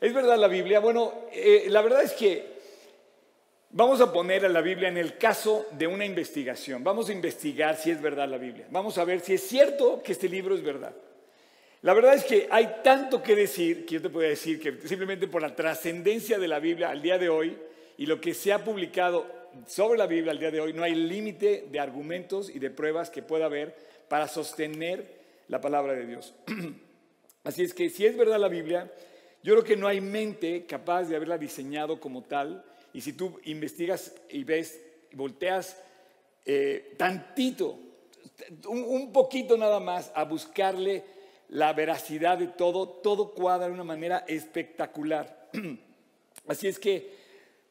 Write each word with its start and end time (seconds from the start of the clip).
¿Es 0.00 0.14
verdad 0.14 0.38
la 0.38 0.46
Biblia? 0.46 0.78
Bueno, 0.78 1.26
eh, 1.32 1.66
la 1.68 1.82
verdad 1.82 2.02
es 2.02 2.12
que 2.12 2.58
vamos 3.70 4.00
a 4.00 4.12
poner 4.12 4.44
a 4.44 4.48
la 4.48 4.60
Biblia 4.60 4.88
en 4.88 4.96
el 4.96 5.18
caso 5.18 5.66
de 5.72 5.88
una 5.88 6.04
investigación. 6.04 6.84
Vamos 6.84 7.08
a 7.08 7.12
investigar 7.12 7.76
si 7.76 7.90
es 7.90 8.00
verdad 8.00 8.28
la 8.28 8.38
Biblia. 8.38 8.66
Vamos 8.70 8.96
a 8.98 9.04
ver 9.04 9.20
si 9.20 9.34
es 9.34 9.42
cierto 9.42 10.00
que 10.02 10.12
este 10.12 10.28
libro 10.28 10.54
es 10.54 10.62
verdad. 10.62 10.94
La 11.82 11.94
verdad 11.94 12.14
es 12.14 12.24
que 12.24 12.46
hay 12.50 12.76
tanto 12.84 13.22
que 13.22 13.34
decir 13.34 13.86
que 13.86 13.94
yo 13.94 14.02
te 14.02 14.10
puedo 14.10 14.28
decir 14.28 14.60
que 14.60 14.86
simplemente 14.86 15.26
por 15.26 15.42
la 15.42 15.54
trascendencia 15.54 16.38
de 16.38 16.48
la 16.48 16.60
Biblia 16.60 16.90
al 16.90 17.02
día 17.02 17.18
de 17.18 17.28
hoy 17.28 17.56
y 17.96 18.06
lo 18.06 18.20
que 18.20 18.34
se 18.34 18.52
ha 18.52 18.64
publicado 18.64 19.26
sobre 19.66 19.98
la 19.98 20.06
Biblia 20.06 20.30
al 20.30 20.38
día 20.38 20.52
de 20.52 20.60
hoy, 20.60 20.72
no 20.72 20.84
hay 20.84 20.94
límite 20.94 21.66
de 21.70 21.80
argumentos 21.80 22.50
y 22.50 22.60
de 22.60 22.70
pruebas 22.70 23.10
que 23.10 23.22
pueda 23.22 23.46
haber 23.46 23.74
para 24.08 24.28
sostener 24.28 25.18
la 25.48 25.60
palabra 25.60 25.94
de 25.94 26.06
Dios. 26.06 26.34
Así 27.44 27.62
es 27.62 27.74
que 27.74 27.90
si 27.90 28.06
es 28.06 28.16
verdad 28.16 28.38
la 28.38 28.48
Biblia, 28.48 28.92
yo 29.42 29.54
creo 29.54 29.64
que 29.64 29.76
no 29.76 29.86
hay 29.86 30.00
mente 30.00 30.66
capaz 30.66 31.04
de 31.04 31.16
haberla 31.16 31.38
diseñado 31.38 32.00
como 32.00 32.22
tal. 32.22 32.64
Y 32.92 33.00
si 33.00 33.12
tú 33.12 33.38
investigas 33.44 34.14
y 34.30 34.44
ves, 34.44 34.80
volteas 35.12 35.76
eh, 36.44 36.94
tantito, 36.96 37.78
un, 38.66 39.12
poquito 39.12 39.56
nada 39.56 39.80
más 39.80 40.10
a 40.14 40.24
buscarle 40.24 41.04
la 41.50 41.72
veracidad 41.72 42.38
de 42.38 42.48
todo, 42.48 42.88
todo 42.88 43.32
cuadra 43.32 43.68
de 43.68 43.74
una 43.74 43.84
manera 43.84 44.24
espectacular. 44.26 45.50
Así 46.48 46.66
es 46.66 46.78
que, 46.78 47.14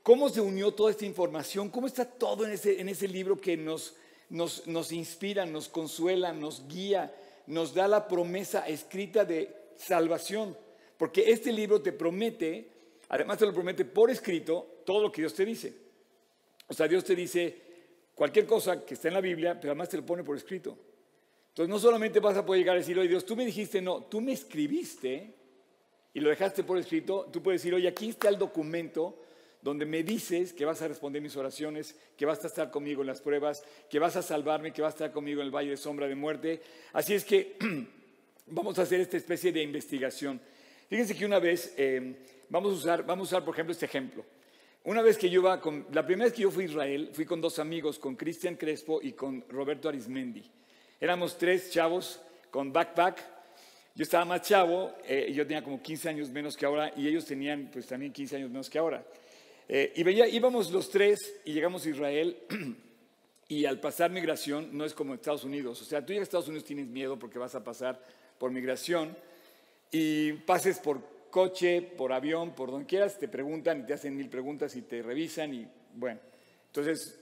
¿cómo 0.03 0.29
se 0.29 0.41
unió 0.41 0.73
toda 0.73 0.91
esta 0.91 1.05
información? 1.05 1.69
¿Cómo 1.69 1.87
está 1.87 2.05
todo 2.05 2.45
en 2.45 2.53
ese, 2.53 2.79
en 2.79 2.89
ese 2.89 3.07
libro 3.07 3.39
que 3.39 3.57
nos, 3.57 3.95
nos, 4.29 4.67
nos 4.67 4.91
inspira, 4.91 5.45
nos 5.45 5.67
consuela, 5.67 6.31
nos 6.31 6.67
guía, 6.67 7.13
nos 7.45 7.73
da 7.73 7.87
la 7.87 8.07
promesa 8.07 8.67
escrita 8.67 9.25
de 9.25 9.53
salvación? 9.75 10.55
Porque 10.97 11.31
este 11.31 11.51
libro 11.51 11.81
te 11.81 11.91
promete, 11.91 12.69
además 13.09 13.37
te 13.37 13.45
lo 13.45 13.53
promete 13.53 13.85
por 13.85 14.09
escrito, 14.09 14.81
todo 14.85 15.01
lo 15.01 15.11
que 15.11 15.21
Dios 15.21 15.33
te 15.33 15.45
dice. 15.45 15.73
O 16.67 16.73
sea, 16.73 16.87
Dios 16.87 17.03
te 17.03 17.15
dice 17.15 17.55
cualquier 18.15 18.45
cosa 18.45 18.83
que 18.83 18.95
está 18.95 19.07
en 19.07 19.13
la 19.13 19.21
Biblia, 19.21 19.59
pero 19.59 19.71
además 19.71 19.89
te 19.89 19.97
lo 19.97 20.05
pone 20.05 20.23
por 20.23 20.35
escrito. 20.35 20.77
Entonces 21.49 21.69
no 21.69 21.79
solamente 21.79 22.19
vas 22.19 22.37
a 22.37 22.45
poder 22.45 22.61
llegar 22.61 22.75
a 22.75 22.79
decir, 22.79 22.97
oye 22.99 23.09
Dios, 23.09 23.25
tú 23.25 23.35
me 23.35 23.45
dijiste, 23.45 23.81
no, 23.81 24.03
tú 24.03 24.21
me 24.21 24.31
escribiste 24.31 25.33
y 26.13 26.19
lo 26.19 26.29
dejaste 26.29 26.63
por 26.63 26.77
escrito, 26.77 27.29
tú 27.31 27.41
puedes 27.41 27.61
decir, 27.61 27.73
oye, 27.73 27.87
aquí 27.87 28.09
está 28.09 28.29
el 28.29 28.37
documento 28.37 29.21
donde 29.61 29.85
me 29.85 30.03
dices 30.03 30.53
que 30.53 30.65
vas 30.65 30.81
a 30.81 30.87
responder 30.87 31.21
mis 31.21 31.35
oraciones, 31.35 31.95
que 32.15 32.25
vas 32.25 32.43
a 32.43 32.47
estar 32.47 32.71
conmigo 32.71 33.01
en 33.01 33.07
las 33.07 33.21
pruebas, 33.21 33.63
que 33.89 33.99
vas 33.99 34.15
a 34.15 34.21
salvarme, 34.21 34.71
que 34.71 34.81
vas 34.81 34.93
a 34.93 34.97
estar 34.97 35.11
conmigo 35.11 35.41
en 35.41 35.47
el 35.47 35.55
valle 35.55 35.71
de 35.71 35.77
sombra 35.77 36.07
de 36.07 36.15
muerte. 36.15 36.61
Así 36.93 37.13
es 37.13 37.25
que 37.25 37.57
vamos 38.47 38.77
a 38.79 38.83
hacer 38.83 39.01
esta 39.01 39.17
especie 39.17 39.51
de 39.51 39.61
investigación. 39.61 40.39
Fíjense 40.89 41.15
que 41.15 41.25
una 41.25 41.39
vez, 41.39 41.73
eh, 41.77 42.15
vamos, 42.49 42.71
a 42.71 42.75
usar, 42.75 43.05
vamos 43.05 43.27
a 43.27 43.35
usar 43.35 43.45
por 43.45 43.53
ejemplo 43.53 43.73
este 43.73 43.85
ejemplo. 43.85 44.23
Una 44.85 45.01
vez 45.01 45.17
que 45.17 45.29
yo 45.29 45.41
iba 45.41 45.59
con, 45.59 45.85
la 45.91 46.05
primera 46.05 46.25
vez 46.25 46.33
que 46.33 46.43
yo 46.43 46.51
fui 46.51 46.63
a 46.63 46.67
Israel, 46.67 47.09
fui 47.11 47.25
con 47.25 47.41
dos 47.41 47.59
amigos, 47.59 47.99
con 47.99 48.15
Cristian 48.15 48.55
Crespo 48.55 49.01
y 49.01 49.11
con 49.11 49.43
Roberto 49.49 49.89
Arismendi. 49.89 50.49
Éramos 50.99 51.37
tres 51.37 51.71
chavos 51.71 52.21
con 52.49 52.71
backpack. 52.71 53.21
Yo 53.95 54.03
estaba 54.03 54.23
más 54.23 54.43
chavo, 54.43 54.93
eh, 55.03 55.29
yo 55.33 55.45
tenía 55.45 55.61
como 55.61 55.81
15 55.81 56.07
años 56.07 56.29
menos 56.29 56.55
que 56.55 56.65
ahora 56.65 56.93
y 56.95 57.05
ellos 57.05 57.25
tenían 57.25 57.69
pues 57.71 57.85
también 57.85 58.13
15 58.13 58.37
años 58.37 58.49
menos 58.49 58.69
que 58.69 58.77
ahora. 58.77 59.05
Eh, 59.67 59.91
y 59.93 60.03
veía, 60.03 60.25
íbamos 60.25 60.71
los 60.71 60.89
tres 60.89 61.41
y 61.43 61.51
llegamos 61.51 61.85
a 61.85 61.89
Israel 61.89 62.37
y 63.49 63.65
al 63.65 63.81
pasar 63.81 64.09
migración 64.09 64.69
no 64.71 64.85
es 64.85 64.93
como 64.93 65.13
Estados 65.13 65.43
Unidos. 65.43 65.81
O 65.81 65.83
sea, 65.85 66.05
tú 66.05 66.13
llegas 66.13 66.27
a 66.27 66.29
Estados 66.29 66.47
Unidos 66.47 66.63
tienes 66.63 66.87
miedo 66.87 67.19
porque 67.19 67.37
vas 67.37 67.55
a 67.55 67.63
pasar 67.63 68.01
por 68.37 68.51
migración 68.51 69.17
y 69.91 70.33
pases 70.33 70.79
por 70.79 71.01
coche, 71.29 71.81
por 71.81 72.11
avión, 72.13 72.55
por 72.55 72.71
donde 72.71 72.85
quieras, 72.85 73.17
te 73.17 73.27
preguntan, 73.27 73.85
te 73.85 73.93
hacen 73.93 74.15
mil 74.15 74.29
preguntas 74.29 74.75
y 74.75 74.81
te 74.81 75.01
revisan 75.01 75.53
y 75.53 75.67
bueno. 75.93 76.19
Entonces, 76.67 77.19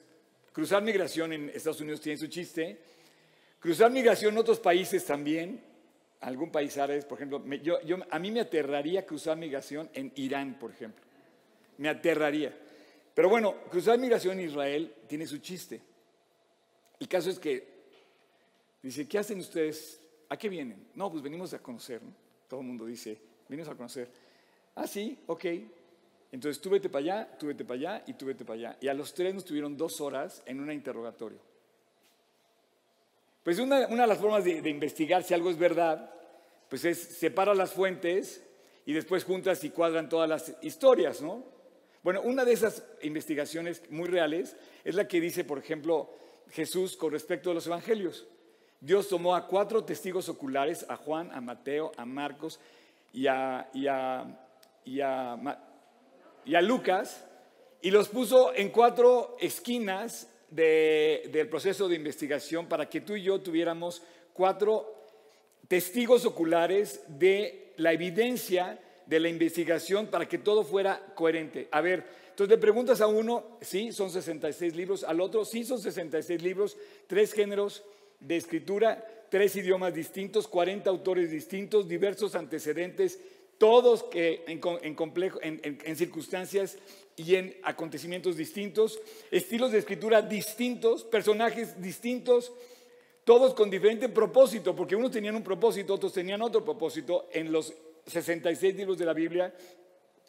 cruzar 0.51 0.81
migración 0.83 1.33
en 1.33 1.49
Estados 1.49 1.81
Unidos 1.81 2.01
tiene 2.01 2.17
su 2.17 2.27
chiste. 2.27 2.79
Cruzar 3.59 3.91
migración 3.91 4.33
en 4.33 4.39
otros 4.39 4.59
países 4.59 5.05
también, 5.05 5.61
algún 6.21 6.51
país 6.51 6.77
árabe, 6.77 7.01
por 7.03 7.17
ejemplo, 7.17 7.43
yo, 7.57 7.79
a 8.09 8.19
mí 8.19 8.31
me 8.31 8.41
aterraría 8.41 9.05
cruzar 9.05 9.37
migración 9.37 9.89
en 9.93 10.11
Irán, 10.15 10.57
por 10.59 10.71
ejemplo. 10.71 11.03
Me 11.77 11.89
aterraría. 11.89 12.57
Pero 13.13 13.29
bueno, 13.29 13.55
cruzar 13.69 13.97
migración 13.97 14.39
en 14.39 14.45
Israel 14.47 14.93
tiene 15.07 15.25
su 15.25 15.39
chiste. 15.39 15.81
El 16.99 17.07
caso 17.07 17.29
es 17.29 17.39
que, 17.39 17.67
dice, 18.81 19.07
¿qué 19.07 19.17
hacen 19.17 19.39
ustedes? 19.39 19.99
¿A 20.29 20.37
qué 20.37 20.49
vienen? 20.49 20.87
No, 20.95 21.11
pues 21.11 21.23
venimos 21.23 21.53
a 21.53 21.59
conocer. 21.59 22.01
¿no? 22.03 22.24
Todo 22.55 22.61
el 22.61 22.67
mundo 22.67 22.85
dice, 22.85 23.19
vienes 23.49 23.67
a 23.67 23.75
conocer. 23.75 24.09
Ah, 24.75 24.87
sí, 24.87 25.19
ok. 25.27 25.45
Entonces 26.31 26.61
tú 26.61 26.69
vete 26.69 26.87
para 26.87 27.03
allá, 27.03 27.37
tú 27.37 27.47
vete 27.47 27.65
para 27.65 27.77
allá 27.77 28.03
y 28.07 28.13
tú 28.13 28.27
vete 28.27 28.45
para 28.45 28.57
allá. 28.57 28.77
Y 28.79 28.87
a 28.87 28.93
los 28.93 29.13
tres 29.13 29.33
nos 29.33 29.43
tuvieron 29.43 29.75
dos 29.75 29.99
horas 29.99 30.41
en 30.45 30.61
un 30.61 30.71
interrogatorio. 30.71 31.37
Pues 33.43 33.59
una, 33.59 33.87
de 33.87 34.07
las 34.07 34.17
formas 34.17 34.45
de, 34.45 34.69
investigar 34.69 35.21
si 35.23 35.33
algo 35.33 35.49
es 35.49 35.57
verdad, 35.57 36.09
pues 36.69 36.85
es 36.85 36.97
separar 36.97 37.57
las 37.57 37.73
fuentes 37.73 38.41
y 38.85 38.93
después 38.93 39.25
juntas 39.25 39.61
y 39.65 39.71
cuadran 39.71 40.07
todas 40.07 40.29
las 40.29 40.55
historias, 40.61 41.21
¿no? 41.21 41.43
Bueno, 42.03 42.21
una 42.21 42.45
de 42.45 42.53
esas 42.53 42.85
investigaciones 43.01 43.81
muy 43.89 44.07
reales 44.07 44.55
es 44.85 44.95
la 44.95 45.09
que 45.09 45.19
dice, 45.19 45.43
por 45.43 45.59
ejemplo, 45.59 46.09
Jesús 46.51 46.95
con 46.95 47.11
respecto 47.11 47.51
a 47.51 47.53
los 47.53 47.67
evangelios. 47.67 48.25
Dios 48.85 49.09
tomó 49.09 49.35
a 49.35 49.47
cuatro 49.47 49.83
testigos 49.83 50.29
oculares, 50.29 50.85
a 50.87 50.95
Juan, 50.95 51.31
a 51.31 51.41
Mateo, 51.41 51.91
a 51.97 52.05
Marcos 52.05 52.59
y 53.11 53.25
a, 53.25 53.67
Lucas, 56.61 57.25
y 57.81 57.89
los 57.89 58.09
puso 58.09 58.53
en 58.53 58.69
cuatro 58.69 59.37
esquinas 59.39 60.29
del 60.51 61.49
proceso 61.49 61.89
de 61.89 61.95
investigación 61.95 62.67
para 62.67 62.87
que 62.87 63.01
tú 63.01 63.15
y 63.15 63.23
yo 63.23 63.41
tuviéramos 63.41 64.03
cuatro 64.33 64.93
testigos 65.67 66.23
oculares 66.23 67.01
de 67.07 67.73
la 67.77 67.91
evidencia 67.91 68.79
de 69.07 69.19
la 69.19 69.29
investigación 69.29 70.05
para 70.07 70.27
que 70.27 70.37
todo 70.37 70.63
fuera 70.63 71.13
coherente. 71.15 71.69
A 71.71 71.81
ver, 71.81 72.05
entonces 72.29 72.51
le 72.51 72.61
preguntas 72.61 73.01
a 73.01 73.07
uno, 73.07 73.57
sí, 73.61 73.91
son 73.91 74.11
66 74.11 74.75
libros, 74.75 75.03
al 75.03 75.21
otro, 75.21 75.43
sí, 75.43 75.63
son 75.63 75.79
66 75.79 76.39
libros, 76.43 76.77
tres 77.07 77.33
géneros, 77.33 77.83
de 78.19 78.37
escritura, 78.37 79.05
tres 79.29 79.55
idiomas 79.55 79.93
distintos, 79.93 80.47
40 80.47 80.89
autores 80.89 81.31
distintos, 81.31 81.87
diversos 81.87 82.35
antecedentes, 82.35 83.19
todos 83.57 84.03
que 84.03 84.43
en, 84.47 84.95
complejo, 84.95 85.39
en, 85.41 85.95
circunstancias 85.95 86.77
y 87.15 87.35
en 87.35 87.55
acontecimientos 87.63 88.35
distintos, 88.35 88.99
estilos 89.31 89.71
de 89.71 89.79
escritura 89.79 90.21
distintos, 90.21 91.03
personajes 91.03 91.81
distintos, 91.81 92.51
todos 93.23 93.53
con 93.53 93.69
diferente 93.69 94.09
propósito, 94.09 94.75
porque 94.75 94.95
unos 94.95 95.11
tenían 95.11 95.35
un 95.35 95.43
propósito, 95.43 95.93
otros 95.93 96.13
tenían 96.13 96.41
otro 96.41 96.63
propósito 96.63 97.27
en 97.31 97.51
los 97.51 97.73
66 98.05 98.75
libros 98.75 98.97
de 98.97 99.05
la 99.05 99.13
Biblia. 99.13 99.53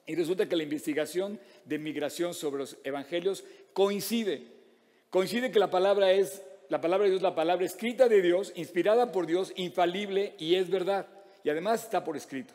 Y 0.06 0.14
resulta 0.14 0.48
que 0.48 0.56
la 0.56 0.62
investigación 0.62 1.38
de 1.64 1.78
migración 1.78 2.32
sobre 2.32 2.58
los 2.58 2.76
evangelios 2.84 3.44
coincide. 3.72 4.46
Coincide 5.10 5.50
que 5.50 5.58
la 5.58 5.70
palabra 5.70 6.12
es 6.12 6.42
la 6.68 6.80
palabra 6.80 7.04
de 7.04 7.10
Dios, 7.10 7.22
la 7.22 7.34
palabra 7.34 7.64
escrita 7.64 8.08
de 8.08 8.22
Dios, 8.22 8.52
inspirada 8.56 9.12
por 9.12 9.26
Dios, 9.26 9.52
infalible 9.56 10.34
y 10.38 10.54
es 10.56 10.68
verdad. 10.70 11.06
Y 11.44 11.50
además 11.50 11.84
está 11.84 12.02
por 12.02 12.16
escrito. 12.16 12.54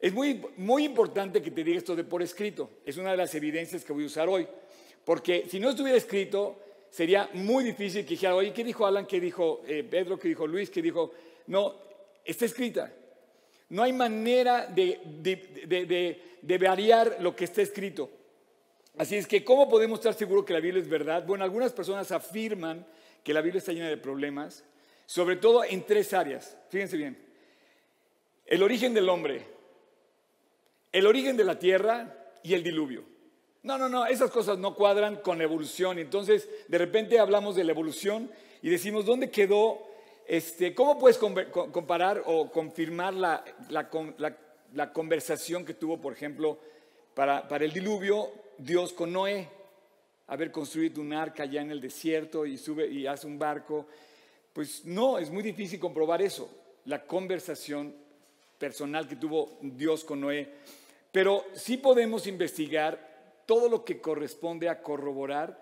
Es 0.00 0.12
muy, 0.12 0.42
muy 0.56 0.84
importante 0.84 1.40
que 1.40 1.50
te 1.50 1.62
diga 1.62 1.78
esto 1.78 1.94
de 1.94 2.02
por 2.02 2.22
escrito. 2.22 2.70
Es 2.84 2.96
una 2.96 3.12
de 3.12 3.16
las 3.16 3.34
evidencias 3.34 3.84
que 3.84 3.92
voy 3.92 4.04
a 4.04 4.06
usar 4.06 4.28
hoy. 4.28 4.46
Porque 5.04 5.46
si 5.48 5.60
no 5.60 5.70
estuviera 5.70 5.96
escrito, 5.96 6.58
sería 6.90 7.30
muy 7.34 7.62
difícil 7.62 8.04
que 8.04 8.10
dijera, 8.10 8.34
oye, 8.34 8.52
¿qué 8.52 8.64
dijo 8.64 8.84
Alan? 8.84 9.06
¿Qué 9.06 9.20
dijo 9.20 9.62
eh, 9.66 9.84
Pedro? 9.88 10.18
¿Qué 10.18 10.28
dijo 10.28 10.46
Luis? 10.46 10.70
¿Qué 10.70 10.82
dijo? 10.82 11.12
No, 11.46 11.76
está 12.24 12.44
escrita. 12.44 12.92
No 13.68 13.84
hay 13.84 13.92
manera 13.92 14.66
de, 14.66 15.00
de 16.42 16.58
variar 16.58 17.18
lo 17.20 17.34
que 17.36 17.44
está 17.44 17.62
escrito. 17.62 18.10
Así 18.98 19.16
es 19.16 19.26
que, 19.26 19.42
¿cómo 19.42 19.68
podemos 19.68 20.00
estar 20.00 20.14
seguros 20.14 20.44
que 20.44 20.52
la 20.52 20.60
Biblia 20.60 20.82
es 20.82 20.88
verdad? 20.88 21.24
Bueno, 21.24 21.44
algunas 21.44 21.72
personas 21.72 22.12
afirman 22.12 22.84
que 23.22 23.34
la 23.34 23.40
Biblia 23.40 23.58
está 23.58 23.72
llena 23.72 23.88
de 23.88 23.96
problemas, 23.96 24.64
sobre 25.06 25.36
todo 25.36 25.64
en 25.64 25.84
tres 25.84 26.12
áreas. 26.12 26.56
Fíjense 26.70 26.96
bien. 26.96 27.18
El 28.46 28.62
origen 28.62 28.94
del 28.94 29.08
hombre, 29.08 29.46
el 30.90 31.06
origen 31.06 31.36
de 31.36 31.44
la 31.44 31.58
tierra 31.58 32.32
y 32.42 32.54
el 32.54 32.62
diluvio. 32.62 33.04
No, 33.62 33.78
no, 33.78 33.88
no, 33.88 34.06
esas 34.06 34.30
cosas 34.30 34.58
no 34.58 34.74
cuadran 34.74 35.16
con 35.16 35.38
la 35.38 35.44
evolución. 35.44 35.98
Entonces, 35.98 36.48
de 36.66 36.78
repente 36.78 37.20
hablamos 37.20 37.54
de 37.54 37.64
la 37.64 37.72
evolución 37.72 38.30
y 38.60 38.70
decimos, 38.70 39.06
¿dónde 39.06 39.30
quedó? 39.30 39.86
Este, 40.26 40.74
¿Cómo 40.74 40.98
puedes 40.98 41.18
comparar 41.18 42.22
o 42.26 42.50
confirmar 42.50 43.14
la, 43.14 43.44
la, 43.68 44.92
conversación 44.92 45.64
que 45.64 45.74
tuvo, 45.74 46.00
por 46.00 46.12
ejemplo, 46.12 46.58
para, 47.14 47.46
para 47.46 47.64
el 47.64 47.72
diluvio 47.72 48.30
Dios 48.58 48.92
con 48.92 49.12
Noé? 49.12 49.48
Haber 50.32 50.50
construido 50.50 51.02
un 51.02 51.12
arca 51.12 51.42
allá 51.42 51.60
en 51.60 51.70
el 51.70 51.80
desierto 51.80 52.46
y 52.46 52.56
sube 52.56 52.88
y 52.88 53.06
hace 53.06 53.26
un 53.26 53.38
barco. 53.38 53.86
Pues 54.54 54.86
no, 54.86 55.18
es 55.18 55.30
muy 55.30 55.42
difícil 55.42 55.78
comprobar 55.78 56.22
eso. 56.22 56.50
La 56.86 57.04
conversación 57.04 57.94
personal 58.58 59.06
que 59.06 59.16
tuvo 59.16 59.58
Dios 59.60 60.04
con 60.04 60.20
Noé. 60.20 60.48
pero 61.10 61.44
sí 61.52 61.76
podemos 61.76 62.26
investigar 62.26 63.42
todo 63.44 63.68
lo 63.68 63.84
que 63.84 64.00
corresponde 64.00 64.70
a 64.70 64.80
corroborar 64.82 65.60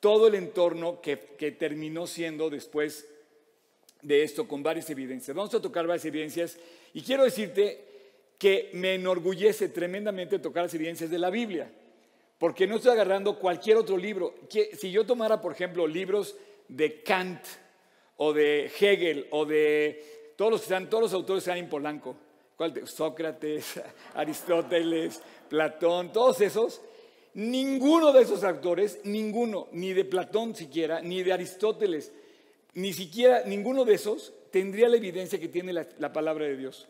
todo 0.00 0.28
el 0.28 0.34
entorno 0.36 1.02
que, 1.02 1.18
que 1.36 1.50
terminó 1.52 2.06
siendo 2.06 2.48
después 2.48 3.06
de 4.00 4.22
esto 4.22 4.48
con 4.48 4.62
varias 4.62 4.88
evidencias. 4.88 5.36
Vamos 5.36 5.54
a 5.54 5.60
tocar 5.60 5.86
varias 5.86 6.06
evidencias 6.06 6.56
y 6.94 7.02
quiero 7.02 7.24
decirte 7.24 7.84
que 8.38 8.70
me 8.72 8.94
enorgullece 8.94 9.68
tremendamente 9.68 10.38
tocar 10.38 10.62
las 10.62 10.74
evidencias 10.74 11.10
de 11.10 11.18
la 11.18 11.28
Biblia, 11.28 11.70
porque 12.44 12.66
no 12.66 12.76
estoy 12.76 12.92
agarrando 12.92 13.38
cualquier 13.38 13.78
otro 13.78 13.96
libro. 13.96 14.34
Si 14.50 14.90
yo 14.90 15.06
tomara, 15.06 15.40
por 15.40 15.52
ejemplo, 15.52 15.86
libros 15.86 16.36
de 16.68 17.02
Kant 17.02 17.40
o 18.18 18.34
de 18.34 18.66
Hegel 18.66 19.28
o 19.30 19.46
de 19.46 20.32
todos 20.36 20.50
los, 20.52 20.60
están, 20.60 20.90
todos 20.90 21.04
los 21.04 21.14
autores 21.14 21.42
que 21.42 21.50
están 21.50 21.64
en 21.64 21.70
Polanco, 21.70 22.14
Sócrates, 22.84 23.80
Aristóteles, 24.14 25.22
Platón, 25.48 26.12
todos 26.12 26.42
esos, 26.42 26.82
ninguno 27.32 28.12
de 28.12 28.24
esos 28.24 28.44
autores, 28.44 29.00
ninguno, 29.04 29.68
ni 29.72 29.94
de 29.94 30.04
Platón 30.04 30.54
siquiera, 30.54 31.00
ni 31.00 31.22
de 31.22 31.32
Aristóteles, 31.32 32.12
ni 32.74 32.92
siquiera 32.92 33.44
ninguno 33.46 33.86
de 33.86 33.94
esos 33.94 34.34
tendría 34.50 34.90
la 34.90 34.98
evidencia 34.98 35.40
que 35.40 35.48
tiene 35.48 35.72
la, 35.72 36.12
palabra 36.12 36.44
de 36.44 36.58
Dios. 36.58 36.88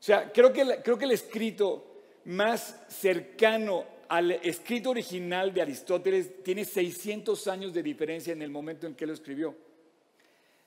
O 0.00 0.02
sea, 0.02 0.32
creo 0.32 0.52
que, 0.52 0.80
creo 0.82 0.98
que 0.98 1.04
el 1.04 1.12
escrito 1.12 1.84
más 2.24 2.84
cercano 2.88 3.97
al 4.08 4.32
escrito 4.32 4.90
original 4.90 5.52
de 5.52 5.62
Aristóteles 5.62 6.42
tiene 6.42 6.64
600 6.64 7.46
años 7.48 7.72
de 7.72 7.82
diferencia 7.82 8.32
en 8.32 8.42
el 8.42 8.50
momento 8.50 8.86
en 8.86 8.94
que 8.94 9.06
lo 9.06 9.12
escribió. 9.12 9.54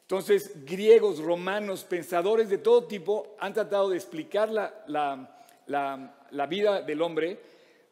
Entonces, 0.03 0.65
griegos, 0.65 1.19
romanos, 1.19 1.83
pensadores 1.83 2.49
de 2.49 2.57
todo 2.57 2.85
tipo 2.85 3.35
han 3.39 3.53
tratado 3.53 3.89
de 3.89 3.97
explicar 3.97 4.49
la, 4.49 5.35
la 5.67 6.45
vida 6.47 6.81
del 6.81 7.01
hombre, 7.01 7.39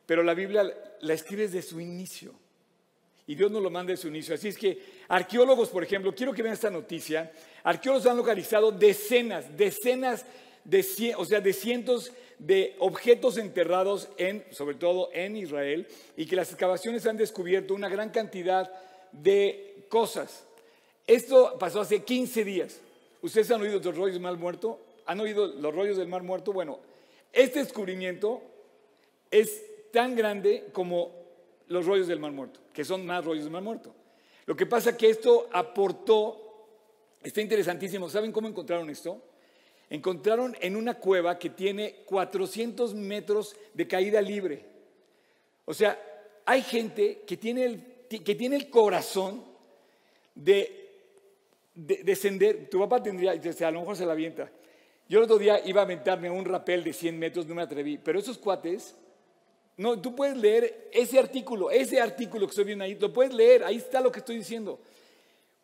pero 0.05 0.23
la 0.23 0.33
Biblia 0.33 0.63
la 1.01 1.13
escribe 1.13 1.43
desde 1.43 1.61
su 1.61 1.79
inicio 1.79 2.33
y 3.29 3.35
Dios 3.35 3.51
nos 3.51 3.61
lo 3.61 3.69
manda 3.69 3.91
de 3.91 3.97
su 3.97 4.07
inicio. 4.07 4.33
Así 4.33 4.47
es 4.47 4.57
que 4.57 4.81
arqueólogos, 5.07 5.69
por 5.69 5.83
ejemplo, 5.83 6.15
quiero 6.15 6.33
que 6.33 6.41
vean 6.41 6.55
esta 6.55 6.71
noticia. 6.71 7.31
Arqueólogos 7.61 8.07
han 8.07 8.17
localizado 8.17 8.71
decenas, 8.71 9.55
decenas 9.55 10.25
de, 10.25 10.48
o 11.17 11.25
sea, 11.25 11.41
de 11.41 11.53
cientos 11.53 12.11
de 12.37 12.75
objetos 12.79 13.37
enterrados 13.37 14.09
en, 14.17 14.45
sobre 14.51 14.75
todo 14.75 15.09
en 15.13 15.35
Israel, 15.35 15.87
y 16.15 16.25
que 16.25 16.35
las 16.35 16.49
excavaciones 16.49 17.05
han 17.05 17.17
descubierto 17.17 17.73
una 17.73 17.89
gran 17.89 18.09
cantidad 18.09 18.71
de 19.11 19.85
cosas. 19.89 20.45
Esto 21.05 21.57
pasó 21.59 21.81
hace 21.81 22.03
15 22.03 22.43
días. 22.45 22.79
¿Ustedes 23.21 23.51
han 23.51 23.61
oído 23.61 23.79
los 23.79 23.95
rollos 23.95 24.13
del 24.13 24.21
Mar 24.21 24.37
Muerto? 24.37 24.79
¿Han 25.05 25.19
oído 25.19 25.47
los 25.47 25.73
rollos 25.73 25.97
del 25.97 26.07
Mar 26.07 26.23
Muerto? 26.23 26.53
Bueno, 26.53 26.79
este 27.33 27.59
descubrimiento 27.59 28.41
es 29.29 29.63
tan 29.91 30.15
grande 30.15 30.67
como 30.71 31.11
los 31.67 31.85
rollos 31.85 32.07
del 32.07 32.19
Mar 32.19 32.31
Muerto, 32.31 32.59
que 32.73 32.85
son 32.85 33.05
más 33.05 33.25
rollos 33.25 33.43
del 33.43 33.51
Mar 33.51 33.63
Muerto. 33.63 33.93
Lo 34.45 34.55
que 34.55 34.65
pasa 34.65 34.91
es 34.91 34.95
que 34.95 35.09
esto 35.09 35.49
aportó, 35.51 36.67
está 37.21 37.41
interesantísimo, 37.41 38.09
¿saben 38.09 38.31
cómo 38.31 38.47
encontraron 38.47 38.89
esto? 38.89 39.21
Encontraron 39.89 40.55
en 40.61 40.75
una 40.75 40.95
cueva 40.95 41.39
que 41.39 41.49
tiene 41.49 42.03
400 42.05 42.93
metros 42.93 43.55
de 43.73 43.87
caída 43.87 44.21
libre. 44.21 44.65
O 45.65 45.73
sea, 45.73 45.99
hay 46.45 46.61
gente 46.61 47.23
que 47.25 47.37
tiene 47.37 47.65
el, 47.65 47.83
que 48.07 48.35
tiene 48.35 48.55
el 48.55 48.69
corazón 48.69 49.43
de, 50.35 50.75
descender. 51.73 52.69
Tu 52.69 52.79
papá 52.79 53.01
tendría, 53.01 53.31
a 53.31 53.71
lo 53.71 53.79
mejor 53.79 53.95
se 53.95 54.05
la 54.05 54.13
avienta. 54.13 54.51
Yo 55.07 55.17
el 55.19 55.25
otro 55.25 55.39
día 55.39 55.59
iba 55.65 55.81
a 55.81 55.85
aventarme 55.85 56.29
un 56.29 56.45
rapel 56.45 56.83
de 56.83 56.93
100 56.93 57.17
metros, 57.17 57.47
no 57.47 57.55
me 57.55 57.63
atreví, 57.63 57.97
pero 57.97 58.19
esos 58.19 58.37
cuates 58.37 58.95
no, 59.79 59.99
tú 60.01 60.13
puedes 60.13 60.35
leer 60.35 60.89
ese 60.91 61.17
artículo, 61.17 61.71
ese 61.71 62.01
artículo 62.01 62.45
que 62.45 62.49
estoy 62.49 62.65
viendo 62.65 62.83
ahí, 62.83 62.95
lo 62.95 63.13
puedes 63.13 63.33
leer, 63.33 63.63
ahí 63.63 63.77
está 63.77 64.01
lo 64.01 64.11
que 64.11 64.19
estoy 64.19 64.35
diciendo. 64.35 64.77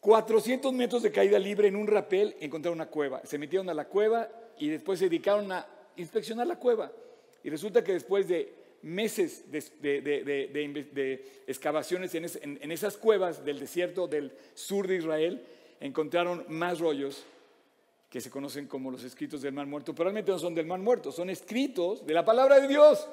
400 0.06 0.72
metros 0.72 1.02
de 1.02 1.12
caída 1.12 1.40
libre 1.40 1.68
en 1.68 1.76
un 1.76 1.88
rapel, 1.88 2.36
encontraron 2.40 2.78
una 2.78 2.86
cueva. 2.86 3.24
Se 3.26 3.40
metieron 3.40 3.68
a 3.72 3.74
la 3.74 3.86
cueva 3.86 4.30
y 4.60 4.70
después 4.70 5.00
se 5.00 5.06
dedicaron 5.06 5.52
a 5.52 5.68
inspeccionar 5.96 6.46
la 6.46 6.60
cueva. 6.60 6.92
Y 7.44 7.50
resulta 7.50 7.84
que 7.84 7.94
después 7.94 8.28
de 8.28 8.54
meses 8.84 9.52
de, 9.52 11.26
excavaciones 11.48 12.14
en, 12.14 12.72
esas 12.72 12.98
cuevas 12.98 13.44
del 13.44 13.58
desierto 13.58 14.08
del 14.08 14.32
sur 14.54 14.88
de 14.88 14.98
Israel, 14.98 15.44
encontraron 15.80 16.46
más 16.50 16.80
rollos 16.80 17.26
que 18.08 18.22
se 18.22 18.30
conocen 18.30 18.68
como 18.68 18.92
los 18.92 19.04
escritos 19.04 19.42
del 19.42 19.54
Mar 19.54 19.66
Muerto, 19.66 19.96
pero 19.96 20.04
realmente 20.04 20.32
no 20.32 20.38
son 20.38 20.54
del 20.54 20.68
Mar 20.68 20.82
Muerto, 20.82 21.12
son 21.12 21.32
escritos 21.32 22.06
de 22.06 22.14
la 22.14 22.24
palabra 22.24 22.60
de 22.60 22.68
Dios. 22.68 23.10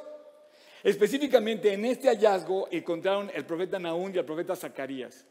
Específicamente 0.82 1.72
en 1.72 1.86
este 1.86 2.08
hallazgo 2.08 2.68
encontraron 2.70 3.30
el 3.32 3.46
profeta 3.46 3.78
Naún 3.78 4.14
y 4.14 4.18
el 4.18 4.26
profeta 4.26 4.54
Zacarías. 4.54 5.24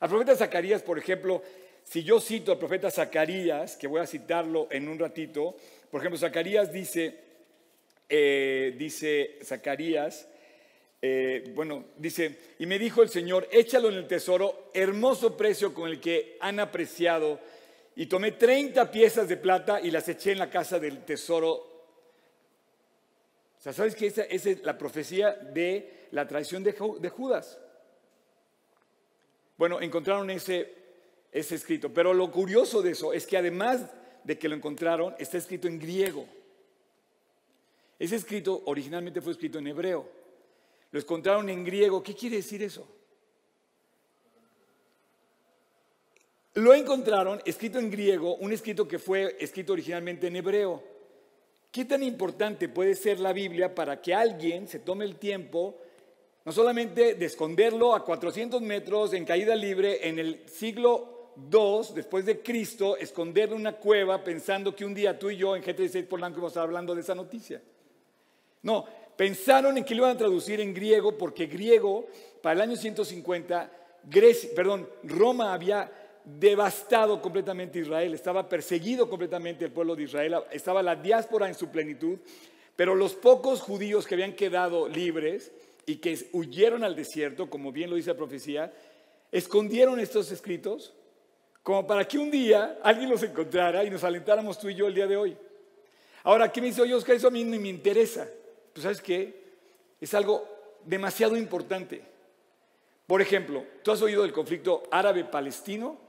Al 0.00 0.08
profeta 0.08 0.36
Zacarías, 0.36 0.82
por 0.82 0.98
ejemplo, 0.98 1.42
si 1.84 2.02
yo 2.02 2.20
cito 2.20 2.52
al 2.52 2.58
profeta 2.58 2.90
Zacarías, 2.90 3.76
que 3.76 3.86
voy 3.86 4.00
a 4.00 4.06
citarlo 4.06 4.68
en 4.70 4.88
un 4.88 4.98
ratito, 4.98 5.56
por 5.90 6.00
ejemplo, 6.00 6.18
Zacarías 6.18 6.72
dice, 6.72 7.18
eh, 8.08 8.74
dice 8.76 9.38
Zacarías, 9.42 10.28
eh, 11.00 11.52
bueno, 11.54 11.84
dice, 11.96 12.36
y 12.58 12.66
me 12.66 12.78
dijo 12.78 13.02
el 13.02 13.08
Señor, 13.08 13.48
échalo 13.50 13.88
en 13.88 13.94
el 13.94 14.06
tesoro, 14.06 14.70
hermoso 14.74 15.36
precio 15.36 15.72
con 15.72 15.88
el 15.88 16.00
que 16.00 16.36
han 16.40 16.60
apreciado, 16.60 17.40
y 17.96 18.06
tomé 18.06 18.32
30 18.32 18.90
piezas 18.90 19.28
de 19.28 19.36
plata 19.36 19.80
y 19.80 19.90
las 19.90 20.08
eché 20.08 20.32
en 20.32 20.38
la 20.38 20.50
casa 20.50 20.78
del 20.78 21.04
tesoro 21.04 21.68
o 23.58 23.60
sea, 23.60 23.72
¿sabes 23.72 23.96
que 23.96 24.06
esa, 24.06 24.22
es 24.22 24.62
la 24.62 24.78
profecía 24.78 25.32
de 25.32 26.06
la 26.12 26.28
traición 26.28 26.62
de, 26.62 26.72
Judas? 26.72 27.58
Bueno, 29.58 29.80
encontraron 29.80 30.30
ese, 30.30 30.72
ese 31.32 31.56
escrito, 31.56 31.92
pero 31.92 32.14
lo 32.14 32.30
curioso 32.30 32.80
de 32.80 32.92
eso 32.92 33.12
es 33.12 33.26
que 33.26 33.36
además 33.36 33.84
de 34.24 34.38
que 34.38 34.48
lo 34.48 34.54
encontraron, 34.54 35.14
está 35.18 35.36
escrito 35.36 35.68
en 35.68 35.78
griego. 35.78 36.26
Ese 37.98 38.16
escrito 38.16 38.62
originalmente 38.66 39.20
fue 39.20 39.32
escrito 39.32 39.58
en 39.58 39.66
hebreo. 39.66 40.08
Lo 40.90 41.00
encontraron 41.00 41.48
en 41.48 41.64
griego. 41.64 42.02
¿Qué 42.02 42.14
quiere 42.14 42.36
decir 42.36 42.62
eso? 42.62 42.86
Lo 46.54 46.74
encontraron 46.74 47.40
escrito 47.44 47.78
en 47.78 47.90
griego, 47.90 48.36
un 48.36 48.52
escrito 48.52 48.86
que 48.86 48.98
fue 48.98 49.36
escrito 49.40 49.72
originalmente 49.72 50.26
en 50.26 50.36
hebreo. 50.36 50.82
¿Qué 51.70 51.84
tan 51.84 52.02
importante 52.02 52.68
puede 52.68 52.94
ser 52.94 53.20
la 53.20 53.32
Biblia 53.32 53.74
para 53.74 54.00
que 54.00 54.14
alguien 54.14 54.66
se 54.66 54.78
tome 54.78 55.04
el 55.04 55.16
tiempo, 55.16 55.78
no 56.48 56.52
solamente 56.54 57.12
de 57.12 57.26
esconderlo 57.26 57.94
a 57.94 58.02
400 58.02 58.62
metros 58.62 59.12
en 59.12 59.26
caída 59.26 59.54
libre 59.54 60.08
en 60.08 60.18
el 60.18 60.48
siglo 60.48 61.34
II 61.52 61.92
después 61.94 62.24
de 62.24 62.40
Cristo, 62.40 62.96
esconderlo 62.96 63.56
en 63.56 63.60
una 63.60 63.76
cueva 63.76 64.24
pensando 64.24 64.74
que 64.74 64.86
un 64.86 64.94
día 64.94 65.18
tú 65.18 65.28
y 65.28 65.36
yo 65.36 65.54
en 65.54 65.62
GT6 65.62 66.06
Polanco 66.06 66.38
íbamos 66.38 66.52
a 66.52 66.54
estar 66.54 66.62
hablando 66.62 66.94
de 66.94 67.02
esa 67.02 67.14
noticia? 67.14 67.60
No, 68.62 68.86
pensaron 69.14 69.76
en 69.76 69.84
que 69.84 69.94
lo 69.94 70.04
iban 70.04 70.16
a 70.16 70.18
traducir 70.18 70.58
en 70.62 70.72
griego 70.72 71.18
porque 71.18 71.44
griego 71.44 72.06
para 72.40 72.54
el 72.54 72.62
año 72.62 72.76
150, 72.76 73.70
Grecia, 74.04 74.48
Roma 75.04 75.52
había 75.52 75.92
devastado 76.24 77.20
completamente 77.20 77.80
Israel, 77.80 78.14
estaba 78.14 78.48
perseguido 78.48 79.06
completamente 79.10 79.66
el 79.66 79.72
pueblo 79.72 79.94
de 79.94 80.04
Israel, 80.04 80.36
estaba 80.50 80.82
la 80.82 80.96
diáspora 80.96 81.46
en 81.46 81.54
su 81.54 81.68
plenitud, 81.68 82.18
pero 82.74 82.94
los 82.94 83.14
pocos 83.14 83.60
judíos 83.60 84.06
que 84.06 84.14
habían 84.14 84.32
quedado 84.32 84.88
libres 84.88 85.52
y 85.88 85.96
que 85.96 86.28
huyeron 86.32 86.84
al 86.84 86.94
desierto, 86.94 87.48
como 87.48 87.72
bien 87.72 87.90
lo 87.90 87.96
dice 87.96 88.10
la 88.10 88.16
profecía, 88.16 88.72
escondieron 89.32 89.98
estos 90.00 90.30
escritos 90.30 90.94
como 91.62 91.86
para 91.86 92.06
que 92.06 92.18
un 92.18 92.30
día 92.30 92.78
alguien 92.82 93.10
los 93.10 93.22
encontrara 93.22 93.84
y 93.84 93.90
nos 93.90 94.04
alentáramos 94.04 94.58
tú 94.58 94.68
y 94.68 94.74
yo 94.74 94.86
el 94.86 94.94
día 94.94 95.06
de 95.06 95.16
hoy. 95.16 95.36
Ahora, 96.22 96.52
¿qué 96.52 96.60
me 96.60 96.68
dice, 96.68 96.82
oye, 96.82 96.94
Oscar? 96.94 97.16
Eso 97.16 97.28
a 97.28 97.30
mí 97.30 97.42
no 97.42 97.58
me 97.58 97.68
interesa. 97.68 98.28
Pues, 98.72 98.82
¿sabes 98.82 99.00
qué? 99.00 99.34
Es 100.00 100.14
algo 100.14 100.46
demasiado 100.84 101.36
importante. 101.36 102.02
Por 103.06 103.20
ejemplo, 103.22 103.64
¿tú 103.82 103.90
has 103.90 104.02
oído 104.02 104.22
del 104.22 104.32
conflicto 104.32 104.82
árabe-palestino? 104.90 106.08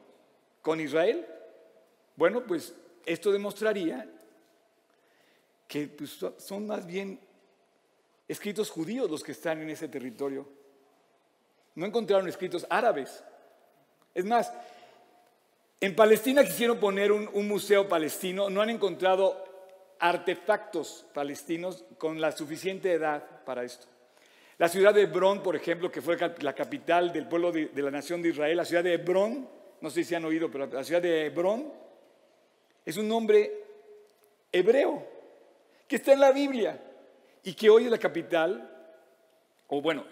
con 0.61 0.79
Israel? 0.79 1.25
Bueno, 2.15 2.43
pues 2.45 2.75
esto 3.05 3.31
demostraría 3.31 4.07
que 5.67 5.87
pues, 5.87 6.19
son 6.37 6.67
más 6.67 6.85
bien 6.85 7.19
escritos 8.29 8.69
judíos 8.69 9.11
los 9.11 9.21
que 9.21 9.33
están 9.33 9.61
en 9.61 9.69
ese 9.69 9.89
territorio. 9.89 10.47
No 11.75 11.85
encontraron 11.85 12.29
escritos 12.29 12.65
árabes. 12.69 13.21
Es 14.13 14.23
más, 14.23 14.53
en 15.81 15.93
Palestina 15.95 16.45
quisieron 16.45 16.79
poner 16.79 17.11
un, 17.11 17.47
museo 17.47 17.89
palestino, 17.89 18.49
no 18.49 18.61
han 18.61 18.69
encontrado 18.69 19.43
artefactos 19.99 21.05
palestinos 21.13 21.83
con 21.97 22.21
la 22.21 22.31
suficiente 22.31 22.93
edad 22.93 23.43
para 23.43 23.65
esto. 23.65 23.87
La 24.57 24.69
ciudad 24.69 24.93
de 24.93 25.03
Hebrón, 25.03 25.43
por 25.43 25.57
ejemplo, 25.57 25.91
que 25.91 26.01
fue 26.01 26.17
la 26.39 26.53
capital 26.53 27.11
del 27.11 27.27
pueblo 27.27 27.51
de, 27.51 27.67
de 27.67 27.81
la 27.81 27.91
nación 27.91 28.21
de 28.21 28.29
Israel, 28.29 28.55
la 28.55 28.65
ciudad 28.65 28.83
de 28.83 28.93
Hebrón 28.93 29.59
no 29.81 29.89
sé 29.89 30.03
si 30.03 30.15
han 30.15 30.25
oído, 30.25 30.51
pero 30.51 30.65
la 30.67 30.83
ciudad 30.83 31.01
de 31.01 31.27
Hebrón 31.27 31.71
es 32.85 32.97
un 32.97 33.07
nombre 33.07 33.63
hebreo 34.51 35.07
que 35.87 35.97
está 35.97 36.13
en 36.13 36.19
la 36.19 36.31
Biblia. 36.31 36.79
Y 37.43 37.53
que 37.53 37.69
hoy 37.69 37.85
es 37.85 37.91
la 37.91 37.97
capital, 37.97 38.69
o 39.67 39.81
bueno, 39.81 40.05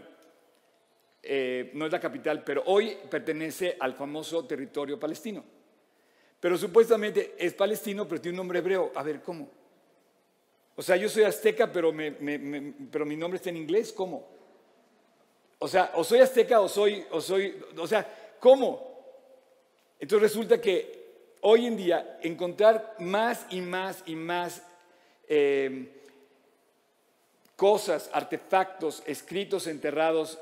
eh, 1.24 1.72
no 1.74 1.86
es 1.86 1.92
la 1.92 2.00
capital, 2.00 2.44
pero 2.44 2.64
hoy 2.68 2.98
pertenece 3.10 3.76
al 3.80 3.94
famoso 3.94 4.46
territorio 4.46 5.00
palestino. 5.00 5.44
Pero 6.40 6.58
supuestamente 6.58 7.36
es 7.38 7.54
palestino, 7.54 8.08
pero 8.08 8.22
tiene 8.22 8.36
un 8.36 8.38
nombre 8.38 8.60
hebreo. 8.60 8.92
A 8.96 9.04
ver, 9.04 9.22
¿cómo? 9.22 9.50
O 10.76 10.82
sea, 10.82 10.96
yo 10.96 11.10
soy 11.10 11.24
azteca, 11.24 11.72
pero, 11.72 11.92
pero 12.92 13.06
mi 13.06 13.16
nombre 13.16 13.38
está 13.38 13.50
en 13.50 13.58
inglés, 13.58 13.92
¿cómo? 13.92 14.28
O 15.60 15.68
sea, 15.68 15.92
o 15.96 16.04
soy 16.04 16.20
azteca 16.20 16.62
o 16.62 16.70
soy, 16.70 17.04
o 17.10 17.20
soy, 17.20 17.60
o 17.76 17.88
sea, 17.88 18.36
¿cómo? 18.40 18.96
Entonces 20.00 20.30
resulta 20.30 20.62
que 20.62 21.38
hoy 21.42 21.66
en 21.66 21.78
día 21.78 22.20
encontrar 22.22 22.96
más 23.00 23.48
y 23.50 23.62
más 23.62 24.04
y 24.06 24.16
más 24.16 24.62
eh, 25.28 25.97
cosas, 27.58 28.10
artefactos, 28.14 29.04
escritos 29.06 29.68
enterrados 29.68 30.40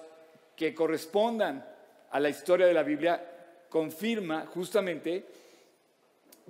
que 0.55 0.75
correspondan 0.75 1.65
a 2.11 2.19
la 2.19 2.29
historia 2.29 2.67
de 2.67 2.73
la 2.73 2.83
Biblia, 2.83 3.25
confirma 3.69 4.45
justamente 4.45 5.25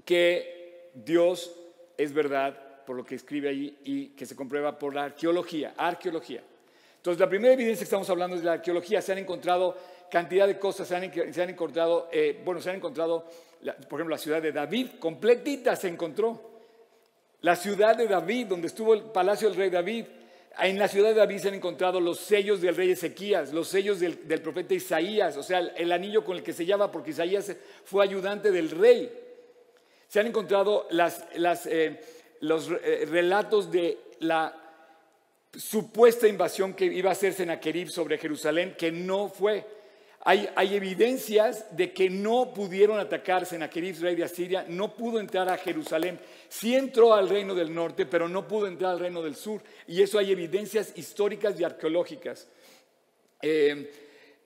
que 0.03 0.89
Dios 0.93 1.55
es 1.97 2.13
verdad 2.13 2.83
por 2.85 2.95
lo 2.95 3.05
que 3.05 3.15
escribe 3.15 3.49
ahí 3.49 3.77
y 3.83 4.07
que 4.09 4.25
se 4.25 4.35
comprueba 4.35 4.77
por 4.77 4.93
la 4.93 5.05
arqueología, 5.05 5.73
arqueología. 5.77 6.43
Entonces, 6.97 7.19
la 7.19 7.29
primera 7.29 7.53
evidencia 7.53 7.81
que 7.81 7.85
estamos 7.85 8.09
hablando 8.09 8.35
es 8.35 8.41
de 8.41 8.47
la 8.47 8.53
arqueología. 8.53 9.01
Se 9.01 9.11
han 9.11 9.19
encontrado 9.19 9.77
cantidad 10.09 10.47
de 10.47 10.57
cosas, 10.57 10.87
se 10.87 10.95
han, 10.95 11.49
encontrado, 11.49 12.09
eh, 12.11 12.41
bueno, 12.43 12.59
se 12.59 12.71
han 12.71 12.77
encontrado, 12.77 13.25
por 13.87 13.99
ejemplo, 13.99 14.09
la 14.09 14.17
ciudad 14.17 14.41
de 14.41 14.51
David, 14.51 14.91
completita 14.99 15.75
se 15.75 15.87
encontró. 15.87 16.55
La 17.41 17.55
ciudad 17.55 17.95
de 17.95 18.07
David, 18.07 18.47
donde 18.47 18.67
estuvo 18.67 18.95
el 18.95 19.03
palacio 19.03 19.47
del 19.49 19.57
rey 19.57 19.69
David. 19.69 20.05
En 20.59 20.79
la 20.79 20.87
ciudad 20.87 21.09
de 21.09 21.15
David 21.15 21.39
se 21.39 21.47
han 21.49 21.55
encontrado 21.55 21.99
los 21.99 22.19
sellos 22.19 22.61
del 22.61 22.75
rey 22.75 22.91
Ezequías, 22.91 23.51
los 23.51 23.67
sellos 23.67 23.99
del, 23.99 24.41
profeta 24.41 24.73
Isaías, 24.73 25.35
o 25.35 25.43
sea, 25.43 25.59
el, 25.59 25.91
anillo 25.91 26.23
con 26.23 26.37
el 26.37 26.43
que 26.43 26.53
se 26.53 26.65
llama, 26.65 26.91
porque 26.91 27.11
Isaías 27.11 27.51
fue 27.83 28.03
ayudante 28.03 28.51
del 28.51 28.69
rey. 28.71 29.11
Se 30.07 30.19
han 30.19 30.27
encontrado 30.27 30.87
eh, 30.91 32.01
los 32.39 32.69
eh, 32.69 33.05
relatos 33.09 33.69
de 33.69 33.97
la 34.19 34.55
supuesta 35.53 36.27
invasión 36.27 36.73
que 36.73 36.85
iba 36.85 37.09
a 37.09 37.13
hacer 37.13 37.33
Sennacherib 37.33 37.89
sobre 37.89 38.17
Jerusalén, 38.17 38.75
que 38.77 38.91
no 38.91 39.27
fue. 39.27 39.74
Hay, 40.27 40.75
evidencias 40.75 41.77
de 41.77 41.93
que 41.93 42.09
no 42.09 42.51
pudieron 42.51 42.97
atacar 42.97 43.45
Sennacherib, 43.45 44.01
rey 44.01 44.15
de 44.15 44.23
Asiria, 44.23 44.65
no 44.67 44.95
pudo 44.95 45.19
entrar 45.19 45.47
a 45.47 45.55
Jerusalén. 45.55 46.19
Sí 46.49 46.73
entró 46.73 47.13
al 47.13 47.29
reino 47.29 47.53
del 47.53 47.71
norte, 47.71 48.07
pero 48.07 48.27
no 48.27 48.47
pudo 48.47 48.65
entrar 48.65 48.93
al 48.93 48.99
reino 48.99 49.21
del 49.21 49.35
sur. 49.35 49.61
Y 49.85 50.01
eso 50.01 50.17
hay 50.17 50.31
evidencias 50.31 50.93
históricas 50.95 51.59
y 51.59 51.63
arqueológicas. 51.63 52.47
Eh, 53.39 53.91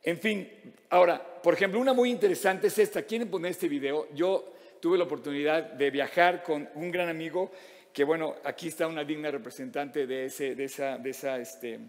en 0.03 0.17
fin, 0.19 0.49
ahora, 0.89 1.41
por 1.41 1.53
ejemplo, 1.53 1.79
una 1.79 1.93
muy 1.93 2.09
interesante 2.09 2.67
es 2.67 2.77
esta. 2.77 3.03
¿Quieren 3.03 3.29
poner 3.29 3.51
este 3.51 3.69
video? 3.69 4.09
Yo 4.13 4.51
tuve 4.81 4.97
la 4.97 5.05
oportunidad 5.05 5.63
de 5.63 5.91
viajar 5.91 6.43
con 6.43 6.67
un 6.75 6.91
gran 6.91 7.07
amigo 7.07 7.53
que 7.93 8.03
bueno, 8.03 8.35
aquí 8.43 8.67
está 8.67 8.85
una 8.85 9.05
digna 9.05 9.31
representante 9.31 10.05
de, 10.05 10.25
ese, 10.25 10.61
esa 10.61 11.39
este, 11.39 11.79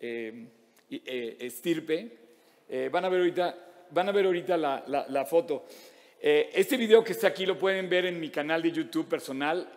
eh, 0.00 0.46
eh, 0.90 1.36
estirpe. 1.38 2.25
Eh, 2.68 2.88
van 2.90 3.04
a 3.04 3.08
ver 3.08 3.20
ahorita, 3.20 3.54
van 3.90 4.08
a 4.08 4.12
ver 4.12 4.26
ahorita 4.26 4.56
la, 4.56 5.24
foto. 5.24 5.66
este 6.20 6.76
video 6.76 7.04
que 7.04 7.12
está 7.12 7.28
aquí 7.28 7.46
lo 7.46 7.58
pueden 7.58 7.88
ver 7.88 8.06
en 8.06 8.18
mi 8.18 8.30
canal 8.30 8.62
de 8.62 8.72
YouTube 8.72 9.08
personal. 9.08 9.70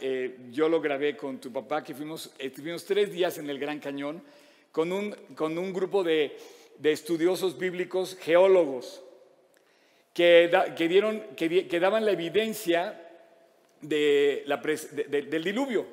yo 0.51 0.67
lo 0.69 0.81
grabé 0.81 1.15
con 1.15 1.39
tu 1.39 1.51
papá, 1.51 1.83
que 1.83 1.93
fuimos, 1.93 2.31
estuvimos 2.39 2.85
tres 2.85 3.11
días 3.11 3.37
en 3.37 3.49
el 3.49 3.59
Gran 3.59 3.79
Cañón 3.79 4.23
con 4.71 4.91
un, 4.91 5.11
con 5.35 5.57
un 5.57 5.73
grupo 5.73 6.03
de, 6.03 6.37
de 6.79 6.91
estudiosos 6.91 7.57
bíblicos, 7.57 8.17
geólogos, 8.19 9.03
que, 10.13 10.49
que, 10.75 10.87
dieron, 10.87 11.21
que, 11.35 11.79
daban 11.79 12.05
la 12.05 12.11
evidencia 12.11 12.99
de 13.81 14.43
la 14.45 14.57
del 14.57 15.43
diluvio. 15.43 15.85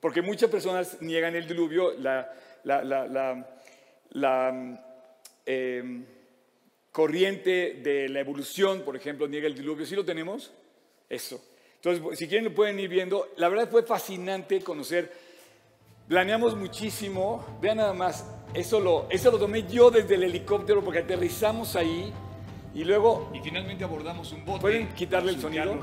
Porque 0.00 0.20
muchas 0.20 0.50
personas 0.50 1.00
niegan 1.00 1.34
el 1.34 1.48
diluvio, 1.48 1.92
la, 1.98 2.30
em, 5.46 6.04
corriente 6.90 7.80
de 7.82 8.08
la 8.08 8.20
evolución, 8.20 8.82
por 8.82 8.96
ejemplo, 8.96 9.26
niega 9.26 9.46
el 9.46 9.54
diluvio. 9.54 9.84
¿Sí 9.84 9.94
lo 9.94 10.04
tenemos? 10.04 10.52
Eso. 11.08 11.42
Entonces, 11.76 12.18
si 12.18 12.28
quieren 12.28 12.46
lo 12.46 12.54
pueden 12.54 12.78
ir 12.80 12.88
viendo. 12.88 13.32
La 13.36 13.48
verdad 13.48 13.68
fue 13.68 13.82
fascinante 13.82 14.60
conocer. 14.62 15.12
Planeamos 16.08 16.56
muchísimo. 16.56 17.58
Vean 17.60 17.78
nada 17.78 17.92
más, 17.92 18.26
eso 18.54 18.80
lo, 18.80 19.06
eso 19.10 19.30
lo 19.30 19.38
tomé 19.38 19.66
yo 19.66 19.90
desde 19.90 20.14
el 20.14 20.24
helicóptero 20.24 20.82
porque 20.82 21.00
aterrizamos 21.00 21.76
ahí 21.76 22.12
y 22.74 22.84
luego... 22.84 23.30
Y 23.32 23.40
finalmente 23.40 23.84
abordamos 23.84 24.32
un 24.32 24.44
bote. 24.44 24.60
¿Pueden 24.60 24.94
quitarle 24.94 25.32
el 25.32 25.40
sonido? 25.40 25.78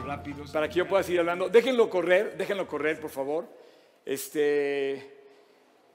Para 0.52 0.68
que 0.68 0.76
yo 0.76 0.88
pueda 0.88 1.04
seguir 1.04 1.22
hablando. 1.22 1.50
Déjenlo 1.50 1.90
correr, 1.90 2.36
déjenlo 2.38 2.68
correr, 2.68 3.00
por 3.00 3.10
favor. 3.10 3.48
Este, 4.06 5.21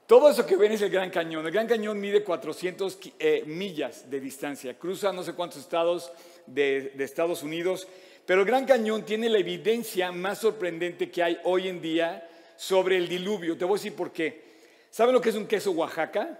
todo 0.07 0.29
eso 0.29 0.45
que 0.45 0.55
ven 0.55 0.71
es 0.71 0.81
el 0.81 0.89
Gran 0.89 1.09
Cañón. 1.09 1.45
El 1.45 1.51
Gran 1.51 1.67
Cañón 1.67 1.99
mide 1.99 2.23
400 2.23 2.97
eh, 3.19 3.43
millas 3.45 4.09
de 4.09 4.21
distancia. 4.21 4.79
Cruza 4.79 5.11
no 5.11 5.21
sé 5.21 5.33
cuántos 5.33 5.59
estados 5.59 6.11
de, 6.45 6.93
de 6.95 7.03
Estados 7.03 7.43
Unidos. 7.43 7.87
Pero 8.25 8.41
el 8.41 8.47
Gran 8.47 8.65
Cañón 8.65 9.03
tiene 9.03 9.27
la 9.27 9.37
evidencia 9.37 10.11
más 10.13 10.39
sorprendente 10.39 11.11
que 11.11 11.21
hay 11.21 11.37
hoy 11.43 11.67
en 11.67 11.81
día 11.81 12.27
sobre 12.55 12.97
el 12.97 13.09
diluvio. 13.09 13.57
Te 13.57 13.65
voy 13.65 13.75
a 13.75 13.79
decir 13.79 13.95
por 13.95 14.11
qué. 14.11 14.47
¿Saben 14.89 15.13
lo 15.13 15.21
que 15.21 15.29
es 15.29 15.35
un 15.35 15.45
queso 15.45 15.71
Oaxaca? 15.71 16.39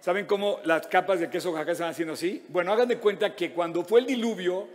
¿Saben 0.00 0.26
cómo 0.26 0.60
las 0.64 0.86
capas 0.86 1.18
de 1.18 1.28
queso 1.28 1.50
Oaxaca 1.50 1.72
están 1.72 1.90
haciendo 1.90 2.14
así? 2.14 2.44
Bueno, 2.48 2.72
hagan 2.72 2.86
de 2.86 2.98
cuenta 2.98 3.34
que 3.34 3.52
cuando 3.52 3.84
fue 3.84 4.00
el 4.00 4.06
diluvio, 4.06 4.68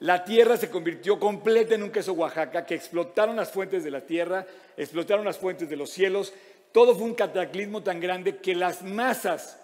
la 0.00 0.24
tierra 0.24 0.56
se 0.56 0.68
convirtió 0.68 1.18
completa 1.18 1.74
en 1.74 1.82
un 1.82 1.90
queso 1.90 2.12
Oaxaca, 2.12 2.66
que 2.66 2.74
explotaron 2.74 3.36
las 3.36 3.50
fuentes 3.50 3.84
de 3.84 3.90
la 3.90 4.00
tierra, 4.00 4.44
explotaron 4.76 5.24
las 5.24 5.38
fuentes 5.38 5.68
de 5.70 5.76
los 5.76 5.90
cielos. 5.90 6.34
Todo 6.74 6.96
fue 6.96 7.04
un 7.04 7.14
cataclismo 7.14 7.84
tan 7.84 8.00
grande 8.00 8.38
que 8.38 8.52
las 8.52 8.82
masas, 8.82 9.60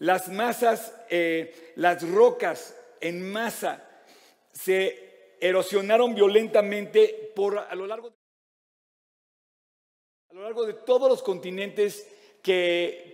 las 0.00 0.26
masas, 0.26 0.92
eh, 1.08 1.72
las 1.76 2.02
rocas 2.10 2.76
en 3.00 3.30
masa 3.30 3.88
se 4.50 5.36
erosionaron 5.40 6.16
violentamente 6.16 7.30
por, 7.36 7.58
a, 7.58 7.72
lo 7.76 7.86
largo, 7.86 8.12
a 10.30 10.34
lo 10.34 10.42
largo 10.42 10.66
de 10.66 10.74
todos 10.74 11.08
los 11.08 11.22
continentes 11.22 12.08
que, 12.42 13.12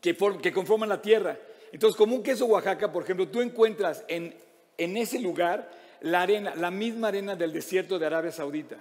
que, 0.00 0.52
conforman 0.52 0.88
la 0.88 1.02
tierra. 1.02 1.36
Entonces, 1.72 1.98
como 1.98 2.14
un 2.14 2.22
queso 2.22 2.46
Oaxaca, 2.46 2.92
por 2.92 3.02
ejemplo, 3.02 3.26
tú 3.26 3.40
encuentras 3.40 4.04
en, 4.06 4.32
en 4.78 4.96
ese 4.96 5.18
lugar 5.18 5.72
la 6.02 6.22
arena, 6.22 6.54
la 6.54 6.70
misma 6.70 7.08
arena 7.08 7.34
del 7.34 7.52
desierto 7.52 7.98
de 7.98 8.06
Arabia 8.06 8.30
Saudita. 8.30 8.80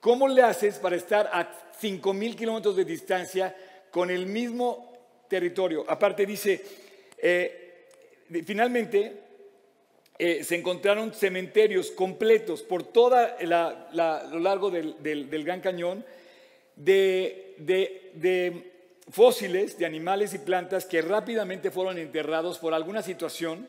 ¿Cómo 0.00 0.28
le 0.28 0.42
haces 0.42 0.78
para 0.78 0.96
estar 0.96 1.28
a 1.32 1.50
5.000 1.80 2.36
kilómetros 2.36 2.76
de 2.76 2.84
distancia 2.84 3.54
con 3.90 4.10
el 4.10 4.26
mismo 4.26 4.92
territorio? 5.28 5.84
Aparte 5.88 6.24
dice, 6.24 6.62
eh, 7.18 7.86
finalmente 8.44 9.22
eh, 10.18 10.44
se 10.44 10.56
encontraron 10.56 11.12
cementerios 11.12 11.90
completos 11.90 12.62
por 12.62 12.82
todo 12.84 13.16
lo 13.40 14.38
largo 14.40 14.70
del, 14.70 15.02
del 15.02 15.44
Gran 15.44 15.60
Cañón 15.60 16.04
de, 16.78 17.54
de, 18.14 18.72
fósiles 19.10 19.78
de 19.78 19.86
animales 19.86 20.34
y 20.34 20.38
plantas 20.38 20.84
que 20.84 21.02
rápidamente 21.02 21.70
fueron 21.70 21.98
enterrados 21.98 22.58
por 22.58 22.74
alguna 22.74 23.02
situación. 23.02 23.68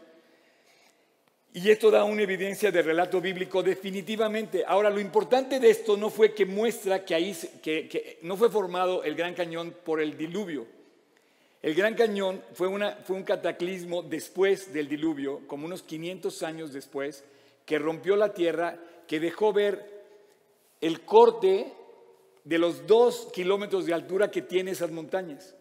Y 1.53 1.71
esto 1.71 1.89
da 1.89 2.03
una 2.03 2.21
evidencia 2.21 2.71
de 2.71 2.81
relato 2.83 3.19
bíblico 3.19 3.63
definitivamente. 3.63 4.63
Ahora, 4.67 4.89
lo 4.91 4.99
importante 4.99 5.59
de 5.59 5.71
esto 5.71 5.97
no 5.97 6.11
fue 6.11 6.35
que 6.35 6.45
muestra 6.45 7.03
que 7.03 7.15
ahí 7.15 7.35
que, 7.63 8.19
no 8.21 8.37
fue 8.37 8.49
formado 8.49 9.03
el 9.03 9.15
Gran 9.15 9.33
Cañón 9.33 9.73
por 9.83 9.99
el 9.99 10.15
diluvio. 10.15 10.67
El 11.61 11.73
Gran 11.73 11.95
Cañón 11.95 12.41
fue, 12.53 12.67
una, 12.67 12.91
fue 13.03 13.15
un 13.15 13.23
cataclismo 13.23 14.03
después 14.03 14.71
del 14.71 14.87
diluvio, 14.87 15.41
como 15.47 15.65
unos 15.65 15.81
500 15.81 16.43
años 16.43 16.71
después, 16.71 17.23
que 17.65 17.79
rompió 17.79 18.15
la 18.15 18.33
tierra, 18.33 18.77
que 19.07 19.19
dejó 19.19 19.51
ver 19.51 20.05
el 20.81 21.01
corte 21.01 21.73
de 22.43 22.57
los 22.59 22.85
dos 22.85 23.27
kilómetros 23.33 23.87
de 23.87 23.93
altura 23.93 24.29
que 24.29 24.43
tiene 24.43 24.71
esas 24.71 24.91
montañas. 24.91 25.55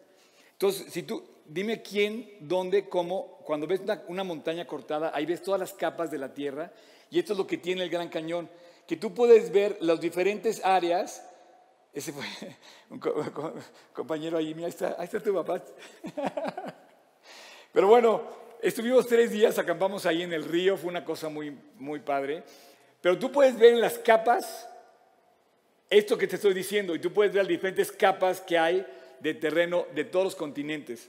Entonces, 0.52 0.92
si 0.92 1.02
tú, 1.02 1.24
dime 1.48 1.82
quién, 1.82 2.30
dónde, 2.40 2.88
cómo, 2.88 3.38
cuando 3.44 3.66
ves 3.66 3.80
una, 4.06 4.24
montaña 4.24 4.66
cortada, 4.66 5.10
ahí 5.14 5.26
ves 5.26 5.42
todas 5.42 5.58
las 5.58 5.72
capas 5.72 6.10
de 6.10 6.18
la 6.18 6.32
tierra, 6.32 6.70
y 7.10 7.18
esto 7.18 7.32
es 7.32 7.38
lo 7.38 7.46
que 7.46 7.56
tiene 7.56 7.82
el 7.82 7.90
Gran 7.90 8.08
Cañón, 8.08 8.48
que 8.86 8.96
tú 8.96 9.14
puedes 9.14 9.50
ver 9.50 9.78
las 9.80 10.00
diferentes 10.00 10.64
áreas. 10.64 11.24
Ese 11.92 12.12
fue 12.12 12.24
un 12.90 13.00
compañero 13.92 14.36
ahí, 14.36 14.54
mira, 14.54 14.66
ahí 14.66 14.70
está, 14.70 14.96
ahí 14.98 15.04
está 15.04 15.20
tu 15.20 15.34
papá. 15.34 15.62
Pero 17.72 17.88
bueno, 17.88 18.22
estuvimos 18.62 19.06
tres 19.06 19.30
días, 19.30 19.58
acampamos 19.58 20.04
ahí 20.06 20.22
en 20.22 20.32
el 20.32 20.44
río, 20.44 20.76
fue 20.76 20.90
una 20.90 21.04
cosa 21.04 21.28
muy, 21.28 21.56
muy 21.76 22.00
padre. 22.00 22.44
Pero 23.00 23.18
tú 23.18 23.32
puedes 23.32 23.58
ver 23.58 23.74
en 23.74 23.80
las 23.80 23.98
capas 23.98 24.68
esto 25.88 26.18
que 26.18 26.26
te 26.26 26.36
estoy 26.36 26.52
diciendo 26.52 26.94
y 26.94 26.98
tú 26.98 27.12
puedes 27.12 27.32
ver 27.32 27.44
las 27.44 27.48
diferentes 27.48 27.90
capas 27.90 28.40
que 28.40 28.58
hay 28.58 28.86
de 29.20 29.34
terreno 29.34 29.86
de 29.94 30.04
todos 30.04 30.24
los 30.26 30.36
continentes. 30.36 31.08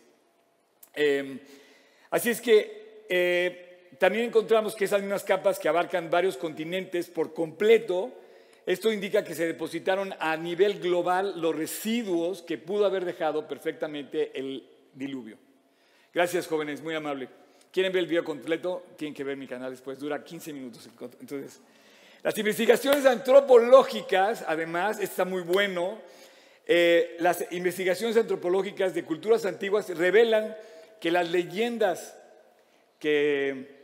Em, 0.93 1.39
así 2.09 2.29
es 2.29 2.41
que 2.41 3.05
eh, 3.09 3.69
también 3.97 4.25
encontramos 4.25 4.75
que 4.75 4.85
esas 4.85 5.01
mismas 5.01 5.23
capas 5.23 5.59
que 5.59 5.67
abarcan 5.67 6.09
varios 6.09 6.37
continentes 6.37 7.09
por 7.09 7.33
completo, 7.33 8.11
esto 8.65 8.91
indica 8.91 9.23
que 9.23 9.35
se 9.35 9.47
depositaron 9.47 10.13
a 10.19 10.37
nivel 10.37 10.79
global 10.79 11.41
los 11.41 11.55
residuos 11.55 12.41
que 12.43 12.57
pudo 12.57 12.85
haber 12.85 13.03
dejado 13.03 13.47
perfectamente 13.47 14.31
el 14.37 14.67
diluvio. 14.93 15.37
Gracias, 16.13 16.47
jóvenes, 16.47 16.81
muy 16.81 16.95
amable. 16.95 17.29
¿Quieren 17.71 17.91
ver 17.91 18.01
el 18.01 18.07
video 18.07 18.23
completo? 18.23 18.83
Tienen 18.95 19.13
que 19.13 19.23
ver 19.23 19.37
mi 19.37 19.47
canal 19.47 19.71
después, 19.71 19.99
dura 19.99 20.23
15 20.23 20.53
minutos. 20.53 20.89
Entonces, 21.19 21.61
las 22.23 22.37
investigaciones 22.37 23.05
antropológicas, 23.05 24.43
además, 24.47 24.99
está 24.99 25.23
muy 25.23 25.41
bueno. 25.41 25.99
Eh, 26.67 27.15
las 27.19 27.45
investigaciones 27.51 28.17
antropológicas 28.17 28.93
de 28.93 29.03
culturas 29.03 29.45
antiguas 29.45 29.89
revelan 29.89 30.55
que 30.99 31.11
las 31.11 31.29
leyendas 31.29 32.15
que, 32.99 33.79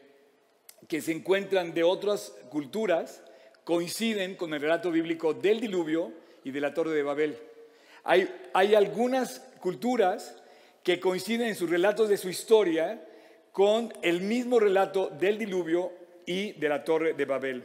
que 0.87 1.01
se 1.01 1.11
encuentran 1.11 1.73
de 1.73 1.83
otras 1.83 2.33
culturas 2.49 3.21
coinciden 3.63 4.35
con 4.35 4.53
el 4.53 4.61
relato 4.61 4.91
bíblico 4.91 5.33
del 5.33 5.59
diluvio 5.59 6.11
y 6.43 6.51
de 6.51 6.61
la 6.61 6.73
torre 6.73 6.91
de 6.91 7.03
Babel. 7.03 7.37
Hay, 8.03 8.29
hay 8.53 8.75
algunas 8.75 9.39
culturas 9.59 10.35
que 10.83 10.99
coinciden 10.99 11.47
en 11.47 11.55
sus 11.55 11.69
relatos 11.69 12.09
de 12.09 12.17
su 12.17 12.29
historia 12.29 13.03
con 13.51 13.91
el 14.03 14.21
mismo 14.21 14.59
relato 14.59 15.09
del 15.09 15.39
diluvio 15.39 15.91
y 16.25 16.51
de 16.53 16.69
la 16.69 16.83
torre 16.83 17.13
de 17.13 17.25
Babel. 17.25 17.63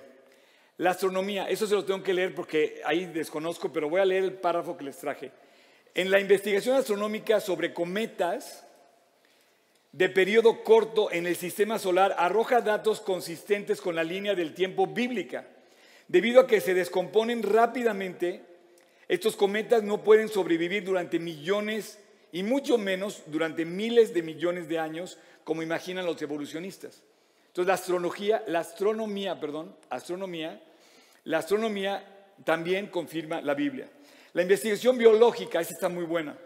La 0.79 0.93
astronomía, 0.93 1.47
eso 1.51 1.67
se 1.67 1.75
lo 1.75 1.85
tengo 1.85 2.03
que 2.03 2.15
leer 2.15 2.35
porque 2.35 2.81
ahí 2.87 3.05
desconozco, 3.05 3.71
pero 3.71 3.91
voy 3.91 4.01
a 4.01 4.07
leer 4.07 4.25
el 4.25 4.33
párrafo 4.33 4.79
que 4.79 4.85
les 4.85 4.97
traje. 4.97 5.31
En 5.95 6.11
la 6.11 6.19
investigación 6.19 6.77
astronómica 6.77 7.41
sobre 7.41 7.75
cometas 7.75 8.65
de 9.93 10.09
periodo 10.09 10.63
corto 10.63 11.11
en 11.11 11.27
el 11.27 11.37
sistema 11.37 11.79
solar 11.79 12.15
arroja 12.19 12.61
datos 12.61 13.01
consistentes 13.01 13.81
con 13.81 13.95
la 13.95 14.05
línea 14.05 14.35
del 14.35 14.55
tiempo 14.55 14.87
bíblica. 14.87 15.47
Debido 16.09 16.41
a 16.41 16.47
que 16.47 16.61
se 16.61 16.75
descomponen 16.75 17.43
rápidamente, 17.43 18.43
estos 19.09 19.37
cometas 19.37 19.83
no 19.83 20.03
pueden 20.03 20.29
sobrevivir 20.29 20.85
durante 20.85 21.19
millones 21.19 21.99
y 22.33 22.43
mucho 22.43 22.79
menos 22.79 23.23
durante 23.27 23.65
miles 23.65 24.15
de 24.15 24.23
millones 24.23 24.69
de 24.69 24.79
años, 24.79 25.19
como 25.45 25.63
imaginan 25.63 26.07
los 26.07 26.21
evolucionistas. 26.23 27.03
Entonces, 27.49 27.67
la 27.67 27.75
astrología, 27.75 28.45
la 28.47 28.61
astronomía, 28.61 29.41
perdón, 29.41 29.75
astronomía 29.89 30.61
la 31.25 31.39
astronomía 31.39 32.03
también 32.45 32.87
confirma 32.87 33.41
la 33.41 33.55
Biblia. 33.55 33.89
La 34.33 34.43
investigación 34.43 34.97
biológica, 34.97 35.61
esa 35.61 35.75
está 35.75 35.89
muy 35.89 36.05
buena. 36.05 36.37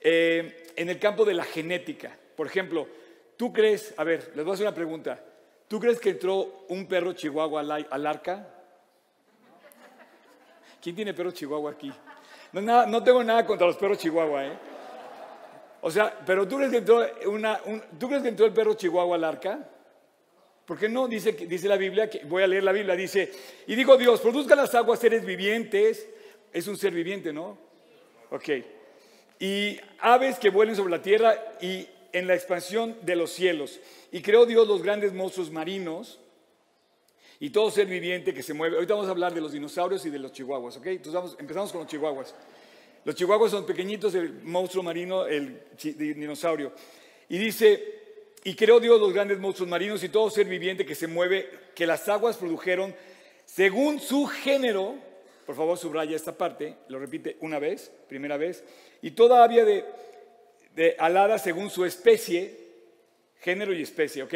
Eh, 0.00 0.66
en 0.76 0.88
el 0.88 0.98
campo 0.98 1.24
de 1.24 1.34
la 1.34 1.44
genética, 1.44 2.16
por 2.38 2.46
ejemplo, 2.46 2.86
¿tú 3.36 3.52
crees, 3.52 3.92
a 3.96 4.04
ver, 4.04 4.30
les 4.36 4.44
voy 4.44 4.52
a 4.52 4.54
hacer 4.54 4.66
una 4.68 4.74
pregunta, 4.76 5.18
¿tú 5.66 5.80
crees 5.80 5.98
que 5.98 6.10
entró 6.10 6.66
un 6.68 6.86
perro 6.86 7.12
chihuahua 7.12 7.62
al, 7.90 8.06
arca? 8.06 8.46
¿Quién 10.80 10.94
tiene 10.94 11.12
perro 11.14 11.32
chihuahua 11.32 11.72
aquí? 11.72 11.92
No, 12.52 12.86
no, 12.86 13.02
tengo 13.02 13.24
nada 13.24 13.44
contra 13.44 13.66
los 13.66 13.76
perros 13.76 13.98
chihuahua, 13.98 14.46
¿eh? 14.46 14.52
O 15.80 15.90
sea, 15.90 16.16
pero 16.24 16.46
¿tú 16.46 16.58
crees 16.58 16.70
que 16.70 16.76
entró, 16.76 17.04
una, 17.26 17.58
¿tú 17.98 18.06
crees 18.06 18.22
que 18.22 18.28
entró 18.28 18.46
el 18.46 18.52
perro 18.52 18.74
chihuahua 18.74 19.16
al 19.16 19.24
arca? 19.24 19.68
¿Por 20.64 20.78
qué 20.78 20.88
no? 20.88 21.08
Dice, 21.08 21.32
dice 21.32 21.66
la 21.66 21.76
Biblia, 21.76 22.08
que 22.08 22.24
voy 22.24 22.44
a 22.44 22.46
leer 22.46 22.62
la 22.62 22.70
Biblia, 22.70 22.94
dice, 22.94 23.32
y 23.66 23.74
digo 23.74 23.96
Dios, 23.96 24.20
produzca 24.20 24.54
las 24.54 24.72
aguas 24.76 25.00
seres 25.00 25.24
vivientes, 25.24 26.08
es 26.52 26.68
un 26.68 26.76
ser 26.76 26.92
viviente, 26.92 27.32
¿no? 27.32 27.58
Ok. 28.30 28.48
Y 29.40 29.80
aves 29.98 30.38
que 30.38 30.50
vuelen 30.50 30.76
sobre 30.76 30.92
la 30.92 31.02
tierra 31.02 31.36
y 31.60 31.97
en 32.12 32.26
la 32.26 32.34
expansión 32.34 32.96
de 33.02 33.16
los 33.16 33.30
cielos. 33.30 33.80
Y 34.12 34.22
creó 34.22 34.46
Dios 34.46 34.66
los 34.66 34.82
grandes 34.82 35.12
monstruos 35.12 35.50
marinos 35.50 36.18
y 37.40 37.50
todo 37.50 37.70
ser 37.70 37.86
viviente 37.86 38.34
que 38.34 38.42
se 38.42 38.54
mueve. 38.54 38.76
Ahorita 38.76 38.94
vamos 38.94 39.08
a 39.08 39.12
hablar 39.12 39.34
de 39.34 39.40
los 39.40 39.52
dinosaurios 39.52 40.04
y 40.06 40.10
de 40.10 40.18
los 40.18 40.32
chihuahuas, 40.32 40.76
¿ok? 40.76 40.86
Entonces 40.86 41.36
empezamos 41.38 41.70
con 41.70 41.82
los 41.82 41.90
chihuahuas. 41.90 42.34
Los 43.04 43.14
chihuahuas 43.14 43.50
son 43.50 43.64
pequeñitos, 43.64 44.14
el 44.14 44.42
monstruo 44.42 44.82
marino, 44.82 45.26
el 45.26 45.62
dinosaurio. 45.80 46.72
Y 47.28 47.38
dice, 47.38 47.98
y 48.44 48.54
creó 48.54 48.80
Dios 48.80 49.00
los 49.00 49.12
grandes 49.12 49.38
monstruos 49.38 49.68
marinos 49.68 50.02
y 50.02 50.08
todo 50.08 50.30
ser 50.30 50.46
viviente 50.46 50.84
que 50.84 50.94
se 50.94 51.06
mueve, 51.06 51.48
que 51.74 51.86
las 51.86 52.08
aguas 52.08 52.36
produjeron 52.36 52.94
según 53.44 54.00
su 54.00 54.26
género. 54.26 54.96
Por 55.46 55.54
favor, 55.56 55.78
subraya 55.78 56.16
esta 56.16 56.36
parte, 56.36 56.76
lo 56.88 56.98
repite 56.98 57.36
una 57.40 57.58
vez, 57.58 57.90
primera 58.08 58.36
vez. 58.36 58.62
Y 59.00 59.12
toda 59.12 59.42
avia 59.42 59.64
de, 59.64 59.84
de 60.78 60.94
alada 60.96 61.38
según 61.38 61.70
su 61.70 61.84
especie, 61.84 62.56
género 63.40 63.72
y 63.74 63.82
especie, 63.82 64.22
¿ok? 64.22 64.34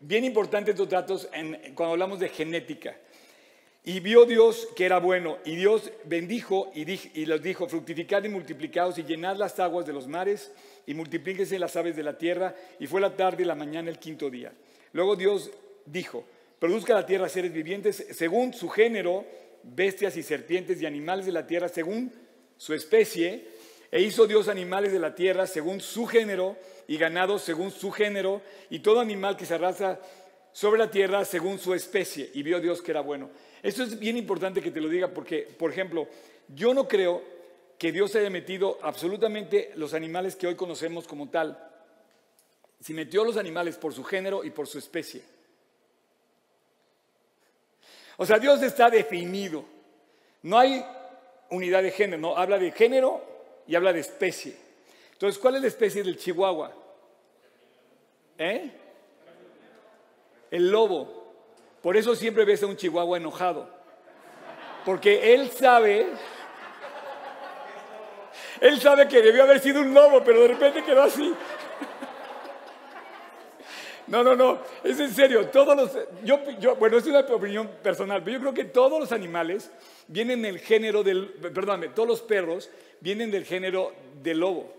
Bien 0.00 0.24
importante 0.24 0.72
estos 0.72 0.88
datos 0.88 1.28
cuando 1.76 1.92
hablamos 1.92 2.18
de 2.18 2.28
genética. 2.28 2.96
Y 3.84 4.00
vio 4.00 4.24
Dios 4.24 4.66
que 4.74 4.84
era 4.84 4.98
bueno, 4.98 5.38
y 5.44 5.54
Dios 5.54 5.92
bendijo 6.06 6.72
y, 6.74 7.24
los 7.24 7.40
dijo, 7.40 7.68
fructificad 7.68 8.24
y 8.24 8.28
multiplicados 8.28 8.98
y 8.98 9.04
llenad 9.04 9.36
las 9.36 9.60
aguas 9.60 9.86
de 9.86 9.92
los 9.92 10.08
mares 10.08 10.50
y 10.88 10.94
multiplíquense 10.94 11.56
las 11.56 11.76
aves 11.76 11.94
de 11.94 12.02
la 12.02 12.18
tierra. 12.18 12.56
Y 12.80 12.88
fue 12.88 13.00
la 13.00 13.14
tarde 13.14 13.44
y 13.44 13.46
la 13.46 13.54
mañana 13.54 13.90
el 13.90 14.00
quinto 14.00 14.28
día. 14.28 14.52
Luego 14.92 15.14
Dios 15.14 15.52
dijo, 15.86 16.24
produzca 16.58 16.94
la 16.94 17.06
tierra 17.06 17.28
seres 17.28 17.52
vivientes 17.52 18.08
según 18.10 18.54
su 18.54 18.68
género, 18.68 19.24
bestias 19.62 20.16
y 20.16 20.24
serpientes 20.24 20.82
y 20.82 20.86
animales 20.86 21.26
de 21.26 21.32
la 21.32 21.46
tierra 21.46 21.68
según 21.68 22.12
su 22.56 22.74
especie. 22.74 23.59
E 23.92 24.00
hizo 24.00 24.26
Dios 24.26 24.48
animales 24.48 24.92
de 24.92 25.00
la 25.00 25.14
tierra 25.14 25.46
según 25.46 25.80
su 25.80 26.06
género 26.06 26.56
y 26.86 26.96
ganado 26.96 27.38
según 27.38 27.72
su 27.72 27.90
género 27.90 28.40
y 28.68 28.80
todo 28.80 29.00
animal 29.00 29.36
que 29.36 29.46
se 29.46 29.54
arrastra 29.54 30.00
sobre 30.52 30.78
la 30.78 30.90
tierra 30.90 31.24
según 31.24 31.58
su 31.58 31.74
especie. 31.74 32.30
Y 32.34 32.42
vio 32.42 32.60
Dios 32.60 32.82
que 32.82 32.92
era 32.92 33.00
bueno. 33.00 33.30
Esto 33.62 33.82
es 33.82 33.98
bien 33.98 34.16
importante 34.16 34.62
que 34.62 34.70
te 34.70 34.80
lo 34.80 34.88
diga 34.88 35.08
porque, 35.08 35.42
por 35.42 35.72
ejemplo, 35.72 36.06
yo 36.48 36.72
no 36.72 36.86
creo 36.86 37.22
que 37.78 37.90
Dios 37.90 38.14
haya 38.14 38.30
metido 38.30 38.78
absolutamente 38.82 39.72
los 39.74 39.92
animales 39.92 40.36
que 40.36 40.46
hoy 40.46 40.54
conocemos 40.54 41.08
como 41.08 41.28
tal. 41.28 41.58
Si 42.80 42.94
metió 42.94 43.24
los 43.24 43.36
animales 43.36 43.76
por 43.76 43.92
su 43.92 44.04
género 44.04 44.44
y 44.44 44.50
por 44.50 44.68
su 44.68 44.78
especie. 44.78 45.22
O 48.18 48.24
sea, 48.24 48.38
Dios 48.38 48.62
está 48.62 48.88
definido. 48.88 49.64
No 50.42 50.58
hay 50.58 50.84
unidad 51.50 51.82
de 51.82 51.90
género, 51.90 52.20
no, 52.20 52.36
habla 52.36 52.58
de 52.58 52.70
género 52.70 53.29
y 53.66 53.74
habla 53.74 53.92
de 53.92 54.00
especie. 54.00 54.56
Entonces, 55.12 55.38
¿cuál 55.38 55.56
es 55.56 55.62
la 55.62 55.68
especie 55.68 56.02
del 56.02 56.16
chihuahua? 56.16 56.72
¿Eh? 58.38 58.70
El 60.50 60.70
lobo. 60.70 61.34
Por 61.82 61.96
eso 61.96 62.14
siempre 62.14 62.44
ves 62.44 62.62
a 62.62 62.66
un 62.66 62.76
chihuahua 62.76 63.18
enojado. 63.18 63.68
Porque 64.84 65.34
él 65.34 65.50
sabe, 65.50 66.08
él 68.60 68.80
sabe 68.80 69.08
que 69.08 69.20
debió 69.20 69.42
haber 69.42 69.60
sido 69.60 69.80
un 69.80 69.92
lobo, 69.92 70.24
pero 70.24 70.40
de 70.40 70.48
repente 70.48 70.84
quedó 70.84 71.02
así. 71.02 71.34
No, 74.10 74.24
no, 74.24 74.34
no, 74.34 74.58
es 74.82 74.98
en 74.98 75.14
serio. 75.14 75.46
Todos 75.50 75.76
los, 75.76 75.96
yo, 76.24 76.40
yo, 76.58 76.74
bueno, 76.74 76.98
es 76.98 77.06
una 77.06 77.20
opinión 77.20 77.70
personal, 77.80 78.24
pero 78.24 78.38
yo 78.38 78.40
creo 78.40 78.54
que 78.54 78.64
todos 78.64 78.98
los 78.98 79.12
animales 79.12 79.70
vienen 80.08 80.42
del 80.42 80.58
género 80.58 81.04
del, 81.04 81.28
perdóname, 81.28 81.90
todos 81.90 82.08
los 82.08 82.20
perros 82.20 82.70
vienen 83.00 83.30
del 83.30 83.44
género 83.44 83.92
del 84.20 84.40
lobo 84.40 84.74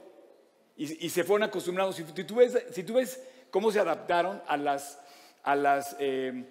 y, 0.76 1.10
se 1.10 1.24
fueron 1.24 1.48
acostumbrados. 1.48 1.96
Si, 1.96 2.04
tú 2.04 2.36
ves, 2.36 2.58
si 2.72 2.84
tú 2.84 2.96
ves 2.96 3.24
cómo 3.52 3.72
se 3.72 3.80
adaptaron 3.80 4.41
a 4.48 4.58
las, 4.58 5.00
a 5.44 5.56
las 5.56 5.96
eh, 6.00 6.44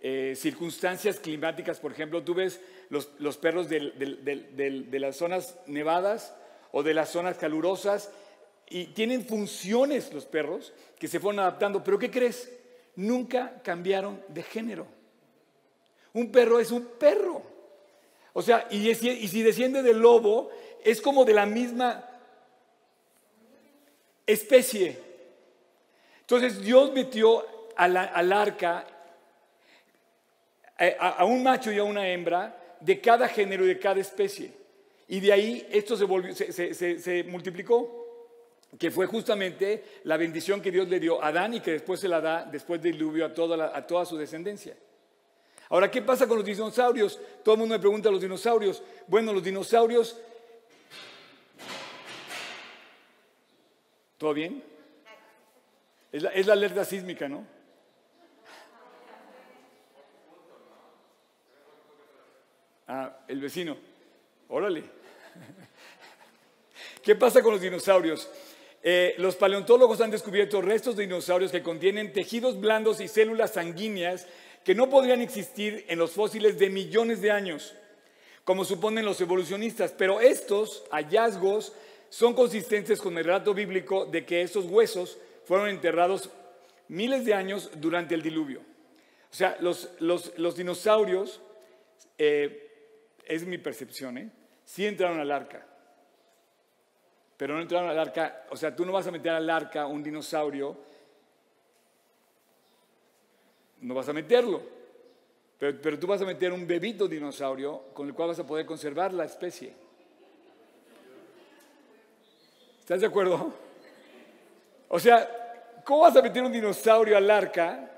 eh, 0.00 0.34
circunstancias 0.36 1.18
climáticas, 1.18 1.80
por 1.80 1.90
ejemplo, 1.90 2.22
tú 2.22 2.34
ves 2.34 2.60
los, 2.88 3.36
perros 3.38 3.68
de 3.68 4.98
las 5.00 5.16
zonas 5.16 5.58
nevadas 5.66 6.32
o 6.70 6.84
de 6.84 6.94
las 6.94 7.08
zonas 7.08 7.36
calurosas 7.36 8.12
y 8.70 8.86
tienen 8.86 9.24
funciones 9.24 10.12
los 10.12 10.26
perros 10.26 10.72
que 10.98 11.08
se 11.08 11.20
fueron 11.20 11.40
adaptando, 11.40 11.82
pero 11.82 11.98
¿qué 11.98 12.10
crees? 12.10 12.52
Nunca 12.96 13.60
cambiaron 13.62 14.22
de 14.28 14.42
género. 14.42 14.86
Un 16.12 16.30
perro 16.32 16.58
es 16.58 16.70
un 16.70 16.84
perro. 16.84 17.42
O 18.32 18.42
sea, 18.42 18.66
y, 18.70 18.94
si 18.94 19.42
desciende 19.42 19.82
del 19.82 19.98
lobo, 19.98 20.50
es 20.84 21.00
como 21.00 21.24
de 21.24 21.34
la 21.34 21.46
misma 21.46 22.04
especie. 24.26 24.98
Entonces 26.20 26.60
Dios 26.60 26.92
metió 26.92 27.44
al 27.76 28.32
arca 28.32 28.86
a, 30.78 31.24
un 31.24 31.42
macho 31.42 31.72
y 31.72 31.78
a 31.78 31.84
una 31.84 32.08
hembra 32.08 32.56
de 32.80 33.00
cada 33.00 33.28
género 33.28 33.64
y 33.64 33.68
de 33.68 33.78
cada 33.78 34.00
especie. 34.00 34.52
Y 35.08 35.20
de 35.20 35.32
ahí 35.32 35.66
esto 35.70 35.96
se, 35.96 37.24
multiplicó, 37.24 37.97
que 38.76 38.90
fue 38.90 39.06
justamente 39.06 40.00
la 40.04 40.16
bendición 40.16 40.60
que 40.60 40.70
Dios 40.70 40.88
le 40.88 41.00
dio 41.00 41.22
a 41.22 41.28
Adán 41.28 41.54
y 41.54 41.60
que 41.60 41.72
después 41.72 42.00
se 42.00 42.08
la 42.08 42.20
da 42.20 42.44
después 42.44 42.82
del 42.82 42.92
diluvio 42.92 43.24
a 43.24 43.32
toda, 43.32 43.76
a 43.76 43.86
toda 43.86 44.04
su 44.04 44.16
descendencia. 44.16 44.76
Ahora, 45.70 45.90
¿qué 45.90 46.02
pasa 46.02 46.26
con 46.26 46.38
los 46.38 46.46
dinosaurios? 46.46 47.18
Todo 47.42 47.54
el 47.54 47.60
mundo 47.60 47.74
me 47.74 47.78
pregunta 47.78 48.08
a 48.08 48.12
los 48.12 48.20
dinosaurios. 48.20 48.82
Bueno, 49.06 49.32
los 49.32 49.42
dinosaurios... 49.42 50.18
¿Todo 54.16 54.34
bien? 54.34 54.62
Es 56.10 56.22
la, 56.22 56.30
es 56.30 56.46
la 56.46 56.54
alerta 56.54 56.84
sísmica, 56.84 57.28
¿no? 57.28 57.46
Ah, 62.88 63.18
el 63.28 63.40
vecino. 63.40 63.76
Órale. 64.48 64.82
¿Qué 67.02 67.14
pasa 67.14 67.42
con 67.42 67.52
los 67.52 67.60
dinosaurios? 67.60 68.28
Eh, 68.90 69.14
los 69.18 69.36
paleontólogos 69.36 70.00
han 70.00 70.10
descubierto 70.10 70.62
restos 70.62 70.96
de 70.96 71.02
dinosaurios 71.02 71.52
que 71.52 71.62
contienen 71.62 72.10
tejidos 72.10 72.58
blandos 72.58 73.02
y 73.02 73.08
células 73.08 73.52
sanguíneas 73.52 74.26
que 74.64 74.74
no 74.74 74.88
podrían 74.88 75.20
existir 75.20 75.84
en 75.88 75.98
los 75.98 76.12
fósiles 76.12 76.58
de 76.58 76.70
millones 76.70 77.20
de 77.20 77.30
años, 77.30 77.74
como 78.44 78.64
suponen 78.64 79.04
los 79.04 79.20
evolucionistas. 79.20 79.92
Pero 79.92 80.22
estos 80.22 80.84
hallazgos 80.90 81.74
son 82.08 82.32
consistentes 82.32 82.98
con 82.98 83.18
el 83.18 83.24
relato 83.24 83.52
bíblico 83.52 84.06
de 84.06 84.24
que 84.24 84.40
estos 84.40 84.64
huesos 84.64 85.18
fueron 85.44 85.68
enterrados 85.68 86.30
miles 86.88 87.26
de 87.26 87.34
años 87.34 87.70
durante 87.74 88.14
el 88.14 88.22
diluvio. 88.22 88.60
O 88.60 89.34
sea, 89.34 89.58
los, 89.60 90.56
dinosaurios, 90.56 91.42
eh, 92.16 92.96
es 93.26 93.44
mi 93.44 93.58
percepción, 93.58 94.16
¿eh? 94.16 94.30
sí 94.64 94.86
entraron 94.86 95.20
al 95.20 95.30
arca 95.30 95.67
pero 97.38 97.54
no 97.54 97.62
entraron 97.62 97.88
al 97.88 97.98
arca. 97.98 98.44
O 98.50 98.56
sea, 98.56 98.74
tú 98.74 98.84
no 98.84 98.92
vas 98.92 99.06
a 99.06 99.12
meter 99.12 99.32
al 99.32 99.48
arca 99.48 99.86
un 99.86 100.02
dinosaurio, 100.02 100.76
no 103.80 103.94
vas 103.94 104.08
a 104.08 104.12
meterlo. 104.12 104.60
Pero, 105.56 105.98
tú 105.98 106.06
vas 106.06 106.20
a 106.20 106.24
meter 106.24 106.52
un 106.52 106.66
bebito 106.66 107.08
dinosaurio 107.08 107.84
con 107.94 108.08
el 108.08 108.14
cual 108.14 108.28
vas 108.28 108.38
a 108.40 108.46
poder 108.46 108.66
conservar 108.66 109.12
la 109.12 109.24
especie. 109.24 109.72
¿Estás 112.80 113.00
de 113.00 113.06
acuerdo? 113.06 113.52
O 114.88 114.98
sea, 114.98 115.80
¿cómo 115.84 116.02
vas 116.02 116.16
a 116.16 116.22
meter 116.22 116.42
un 116.42 116.52
dinosaurio 116.52 117.16
al 117.16 117.30
arca 117.30 117.90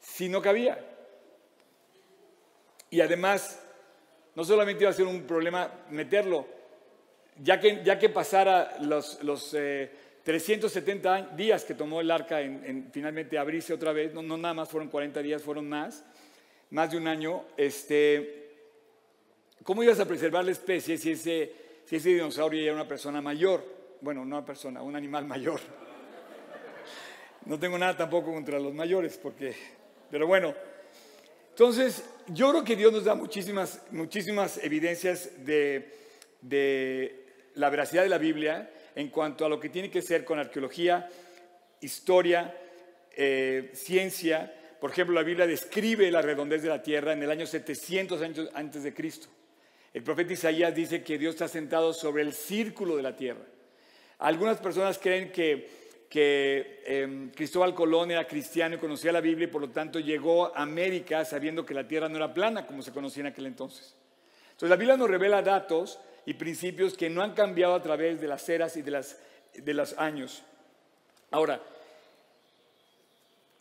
si 0.00 0.28
no 0.28 0.42
cabía? 0.42 0.78
Y 2.90 3.00
además, 3.00 3.60
no 4.34 4.44
solamente 4.44 4.84
iba 4.84 4.90
a 4.90 4.94
ser 4.94 5.06
un 5.06 5.22
problema 5.22 5.70
meterlo, 5.90 6.46
ya 7.42 7.58
que, 7.58 7.82
ya 7.84 7.98
que 7.98 8.08
pasara 8.08 8.76
los, 8.80 9.18
370 10.24 11.18
eh, 11.18 11.26
días 11.36 11.64
que 11.64 11.74
tomó 11.74 12.00
el 12.00 12.10
arca 12.10 12.40
en, 12.40 12.90
finalmente 12.92 13.38
abrirse 13.38 13.72
otra 13.72 13.92
vez, 13.92 14.14
no, 14.14 14.22
nada 14.22 14.54
más 14.54 14.68
fueron 14.68 14.88
40 14.88 15.22
días, 15.22 15.42
fueron 15.42 15.68
más, 15.68 16.04
más 16.70 16.90
de 16.90 16.96
un 16.96 17.08
año, 17.08 17.44
este, 17.56 18.50
¿cómo 19.62 19.82
ibas 19.82 20.00
a 20.00 20.06
preservar 20.06 20.44
la 20.44 20.52
especie 20.52 20.96
si 20.96 21.12
ese, 21.12 21.52
si 21.84 21.96
ese 21.96 22.10
dinosaurio 22.10 22.62
era 22.62 22.74
una 22.74 22.88
persona 22.88 23.20
mayor? 23.20 23.64
Bueno, 24.00 24.24
no 24.24 24.36
una 24.36 24.44
persona, 24.44 24.82
un 24.82 24.96
animal 24.96 25.24
mayor. 25.24 25.60
No 27.46 27.58
tengo 27.58 27.76
nada 27.78 27.96
tampoco 27.96 28.32
contra 28.32 28.58
los 28.58 28.72
mayores, 28.72 29.18
porque, 29.18 29.54
pero 30.10 30.26
bueno. 30.26 30.54
Entonces, 31.50 32.02
yo 32.28 32.50
creo 32.50 32.64
que 32.64 32.74
Dios 32.74 32.92
nos 32.92 33.04
da 33.04 33.14
muchísimas, 33.14 33.82
muchísimas 33.90 34.58
evidencias 34.64 35.44
de, 35.44 35.94
de 36.40 37.23
la 37.54 37.70
veracidad 37.70 38.02
de 38.02 38.08
la 38.08 38.18
Biblia 38.18 38.70
en 38.94 39.08
cuanto 39.08 39.44
a 39.44 39.48
lo 39.48 39.58
que 39.58 39.68
tiene 39.68 39.90
que 39.90 40.02
ser 40.02 40.24
con 40.24 40.38
arqueología, 40.38 41.08
historia, 41.80 42.56
eh, 43.16 43.70
ciencia. 43.74 44.52
Por 44.80 44.90
ejemplo, 44.90 45.14
la 45.14 45.22
Biblia 45.22 45.46
describe 45.46 46.10
la 46.10 46.22
redondez 46.22 46.62
de 46.62 46.68
la 46.68 46.82
tierra 46.82 47.12
en 47.12 47.22
el 47.22 47.30
año 47.30 47.46
700 47.46 48.22
años 48.22 48.48
antes 48.54 48.82
de 48.82 48.94
Cristo. 48.94 49.28
El 49.92 50.02
profeta 50.02 50.32
Isaías 50.32 50.74
dice 50.74 51.02
que 51.02 51.18
Dios 51.18 51.34
está 51.34 51.48
sentado 51.48 51.92
sobre 51.92 52.22
el 52.22 52.32
círculo 52.32 52.96
de 52.96 53.02
la 53.02 53.14
tierra. 53.14 53.44
Algunas 54.18 54.58
personas 54.58 54.98
creen 54.98 55.30
que, 55.30 55.68
que 56.08 56.82
em, 56.84 57.30
Cristóbal 57.30 57.74
Colón 57.74 58.10
era 58.10 58.26
cristiano 58.26 58.74
y 58.74 58.78
conocía 58.78 59.12
la 59.12 59.20
Biblia 59.20 59.46
y 59.46 59.50
por 59.50 59.60
lo 59.60 59.70
tanto 59.70 60.00
llegó 60.00 60.46
a 60.46 60.62
América 60.62 61.24
sabiendo 61.24 61.64
que 61.64 61.74
la 61.74 61.86
tierra 61.86 62.08
no 62.08 62.16
era 62.16 62.34
plana 62.34 62.66
como 62.66 62.82
se 62.82 62.92
conocía 62.92 63.20
en 63.22 63.26
aquel 63.28 63.46
entonces. 63.46 63.94
Entonces 64.46 64.70
la 64.70 64.76
Biblia 64.76 64.96
nos 64.96 65.10
revela 65.10 65.42
datos 65.42 66.00
y 66.26 66.34
principios 66.34 66.94
que 66.94 67.10
no 67.10 67.22
han 67.22 67.34
cambiado 67.34 67.74
a 67.74 67.82
través 67.82 68.20
de 68.20 68.28
las 68.28 68.48
eras 68.48 68.76
y 68.76 68.82
de, 68.82 68.90
las, 68.90 69.18
de 69.54 69.74
los 69.74 69.96
años. 69.98 70.42
Ahora, 71.30 71.60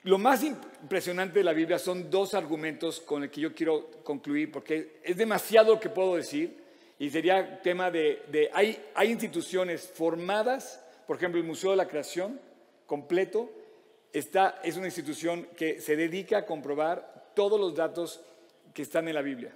lo 0.04 0.18
más 0.18 0.44
impresionante 0.44 1.40
de 1.40 1.46
la 1.46 1.54
Biblia 1.54 1.80
son 1.80 2.10
dos 2.10 2.34
argumentos 2.34 3.00
con 3.00 3.22
los 3.22 3.32
que 3.32 3.42
yo 3.42 3.54
quiero 3.56 3.90
concluir, 4.04 4.52
porque 4.52 5.00
es 5.02 5.16
demasiado 5.16 5.76
lo 5.76 5.80
que 5.80 5.90
puedo 5.90 6.16
decir 6.16 6.62
y 7.00 7.10
sería 7.10 7.62
tema 7.62 7.90
de, 7.90 8.50
hay, 8.54 8.78
hay 8.96 9.12
instituciones 9.12 9.90
formadas, 9.94 10.84
por 11.08 11.18
ejemplo, 11.18 11.40
el 11.40 11.48
Museo 11.48 11.72
de 11.72 11.78
la 11.78 11.88
Creación 11.88 12.40
completo, 12.86 13.50
está, 14.12 14.60
es 14.64 14.78
una 14.78 14.88
institución 14.88 15.48
que 15.56 15.80
se 15.80 15.96
dedica 15.96 16.40
a 16.40 16.46
comprobar 16.46 17.32
todos 17.34 17.60
los 17.60 17.74
datos 17.74 18.22
que 18.74 18.82
están 18.82 19.08
en 19.08 19.16
la 19.16 19.22
Biblia. 19.22 19.54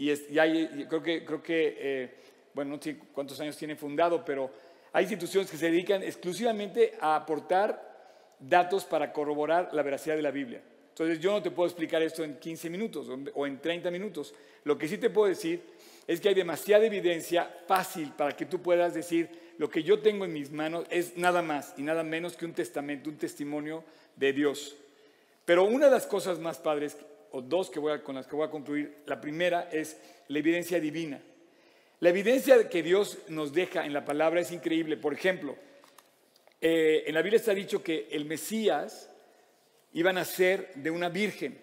Y, 0.00 0.86
creo 0.86 1.02
que, 1.02 1.24
creo 1.24 1.42
que 1.42 1.76
eh, 1.78 2.10
bueno, 2.54 2.76
no 2.76 2.82
sé 2.82 2.96
cuántos 3.12 3.38
años 3.40 3.56
tiene 3.56 3.76
fundado, 3.76 4.24
pero 4.24 4.50
hay 4.92 5.04
instituciones 5.04 5.50
que 5.50 5.58
se 5.58 5.66
dedican 5.70 6.02
exclusivamente 6.02 6.94
a 7.00 7.16
aportar 7.16 7.90
datos 8.38 8.84
para 8.84 9.12
corroborar 9.12 9.68
la 9.72 9.82
veracidad 9.82 10.16
de 10.16 10.22
la 10.22 10.30
Biblia. 10.30 10.62
Entonces 10.88 11.20
yo 11.20 11.32
no 11.32 11.42
te 11.42 11.50
puedo 11.50 11.68
explicar 11.68 12.02
esto 12.02 12.24
en 12.24 12.38
15 12.38 12.70
minutos 12.70 13.08
o 13.34 13.46
en 13.46 13.60
30 13.60 13.90
minutos. 13.90 14.34
Lo 14.64 14.76
que 14.78 14.88
sí 14.88 14.96
te 14.96 15.10
puedo 15.10 15.28
decir 15.28 15.62
es 16.06 16.20
que 16.20 16.30
hay 16.30 16.34
demasiada 16.34 16.86
evidencia 16.86 17.48
fácil 17.66 18.12
para 18.16 18.34
que 18.34 18.46
tú 18.46 18.60
puedas 18.60 18.94
decir 18.94 19.28
lo 19.58 19.68
que 19.68 19.82
yo 19.82 20.00
tengo 20.00 20.24
en 20.24 20.32
mis 20.32 20.50
manos 20.50 20.86
es 20.90 21.16
nada 21.18 21.42
más 21.42 21.74
y 21.76 21.82
nada 21.82 22.02
menos 22.02 22.36
que 22.36 22.46
un 22.46 22.54
testamento, 22.54 23.10
un 23.10 23.18
testimonio 23.18 23.84
de 24.16 24.32
Dios. 24.32 24.76
Pero 25.44 25.64
una 25.64 25.86
de 25.86 25.92
las 25.92 26.06
cosas 26.06 26.38
más 26.38 26.58
padres 26.58 26.96
o 27.32 27.40
dos 27.42 27.70
que 27.70 27.78
voy 27.78 28.00
con 28.00 28.14
las 28.14 28.26
que 28.26 28.36
voy 28.36 28.46
a 28.46 28.50
concluir. 28.50 29.02
La 29.06 29.20
primera 29.20 29.68
es 29.70 29.96
la 30.28 30.38
evidencia 30.38 30.80
divina. 30.80 31.20
La 32.00 32.08
evidencia 32.08 32.68
que 32.68 32.82
Dios 32.82 33.18
nos 33.28 33.52
deja 33.52 33.84
en 33.84 33.92
la 33.92 34.04
palabra 34.04 34.40
es 34.40 34.52
increíble. 34.52 34.96
Por 34.96 35.12
ejemplo, 35.12 35.56
eh, 36.60 37.04
en 37.06 37.14
la 37.14 37.22
Biblia 37.22 37.38
está 37.38 37.52
dicho 37.52 37.82
que 37.82 38.08
el 38.10 38.24
Mesías 38.24 39.10
iba 39.92 40.10
a 40.10 40.14
nacer 40.14 40.72
de 40.76 40.90
una 40.90 41.08
virgen. 41.08 41.58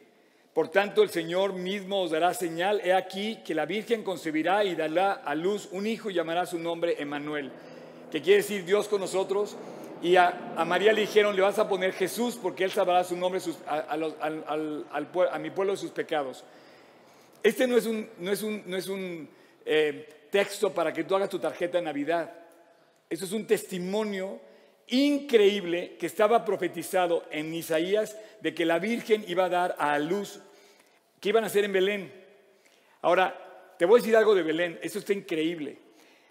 Por 0.53 0.69
tanto, 0.69 1.03
el 1.03 1.09
Señor 1.09 1.53
mismo 1.53 2.01
os 2.01 2.11
dará 2.11 2.33
señal. 2.33 2.81
He 2.83 2.93
aquí 2.93 3.37
que 3.45 3.53
la 3.53 3.65
virgen 3.65 4.03
concebirá 4.03 4.63
y 4.63 4.75
dará 4.75 5.13
a 5.13 5.35
luz 5.35 5.69
un 5.71 5.85
hijo 5.85 6.09
y 6.09 6.15
llamará 6.15 6.45
su 6.45 6.57
nombre 6.57 6.95
Emanuel, 6.99 7.51
que 8.11 8.21
quiere 8.21 8.37
decir 8.37 8.65
Dios 8.65 8.87
con 8.87 9.01
nosotros. 9.01 9.55
Y 10.01 10.15
a, 10.15 10.53
María 10.65 10.93
le 10.93 11.01
dijeron, 11.01 11.35
le 11.35 11.41
vas 11.41 11.57
a 11.57 11.67
poner 11.67 11.93
Jesús 11.93 12.37
porque 12.41 12.63
él 12.63 12.71
sabrá 12.71 13.03
su 13.03 13.17
nombre 13.17 13.41
a, 13.67 15.39
mi 15.39 15.49
pueblo 15.49 15.73
de 15.73 15.77
sus 15.77 15.91
pecados. 15.91 16.43
Este 17.41 17.67
no 17.67 17.77
es 17.77 17.85
un, 17.85 18.09
no 18.19 18.31
es 18.31 18.43
un, 18.43 18.63
no 18.65 18.77
es 18.77 18.87
un 18.87 19.27
eh, 19.65 20.27
texto 20.29 20.73
para 20.73 20.93
que 20.93 21.03
tú 21.03 21.15
hagas 21.15 21.29
tu 21.29 21.39
tarjeta 21.39 21.77
de 21.77 21.83
Navidad. 21.83 22.31
Eso 23.09 23.25
es 23.25 23.31
un 23.31 23.47
testimonio 23.47 24.39
increíble 24.87 25.97
que 25.99 26.05
estaba 26.05 26.45
profetizado 26.45 27.25
en 27.31 27.53
Isaías 27.53 28.17
de 28.41 28.53
que 28.53 28.65
la 28.65 28.79
Virgen 28.79 29.25
iba 29.27 29.45
a 29.45 29.49
dar 29.49 29.75
a 29.79 29.97
luz, 29.99 30.39
que 31.19 31.29
iban 31.29 31.43
a 31.43 31.47
hacer 31.47 31.65
en 31.65 31.73
Belén. 31.73 32.13
Ahora, 33.01 33.75
te 33.77 33.85
voy 33.85 33.99
a 33.99 34.01
decir 34.01 34.15
algo 34.15 34.35
de 34.35 34.43
Belén, 34.43 34.79
eso 34.81 34.99
está 34.99 35.13
increíble. 35.13 35.77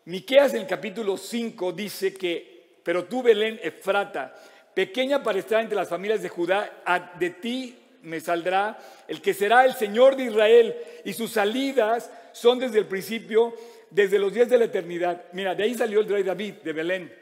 Miqueas 0.04 0.54
en 0.54 0.60
el 0.60 0.66
capítulo 0.66 1.16
5 1.16 1.72
dice 1.72 2.14
que 2.14 2.55
pero 2.86 3.04
tú, 3.06 3.20
Belén, 3.20 3.58
Efrata, 3.64 4.32
pequeña 4.72 5.20
para 5.20 5.40
estar 5.40 5.60
entre 5.60 5.74
las 5.74 5.88
familias 5.88 6.22
de 6.22 6.28
Judá, 6.28 6.84
de 7.18 7.30
ti 7.30 7.76
me 8.02 8.20
saldrá 8.20 8.78
el 9.08 9.20
que 9.20 9.34
será 9.34 9.64
el 9.64 9.74
Señor 9.74 10.14
de 10.14 10.26
Israel, 10.26 10.76
y 11.04 11.12
sus 11.12 11.32
salidas 11.32 12.08
son 12.30 12.60
desde 12.60 12.78
el 12.78 12.86
principio, 12.86 13.56
desde 13.90 14.20
los 14.20 14.32
días 14.32 14.48
de 14.48 14.58
la 14.58 14.66
eternidad. 14.66 15.24
Mira, 15.32 15.56
de 15.56 15.64
ahí 15.64 15.74
salió 15.74 15.98
el 15.98 16.08
rey 16.08 16.22
David, 16.22 16.54
de 16.62 16.72
Belén, 16.72 17.12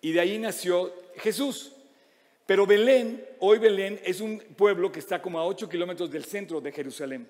y 0.00 0.12
de 0.12 0.20
ahí 0.20 0.38
nació 0.38 0.94
Jesús. 1.16 1.72
Pero 2.46 2.64
Belén, 2.64 3.26
hoy 3.40 3.58
Belén, 3.58 4.00
es 4.04 4.20
un 4.20 4.38
pueblo 4.38 4.92
que 4.92 5.00
está 5.00 5.20
como 5.20 5.40
a 5.40 5.44
8 5.44 5.68
kilómetros 5.68 6.08
del 6.08 6.24
centro 6.24 6.60
de 6.60 6.70
Jerusalén. 6.70 7.26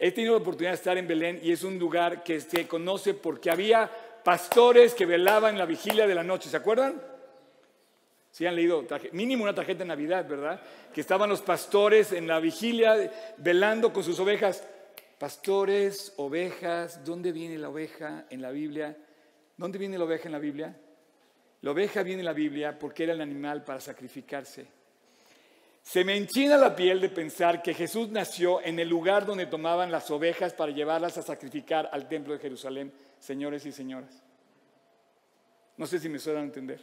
He 0.00 0.10
tenido 0.10 0.32
la 0.32 0.40
oportunidad 0.40 0.72
de 0.72 0.76
estar 0.76 0.98
en 0.98 1.06
Belén 1.06 1.38
y 1.44 1.52
es 1.52 1.62
un 1.62 1.78
lugar 1.78 2.24
que 2.24 2.40
se 2.40 2.66
conoce 2.66 3.14
porque 3.14 3.52
había 3.52 3.88
pastores 4.26 4.92
que 4.94 5.06
velaban 5.06 5.56
la 5.56 5.66
vigilia 5.66 6.04
de 6.04 6.14
la 6.16 6.24
noche, 6.24 6.50
¿se 6.50 6.56
acuerdan? 6.56 7.00
Sí 8.32 8.44
han 8.44 8.56
leído, 8.56 8.84
mínimo 9.12 9.44
una 9.44 9.54
tarjeta 9.54 9.84
de 9.84 9.84
Navidad, 9.84 10.26
¿verdad? 10.28 10.60
Que 10.92 11.00
estaban 11.00 11.30
los 11.30 11.42
pastores 11.42 12.10
en 12.10 12.26
la 12.26 12.40
vigilia 12.40 13.08
velando 13.36 13.92
con 13.92 14.02
sus 14.02 14.18
ovejas. 14.18 14.66
Pastores, 15.16 16.12
ovejas, 16.16 17.04
¿dónde 17.04 17.30
viene 17.30 17.56
la 17.56 17.68
oveja 17.68 18.24
en 18.28 18.42
la 18.42 18.50
Biblia? 18.50 18.96
¿Dónde 19.56 19.78
viene 19.78 19.96
la 19.96 20.06
oveja 20.06 20.24
en 20.24 20.32
la 20.32 20.40
Biblia? 20.40 20.76
La 21.60 21.70
oveja 21.70 22.02
viene 22.02 22.22
en 22.22 22.26
la 22.26 22.32
Biblia 22.32 22.76
porque 22.76 23.04
era 23.04 23.12
el 23.12 23.20
animal 23.20 23.62
para 23.62 23.78
sacrificarse. 23.78 24.66
Se 25.84 26.02
me 26.02 26.16
enchina 26.16 26.56
la 26.56 26.74
piel 26.74 27.00
de 27.00 27.10
pensar 27.10 27.62
que 27.62 27.74
Jesús 27.74 28.08
nació 28.08 28.60
en 28.60 28.80
el 28.80 28.88
lugar 28.88 29.24
donde 29.24 29.46
tomaban 29.46 29.92
las 29.92 30.10
ovejas 30.10 30.52
para 30.52 30.72
llevarlas 30.72 31.16
a 31.16 31.22
sacrificar 31.22 31.88
al 31.92 32.08
templo 32.08 32.32
de 32.32 32.40
Jerusalén, 32.40 32.92
señores 33.26 33.66
y 33.66 33.72
señoras. 33.72 34.22
No 35.76 35.86
sé 35.86 35.98
si 35.98 36.08
me 36.08 36.20
suena 36.20 36.40
a 36.40 36.44
entender. 36.44 36.80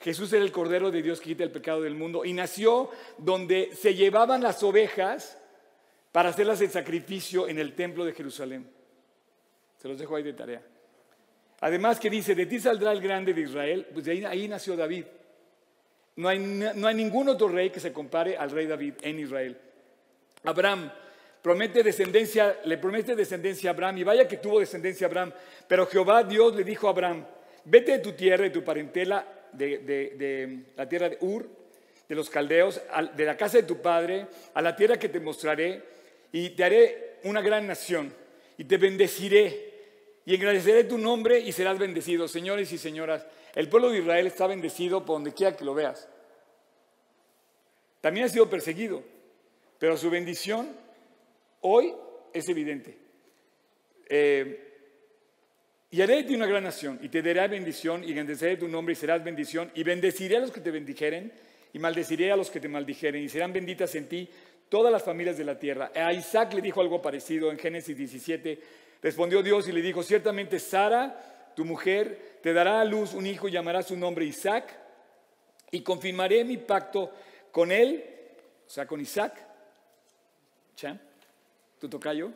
Jesús 0.00 0.32
era 0.32 0.44
el 0.44 0.52
Cordero 0.52 0.90
de 0.90 1.02
Dios 1.02 1.20
que 1.20 1.30
quita 1.30 1.42
el 1.44 1.50
pecado 1.50 1.82
del 1.82 1.94
mundo 1.94 2.24
y 2.24 2.32
nació 2.32 2.90
donde 3.18 3.70
se 3.74 3.94
llevaban 3.94 4.40
las 4.40 4.62
ovejas 4.62 5.38
para 6.12 6.28
hacerlas 6.28 6.60
el 6.60 6.70
sacrificio 6.70 7.48
en 7.48 7.58
el 7.58 7.74
templo 7.74 8.04
de 8.04 8.12
Jerusalén. 8.12 8.70
Se 9.78 9.88
los 9.88 9.98
dejo 9.98 10.14
ahí 10.14 10.22
de 10.22 10.32
tarea. 10.32 10.62
Además 11.60 11.98
que 11.98 12.10
dice, 12.10 12.34
de 12.34 12.46
ti 12.46 12.60
saldrá 12.60 12.92
el 12.92 13.00
grande 13.00 13.34
de 13.34 13.40
Israel, 13.40 13.86
pues 13.92 14.04
de 14.04 14.12
ahí, 14.12 14.24
ahí 14.24 14.48
nació 14.48 14.76
David. 14.76 15.04
No 16.16 16.28
hay, 16.28 16.38
no 16.38 16.86
hay 16.86 16.94
ningún 16.94 17.28
otro 17.28 17.48
rey 17.48 17.70
que 17.70 17.80
se 17.80 17.92
compare 17.92 18.36
al 18.36 18.50
rey 18.50 18.66
David 18.66 18.94
en 19.02 19.18
Israel. 19.18 19.58
Abraham 20.44 20.90
promete 21.42 21.82
descendencia, 21.82 22.60
le 22.64 22.78
promete 22.78 23.16
descendencia 23.16 23.70
a 23.70 23.72
Abraham, 23.72 23.98
y 23.98 24.04
vaya 24.04 24.28
que 24.28 24.36
tuvo 24.36 24.60
descendencia 24.60 25.06
a 25.06 25.10
Abraham, 25.10 25.32
pero 25.66 25.86
Jehová 25.86 26.22
Dios 26.22 26.54
le 26.54 26.62
dijo 26.62 26.86
a 26.86 26.90
Abraham, 26.90 27.26
vete 27.64 27.92
de 27.92 27.98
tu 27.98 28.12
tierra 28.12 28.46
y 28.46 28.50
tu 28.50 28.62
parentela, 28.62 29.26
de, 29.52 30.64
la 30.76 30.88
tierra 30.88 31.08
de 31.08 31.18
Ur, 31.20 31.46
de 32.08 32.14
los 32.14 32.30
caldeos, 32.30 32.80
de 33.14 33.24
la 33.24 33.36
casa 33.36 33.58
de 33.58 33.64
tu 33.64 33.82
padre, 33.82 34.26
a 34.54 34.62
la 34.62 34.74
tierra 34.74 34.98
que 34.98 35.08
te 35.08 35.20
mostraré, 35.20 35.82
y 36.30 36.50
te 36.50 36.64
haré 36.64 37.18
una 37.24 37.42
gran 37.42 37.66
nación, 37.66 38.14
y 38.56 38.64
te 38.64 38.76
bendeciré, 38.76 39.72
y 40.24 40.34
engrandeceré 40.36 40.84
tu 40.84 40.96
nombre 40.96 41.40
y 41.40 41.50
serás 41.50 41.78
bendecido. 41.78 42.28
Señores 42.28 42.70
y 42.72 42.78
señoras, 42.78 43.26
el 43.56 43.68
pueblo 43.68 43.90
de 43.90 43.98
Israel 43.98 44.28
está 44.28 44.46
bendecido 44.46 45.04
por 45.04 45.16
donde 45.16 45.34
quiera 45.34 45.56
que 45.56 45.64
lo 45.64 45.74
veas. 45.74 46.08
También 48.00 48.26
ha 48.26 48.28
sido 48.28 48.48
perseguido, 48.48 49.02
pero 49.78 49.96
su 49.96 50.10
bendición 50.10 50.68
hoy 51.62 51.92
es 52.32 52.48
evidente. 52.48 52.96
Eh, 54.08 54.68
y 55.90 56.00
haré 56.00 56.16
de 56.16 56.24
ti 56.24 56.34
una 56.34 56.46
gran 56.46 56.64
nación, 56.64 56.98
y 57.02 57.08
te 57.08 57.22
daré 57.22 57.48
bendición, 57.48 58.02
y 58.02 58.10
engrandeceré 58.10 58.56
tu 58.56 58.68
nombre, 58.68 58.92
y 58.92 58.96
serás 58.96 59.22
bendición, 59.22 59.70
y 59.74 59.82
bendeciré 59.82 60.36
a 60.36 60.40
los 60.40 60.50
que 60.50 60.60
te 60.60 60.70
bendijeren, 60.70 61.32
y 61.72 61.78
maldeciré 61.78 62.32
a 62.32 62.36
los 62.36 62.50
que 62.50 62.60
te 62.60 62.68
maldijeren, 62.68 63.22
y 63.22 63.28
serán 63.28 63.52
benditas 63.52 63.94
en 63.94 64.08
ti 64.08 64.28
todas 64.68 64.90
las 64.90 65.02
familias 65.02 65.36
de 65.36 65.44
la 65.44 65.58
tierra. 65.58 65.92
A 65.94 66.12
Isaac 66.14 66.54
le 66.54 66.62
dijo 66.62 66.80
algo 66.80 67.02
parecido 67.02 67.50
en 67.50 67.58
Génesis 67.58 67.94
17. 67.94 68.58
Respondió 69.02 69.42
Dios 69.42 69.68
y 69.68 69.72
le 69.72 69.82
dijo, 69.82 70.02
ciertamente 70.02 70.58
Sara, 70.58 71.52
tu 71.54 71.66
mujer, 71.66 72.38
te 72.42 72.54
dará 72.54 72.80
a 72.80 72.84
luz 72.86 73.12
un 73.12 73.26
hijo 73.26 73.48
y 73.48 73.52
llamará 73.52 73.82
su 73.82 73.94
nombre 73.94 74.24
Isaac, 74.24 74.74
y 75.70 75.82
confirmaré 75.82 76.42
mi 76.44 76.56
pacto 76.56 77.12
con 77.50 77.70
él, 77.70 78.02
o 78.66 78.70
sea, 78.70 78.86
con 78.86 78.98
Isaac. 78.98 79.46
¿Tu 81.82 81.88
tocayo? 81.88 82.30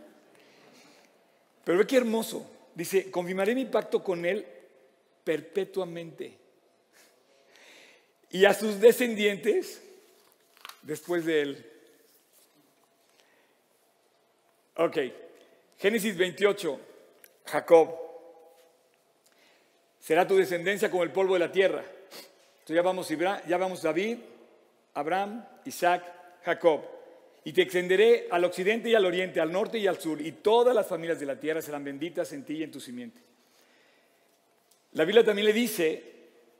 Pero 1.62 1.78
ve 1.78 1.86
qué 1.86 1.98
hermoso. 1.98 2.50
Dice, 2.74 3.12
confirmaré 3.12 3.54
mi 3.54 3.64
pacto 3.64 4.02
con 4.02 4.26
él 4.26 4.44
perpetuamente. 5.22 6.36
Y 8.30 8.44
a 8.44 8.52
sus 8.52 8.80
descendientes, 8.80 9.80
después 10.82 11.24
de 11.24 11.42
él. 11.42 11.72
Ok, 14.78 14.98
Génesis 15.78 16.16
28, 16.16 16.80
Jacob 17.44 17.94
será 20.00 20.26
tu 20.26 20.34
descendencia 20.34 20.90
como 20.90 21.04
el 21.04 21.12
polvo 21.12 21.34
de 21.34 21.38
la 21.38 21.52
tierra. 21.52 21.84
Entonces 21.84 22.74
ya 22.74 22.82
vamos, 22.82 23.08
ya 23.46 23.56
vamos 23.56 23.80
David, 23.80 24.18
Abraham, 24.94 25.46
Isaac, 25.64 26.02
Jacob. 26.44 26.95
Y 27.46 27.52
te 27.52 27.62
extenderé 27.62 28.26
al 28.28 28.42
occidente 28.42 28.88
y 28.88 28.96
al 28.96 29.06
oriente, 29.06 29.40
al 29.40 29.52
norte 29.52 29.78
y 29.78 29.86
al 29.86 30.00
sur, 30.00 30.20
y 30.20 30.32
todas 30.32 30.74
las 30.74 30.88
familias 30.88 31.20
de 31.20 31.26
la 31.26 31.38
tierra 31.38 31.62
serán 31.62 31.84
benditas 31.84 32.32
en 32.32 32.44
ti 32.44 32.54
y 32.54 32.64
en 32.64 32.72
tu 32.72 32.80
simiente. 32.80 33.20
La 34.94 35.04
Biblia 35.04 35.24
también 35.24 35.46
le 35.46 35.52
dice 35.52 36.02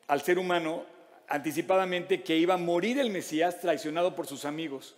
al 0.06 0.22
ser 0.22 0.38
humano 0.38 0.86
anticipadamente 1.26 2.22
que 2.22 2.36
iba 2.36 2.54
a 2.54 2.56
morir 2.56 3.00
el 3.00 3.10
Mesías 3.10 3.60
traicionado 3.60 4.14
por 4.14 4.28
sus 4.28 4.44
amigos. 4.44 4.94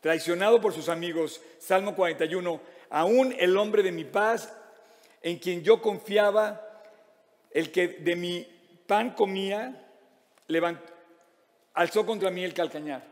Traicionado 0.00 0.60
por 0.60 0.72
sus 0.72 0.88
amigos. 0.88 1.42
Salmo 1.58 1.96
41. 1.96 2.60
Aún 2.88 3.34
el 3.40 3.56
hombre 3.56 3.82
de 3.82 3.90
mi 3.90 4.04
paz, 4.04 4.56
en 5.20 5.40
quien 5.40 5.64
yo 5.64 5.82
confiaba, 5.82 6.64
el 7.50 7.72
que 7.72 7.88
de 7.88 8.14
mi 8.14 8.46
pan 8.86 9.14
comía, 9.14 9.84
alzó 11.74 12.06
contra 12.06 12.30
mí 12.30 12.44
el 12.44 12.54
calcañar. 12.54 13.11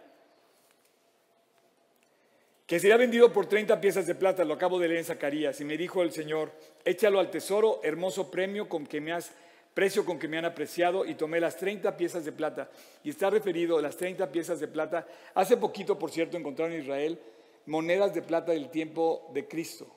Que 2.71 2.79
sería 2.79 2.97
vendido 2.97 3.33
por 3.33 3.47
30 3.47 3.81
piezas 3.81 4.07
de 4.07 4.15
plata, 4.15 4.45
lo 4.45 4.55
acabo 4.55 4.79
de 4.79 4.87
leer 4.87 5.01
en 5.01 5.05
Zacarías, 5.05 5.61
y 5.61 5.65
me 5.65 5.77
dijo 5.77 6.05
el 6.05 6.13
Señor, 6.13 6.53
échalo 6.85 7.19
al 7.19 7.29
tesoro, 7.29 7.81
hermoso 7.83 8.31
premio 8.31 8.69
con 8.69 8.87
que 8.87 9.01
me 9.01 9.11
has, 9.11 9.33
precio 9.75 10.05
con 10.05 10.21
que 10.21 10.29
me 10.29 10.39
han 10.39 10.45
apreciado, 10.45 11.05
y 11.05 11.17
tomé 11.17 11.41
las 11.41 11.57
30 11.57 11.97
piezas 11.97 12.25
de 12.25 12.31
plata. 12.31 12.71
Y 13.03 13.11
está 13.11 13.29
referido 13.29 13.77
a 13.77 13.83
las 13.83 13.97
30 13.97 14.31
piezas 14.31 14.61
de 14.61 14.69
plata. 14.69 15.05
Hace 15.35 15.57
poquito, 15.57 15.99
por 15.99 16.13
cierto, 16.13 16.37
encontraron 16.37 16.73
en 16.73 16.83
Israel 16.83 17.19
monedas 17.67 18.15
de 18.15 18.23
plata 18.23 18.53
del 18.53 18.71
tiempo 18.71 19.29
de 19.35 19.49
Cristo. 19.49 19.89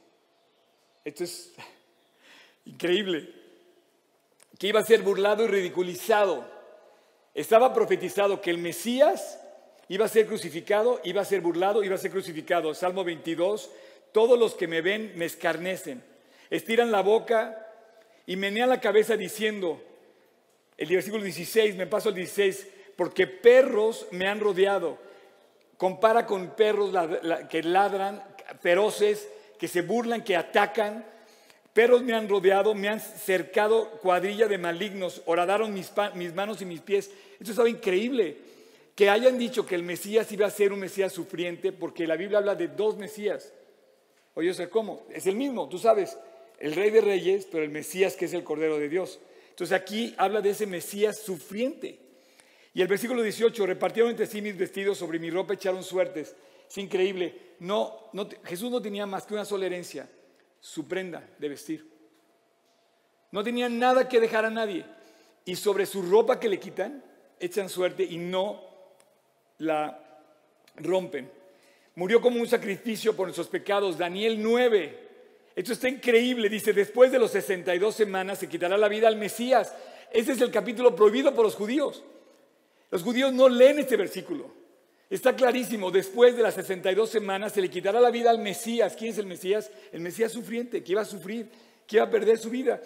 Esto 1.06 1.26
es 1.26 1.54
increíble 2.66 3.30
que 4.58 4.70
iba 4.70 4.80
a 4.80 4.84
ser 4.84 5.04
burlado 5.04 5.44
y 5.44 5.48
ridiculizado. 5.48 6.44
Estaba 7.36 7.72
profetizado 7.72 8.42
que 8.42 8.50
el 8.50 8.58
Mesías 8.58 9.43
iba 9.90 10.06
a 10.06 10.10
ser 10.10 10.28
crucificado, 10.28 11.02
iba 11.04 11.22
a 11.22 11.26
ser 11.26 11.42
burlado, 11.42 11.84
iba 11.84 11.96
a 11.96 12.00
ser 12.00 12.12
crucificado. 12.12 12.74
Salmo 12.74 13.04
22, 13.04 13.70
todos 14.12 14.40
los 14.40 14.56
que 14.56 14.68
me 14.68 14.82
ven 14.82 15.14
me 15.16 15.26
escarnecen, 15.26 16.04
estiran 16.50 16.92
la 16.92 17.02
boca 17.02 17.68
y 18.26 18.36
menean 18.36 18.70
la 18.70 18.80
cabeza 18.80 19.18
diciendo, 19.18 19.82
el 20.78 20.88
versículo 20.88 21.24
16, 21.24 21.76
me 21.76 21.88
paso 21.88 22.10
al 22.10 22.16
16, 22.16 22.68
porque 22.96 23.28
perros 23.28 24.08
me 24.12 24.28
han 24.28 24.40
rodeado. 24.40 24.98
Compara 25.78 26.26
con 26.26 26.56
perros 26.56 26.92
que 27.50 27.64
ladran, 27.64 28.24
feroces, 28.62 29.28
que 29.60 29.68
se 29.68 29.82
burlan, 29.82 30.24
que 30.24 30.36
atacan. 30.36 31.06
Perros 31.74 32.04
me 32.04 32.14
han 32.14 32.30
rodeado, 32.30 32.76
me 32.76 32.88
han 32.88 33.00
cercado 33.00 33.90
cuadrilla 34.02 34.48
de 34.48 34.58
malignos, 34.58 35.22
horadaron 35.26 35.74
mis, 35.74 35.92
mis 36.14 36.34
manos 36.34 36.62
y 36.62 36.66
mis 36.66 36.82
pies. 36.82 37.12
Esto 37.40 37.52
estaba 37.52 37.70
increíble. 37.70 38.38
Que 38.96 39.10
hayan 39.10 39.38
dicho 39.38 39.66
que 39.66 39.76
el 39.76 39.84
Mesías 39.84 40.32
iba 40.32 40.46
a 40.46 40.52
ser 40.52 40.72
un 40.72 40.80
Mesías 40.80 41.12
sufriente, 41.12 41.72
porque 41.72 42.06
la 42.06 42.16
Biblia 42.16 42.38
habla 42.38 42.56
de 42.56 42.68
dos 42.68 42.98
Mesías. 42.98 43.52
Oye, 44.36 44.54
sé 44.54 44.70
¿cómo? 44.70 45.06
Es 45.12 45.26
el 45.28 45.36
mismo, 45.36 45.68
tú 45.70 45.78
sabes, 45.78 46.18
el 46.60 46.74
Rey 46.76 46.92
de 46.92 47.02
Reyes, 47.02 47.48
pero 47.52 47.64
el 47.64 47.70
Mesías 47.70 48.16
que 48.16 48.26
es 48.26 48.34
el 48.34 48.44
Cordero 48.44 48.78
de 48.78 48.90
Dios. 48.90 49.20
Entonces 49.50 49.76
aquí 49.76 50.14
habla 50.18 50.42
de 50.42 50.52
ese 50.52 50.66
Mesías 50.66 51.20
sufriente. 51.20 52.00
Y 52.74 52.82
el 52.82 52.88
versículo 52.88 53.22
18, 53.22 53.66
repartieron 53.68 54.12
entre 54.12 54.26
sí 54.26 54.42
mis 54.42 54.58
vestidos, 54.58 54.98
sobre 54.98 55.20
mi 55.20 55.30
ropa 55.30 55.54
echaron 55.54 55.84
suertes. 55.84 56.36
Es 56.68 56.78
increíble. 56.78 57.54
No, 57.60 58.10
no, 58.14 58.28
Jesús 58.46 58.72
no 58.72 58.82
tenía 58.82 59.06
más 59.06 59.26
que 59.26 59.36
una 59.36 59.46
sola 59.46 59.68
herencia 59.68 60.10
su 60.60 60.88
prenda 60.88 61.28
de 61.38 61.50
vestir. 61.50 61.88
No 63.32 63.44
tenían 63.44 63.78
nada 63.78 64.08
que 64.08 64.20
dejar 64.20 64.46
a 64.46 64.50
nadie. 64.50 64.86
Y 65.46 65.56
sobre 65.56 65.86
su 65.86 66.02
ropa 66.02 66.40
que 66.40 66.50
le 66.50 66.60
quitan, 66.60 67.04
echan 67.40 67.70
suerte 67.70 68.04
y 68.04 68.18
no 68.18 68.73
la 69.64 70.00
rompen. 70.76 71.30
Murió 71.96 72.22
como 72.22 72.40
un 72.40 72.48
sacrificio 72.48 73.16
por 73.16 73.28
nuestros 73.28 73.48
pecados. 73.48 73.98
Daniel 73.98 74.42
9. 74.42 75.00
Esto 75.56 75.74
está 75.74 75.90
increíble. 75.90 76.50
Dice, 76.50 76.74
después 76.74 77.12
de 77.12 77.20
los 77.20 77.32
62 77.32 77.96
semanas 77.96 78.40
se 78.40 78.50
quitará 78.50 78.78
la 78.78 78.88
vida 78.88 79.08
al 79.08 79.18
Mesías. 79.18 79.74
Ese 80.12 80.34
es 80.34 80.42
el 80.42 80.52
capítulo 80.52 80.96
prohibido 80.96 81.34
por 81.34 81.46
los 81.46 81.56
judíos. 81.56 82.04
Los 82.90 83.04
judíos 83.04 83.34
no 83.34 83.50
leen 83.50 83.80
este 83.80 83.96
versículo. 83.98 84.52
Está 85.10 85.36
clarísimo, 85.36 85.92
después 85.92 86.36
de 86.36 86.42
las 86.42 86.56
62 86.56 87.08
semanas 87.08 87.54
se 87.54 87.62
le 87.62 87.70
quitará 87.70 88.00
la 88.00 88.10
vida 88.10 88.32
al 88.32 88.40
Mesías. 88.40 88.96
¿Quién 88.98 89.12
es 89.12 89.20
el 89.20 89.28
Mesías? 89.28 89.72
El 89.92 90.02
Mesías 90.02 90.32
sufriente, 90.32 90.84
que 90.84 90.94
iba 90.94 91.02
a 91.02 91.06
sufrir, 91.06 91.50
que 91.86 91.98
iba 91.98 92.06
a 92.06 92.10
perder 92.10 92.40
su 92.40 92.50
vida. 92.50 92.82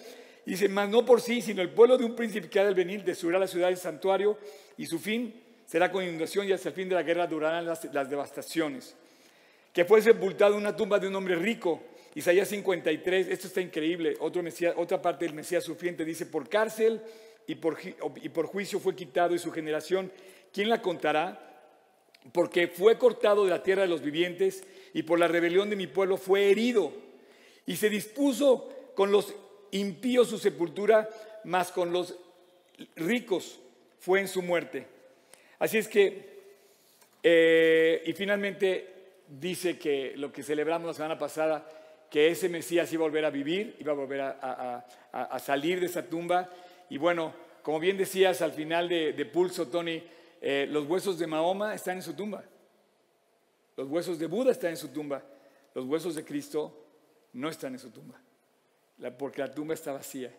Dice, 0.45 0.67
más 0.67 0.89
no 0.89 1.05
por 1.05 1.21
sí, 1.21 1.41
sino 1.41 1.61
el 1.61 1.69
pueblo 1.69 1.97
de 1.97 2.05
un 2.05 2.15
príncipe 2.15 2.49
que 2.49 2.59
ha 2.59 2.65
de 2.65 2.73
venir 2.73 3.03
destruirá 3.03 3.39
la 3.39 3.47
ciudad 3.47 3.67
del 3.67 3.77
santuario 3.77 4.37
y 4.77 4.85
su 4.85 4.99
fin 4.99 5.33
será 5.67 5.91
con 5.91 6.03
inundación 6.03 6.47
y 6.47 6.53
hasta 6.53 6.69
el 6.69 6.75
fin 6.75 6.89
de 6.89 6.95
la 6.95 7.03
guerra 7.03 7.27
durarán 7.27 7.65
las, 7.65 8.09
devastaciones. 8.09 8.95
Que 9.71 9.85
fue 9.85 10.01
sepultado 10.01 10.53
en 10.53 10.61
una 10.61 10.75
tumba 10.75 10.97
de 10.97 11.07
un 11.07 11.15
hombre 11.15 11.35
rico. 11.35 11.83
Isaías 12.15 12.47
53, 12.47 13.27
esto 13.27 13.45
está 13.45 13.61
increíble. 13.61 14.15
Otro 14.19 14.41
otra 14.77 14.99
parte 14.99 15.25
del 15.25 15.35
Mesías 15.35 15.63
sufriente 15.63 16.03
dice, 16.03 16.25
por 16.25 16.49
cárcel 16.49 16.99
y 17.45 17.55
por, 17.55 17.77
y 18.23 18.29
por 18.29 18.47
juicio 18.47 18.79
fue 18.79 18.95
quitado 18.95 19.35
y 19.35 19.39
su 19.39 19.51
generación, 19.51 20.11
¿quién 20.51 20.69
la 20.69 20.81
contará? 20.81 21.43
porque 22.31 22.67
fue 22.67 22.97
cortado 22.97 23.43
de 23.45 23.51
la 23.51 23.63
tierra 23.63 23.83
de 23.83 23.87
los 23.87 24.01
vivientes 24.01 24.63
y 24.93 25.03
por 25.03 25.19
la 25.19 25.27
rebelión 25.27 25.69
de 25.69 25.75
mi 25.75 25.87
pueblo 25.87 26.17
fue 26.17 26.49
herido. 26.49 26.91
Y 27.65 27.75
se 27.75 27.89
dispuso 27.89 28.69
con 28.95 29.11
los 29.11 29.33
impíos 29.71 30.29
su 30.29 30.37
sepultura, 30.37 31.09
mas 31.43 31.71
con 31.71 31.91
los 31.91 32.15
ricos 32.95 33.59
fue 33.99 34.19
en 34.19 34.27
su 34.27 34.41
muerte. 34.41 34.87
Así 35.59 35.77
es 35.77 35.87
que 35.87 36.37
Eh, 37.29 38.03
y 38.05 38.13
finalmente 38.13 39.23
dice 39.27 39.77
que 39.77 40.13
lo 40.15 40.31
que 40.31 40.43
celebramos 40.43 40.87
la 40.87 40.93
semana 40.93 41.17
pasada, 41.17 41.67
que 42.09 42.29
ese 42.29 42.47
Mesías 42.47 42.91
iba 42.93 43.03
a 43.03 43.09
volver 43.09 43.25
a 43.25 43.29
vivir, 43.29 43.75
iba 43.79 43.91
a 43.91 43.95
volver 43.95 44.21
a, 44.21 45.39
salir 45.43 45.81
de 45.81 45.87
esa 45.87 46.03
tumba. 46.03 46.49
Y 46.89 46.97
bueno, 46.97 47.33
como 47.61 47.81
bien 47.81 47.97
decías 47.97 48.41
al 48.41 48.53
final 48.53 48.87
de, 48.87 49.25
Pulso, 49.25 49.67
Tony, 49.67 50.01
eh, 50.39 50.67
los 50.69 50.85
huesos 50.87 51.19
de 51.19 51.27
Mahoma 51.27 51.75
están 51.75 51.97
en 51.97 52.03
su 52.03 52.13
tumba. 52.13 52.45
Los 53.75 53.89
huesos 53.89 54.17
de 54.17 54.27
Buda 54.27 54.51
están 54.51 54.69
en 54.69 54.77
su 54.77 54.87
tumba. 54.87 55.21
Los 55.73 55.85
huesos 55.85 56.15
de 56.15 56.23
Cristo 56.23 56.85
no 57.33 57.49
están 57.49 57.73
en 57.73 57.79
su 57.79 57.91
tumba, 57.91 58.19
porque 59.19 59.41
la 59.41 59.51
tumba 59.51 59.73
está 59.73 59.91
vacía. 59.91 60.33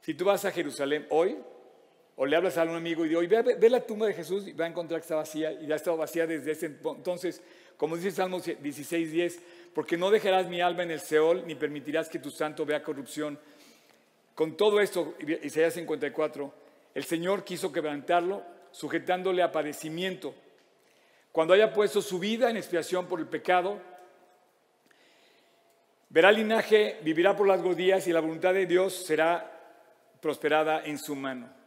Si 0.00 0.14
tú 0.14 0.24
vas 0.24 0.46
a 0.46 0.50
Jerusalén 0.50 1.06
hoy, 1.10 1.36
o 2.16 2.26
le 2.26 2.36
hablas 2.36 2.58
a 2.58 2.64
un 2.64 2.76
amigo 2.76 3.06
y 3.06 3.14
hoy, 3.14 3.26
ve, 3.26 3.70
la 3.70 3.80
tumba 3.80 4.06
de 4.06 4.14
Jesús 4.14 4.46
y 4.46 4.52
va 4.52 4.66
a 4.66 4.68
encontrar 4.68 5.00
que 5.00 5.04
está 5.04 5.16
vacía 5.16 5.52
y 5.52 5.66
ya 5.66 5.74
ha 5.74 5.76
estado 5.76 5.96
vacía 5.96 6.26
desde 6.26 6.52
ese 6.52 6.66
entonces, 6.66 7.42
como 7.76 7.96
dice 7.96 8.10
Salmos 8.10 8.44
16, 8.44 9.40
porque 9.74 9.96
no 9.96 10.10
dejarás 10.10 10.46
mi 10.48 10.60
alma 10.60 10.82
en 10.82 10.90
el 10.90 11.00
Seol 11.00 11.46
ni 11.46 11.54
permitirás 11.54 12.08
que 12.08 12.18
tu 12.18 12.30
santo 12.30 12.66
vea 12.66 12.82
corrupción. 12.82 13.38
Con 14.34 14.56
todo 14.56 14.80
esto, 14.80 15.14
Isaías 15.42 15.74
54, 15.74 16.54
el 16.94 17.04
Señor 17.04 17.44
quiso 17.44 17.72
quebrantarlo, 17.72 18.42
sujetándole 18.70 19.42
a 19.42 19.52
padecimiento. 19.52 20.34
Cuando 21.32 21.54
haya 21.54 21.72
puesto 21.72 22.02
su 22.02 22.18
vida 22.18 22.50
en 22.50 22.56
expiación 22.56 23.06
por 23.06 23.20
el 23.20 23.26
pecado, 23.26 23.80
verá 26.10 26.28
el 26.28 26.36
linaje, 26.36 26.98
vivirá 27.02 27.34
por 27.34 27.48
largos 27.48 27.76
días 27.76 28.06
y 28.06 28.12
la 28.12 28.20
voluntad 28.20 28.52
de 28.52 28.66
Dios 28.66 29.06
será 29.06 29.50
prosperada 30.20 30.84
en 30.84 30.98
su 30.98 31.14
mano. 31.14 31.61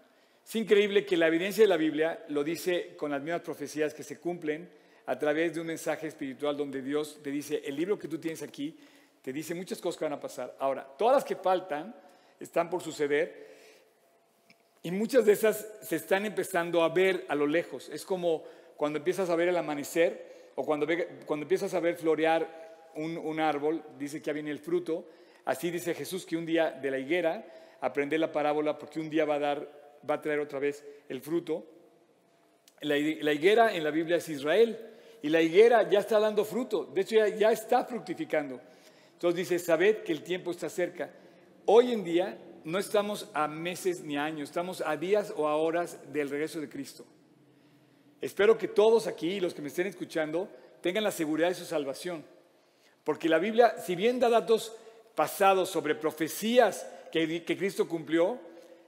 Es 0.46 0.56
increíble 0.56 1.06
que 1.06 1.18
la 1.18 1.28
evidencia 1.28 1.64
de 1.64 1.68
la 1.68 1.76
Biblia 1.76 2.24
lo 2.30 2.44
dice 2.44 2.96
con 2.96 3.10
las 3.10 3.22
mismas 3.22 3.42
profecías 3.42 3.96
que 3.96 4.04
se 4.04 4.20
cumplen 4.20 4.70
a 5.08 5.18
través 5.18 5.56
de 5.56 5.62
un 5.62 5.68
mensaje 5.68 6.08
espiritual 6.08 6.56
donde 6.56 6.84
Dios 6.84 7.20
te 7.24 7.32
dice, 7.32 7.64
el 7.66 7.76
libro 7.76 7.98
que 7.98 8.08
tú 8.08 8.20
tienes 8.20 8.44
aquí 8.44 8.78
te 9.24 9.34
dice 9.34 9.56
muchas 9.56 9.80
cosas 9.80 9.98
que 9.98 10.06
van 10.06 10.14
a 10.14 10.20
pasar. 10.20 10.56
Ahora, 10.60 10.88
todas 11.00 11.16
las 11.16 11.24
que 11.24 11.36
faltan 11.36 11.96
están 12.40 12.70
por 12.70 12.84
suceder 12.84 13.56
y 14.84 14.92
muchas 14.92 15.26
de 15.26 15.32
esas 15.32 15.68
se 15.82 15.96
están 15.96 16.28
empezando 16.28 16.84
a 16.84 16.90
ver 16.90 17.26
a 17.28 17.34
lo 17.34 17.48
lejos. 17.48 17.90
Es 17.90 18.06
como 18.06 18.44
cuando 18.78 19.00
empiezas 19.00 19.32
a 19.32 19.36
ver 19.36 19.50
el 19.50 19.58
amanecer 19.58 20.52
o 20.54 20.64
cuando, 20.64 20.86
cuando 21.26 21.46
empiezas 21.46 21.74
a 21.74 21.80
ver 21.80 21.96
florear 21.96 22.92
un, 22.94 23.18
un 23.18 23.40
árbol, 23.40 23.84
dice 23.98 24.20
que 24.20 24.28
ya 24.28 24.34
viene 24.34 24.52
el 24.52 24.60
fruto. 24.60 25.10
Así 25.46 25.72
dice 25.72 25.96
Jesús 25.96 26.24
que 26.24 26.38
un 26.38 26.46
día 26.46 26.70
de 26.70 26.92
la 26.92 27.00
higuera, 27.00 27.44
aprende 27.82 28.20
la 28.20 28.32
parábola 28.32 28.78
porque 28.78 29.00
un 29.00 29.10
día 29.10 29.26
va 29.26 29.36
a 29.36 29.40
dar 29.40 29.85
va 30.10 30.16
a 30.16 30.22
traer 30.22 30.40
otra 30.40 30.60
vez 30.60 30.84
el 31.10 31.22
fruto. 31.22 31.66
La, 32.82 32.98
higuera 32.98 33.74
en 33.74 33.84
la 33.84 33.92
Biblia 33.92 34.18
es 34.18 34.30
Israel 34.30 34.78
y 35.22 35.30
la 35.30 35.42
higuera 35.42 35.90
ya 35.90 36.00
está 36.00 36.20
dando 36.20 36.46
fruto, 36.46 36.86
de 36.86 37.02
hecho 37.02 37.16
ya, 37.16 37.52
está 37.52 37.86
fructificando. 37.86 38.60
Entonces 39.14 39.50
dice, 39.50 39.60
sabed 39.60 40.04
que 40.04 40.12
el 40.12 40.24
tiempo 40.24 40.52
está 40.52 40.70
cerca. 40.70 41.10
Hoy 41.66 41.94
en 41.94 42.04
día 42.04 42.38
no 42.64 42.78
estamos 42.78 43.30
a 43.34 43.48
meses 43.48 44.02
ni 44.02 44.18
a 44.18 44.26
años, 44.26 44.50
estamos 44.50 44.82
a 44.86 44.96
días 44.98 45.34
o 45.36 45.48
a 45.48 45.56
horas 45.56 45.98
del 46.12 46.30
regreso 46.30 46.60
de 46.60 46.70
Cristo. 46.70 47.06
Espero 48.22 48.58
que 48.58 48.68
todos 48.68 49.08
aquí, 49.08 49.40
los 49.40 49.54
que 49.54 49.62
me 49.62 49.70
estén 49.70 49.88
escuchando, 49.88 50.50
tengan 50.82 51.04
la 51.04 51.12
seguridad 51.12 51.50
de 51.50 51.56
su 51.56 51.66
salvación. 51.66 52.24
Porque 53.04 53.30
la 53.30 53.40
Biblia, 53.40 53.78
si 53.80 53.96
bien 53.96 54.20
da 54.20 54.30
datos 54.30 54.76
pasados 55.16 55.70
sobre 55.70 55.96
profecías 55.96 56.88
que, 57.12 57.44
que 57.44 57.58
Cristo 57.58 57.88
cumplió, 57.88 58.40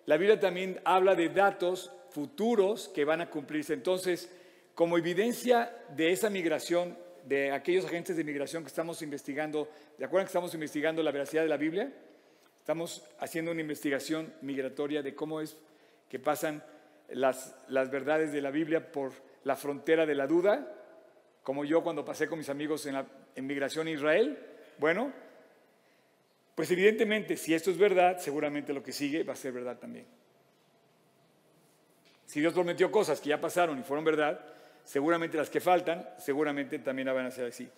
la 0.08 0.17
Biblia 0.17 0.39
también 0.39 0.82
habla 0.84 1.13
de 1.13 1.30
datos 1.30 1.91
futuros 2.10 2.88
que 2.89 3.06
van 3.06 3.22
a 3.22 3.30
cumplirse. 3.30 3.74
Entonces, 3.74 4.32
como 4.74 4.98
evidencia 4.98 5.72
de 5.96 6.12
esa 6.12 6.32
migración, 6.32 6.98
de 7.26 7.52
aquellos 7.52 7.86
agentes 7.86 8.17
de 8.17 8.24
migración 8.24 8.63
que 8.63 8.70
estamos 8.70 9.02
investigando, 9.04 9.70
¿de 10.00 10.06
acuerdo 10.06 10.26
que 10.26 10.30
estamos 10.30 10.54
investigando 10.56 11.04
la 11.04 11.12
veracidad 11.12 11.43
de 11.43 11.50
la 11.50 11.58
Biblia? 11.58 11.93
Estamos 12.58 13.04
haciendo 13.20 13.52
una 13.52 13.62
investigación 13.62 14.34
migratoria 14.41 15.04
de 15.04 15.13
cómo 15.13 15.41
es 15.41 15.56
que 16.10 16.17
pasan 16.17 16.63
las, 17.10 17.56
las 17.67 17.91
verdades 17.91 18.32
de 18.32 18.41
la 18.41 18.50
Biblia 18.50 18.91
por 18.91 19.12
la 19.43 19.56
frontera 19.56 20.08
de 20.08 20.15
la 20.15 20.26
duda, 20.26 20.74
como 21.43 21.63
yo 21.65 21.84
cuando 21.84 22.04
pasé 22.04 22.28
con 22.28 22.39
mis 22.39 22.50
amigos 22.50 22.86
en 22.88 22.96
la 22.96 23.06
en 23.38 23.46
migración 23.46 23.88
a 23.88 23.91
Israel. 23.91 24.38
Bueno, 24.80 25.13
pues 26.58 26.72
evidentemente, 26.72 27.38
si 27.38 27.54
esto 27.54 27.70
es 27.70 27.78
verdad, 27.78 28.17
seguramente 28.17 28.74
lo 28.74 28.82
que 28.82 28.91
sigue 28.91 29.22
va 29.22 29.34
a 29.34 29.36
ser 29.36 29.52
verdad 29.52 29.78
también. 29.78 30.08
Si 32.26 32.39
Dios 32.39 32.52
prometió 32.52 32.91
cosas 32.91 33.22
que 33.22 33.30
ya 33.30 33.39
pasaron 33.39 33.78
y 33.78 33.84
fueron 33.84 34.04
verdad, 34.04 34.43
seguramente 34.84 35.38
las 35.38 35.52
que 35.52 35.60
faltan, 35.60 36.10
seguramente 36.17 36.80
también 36.80 37.13
van 37.13 37.28
a 37.28 37.30
ser 37.30 37.46
así. 37.46 37.70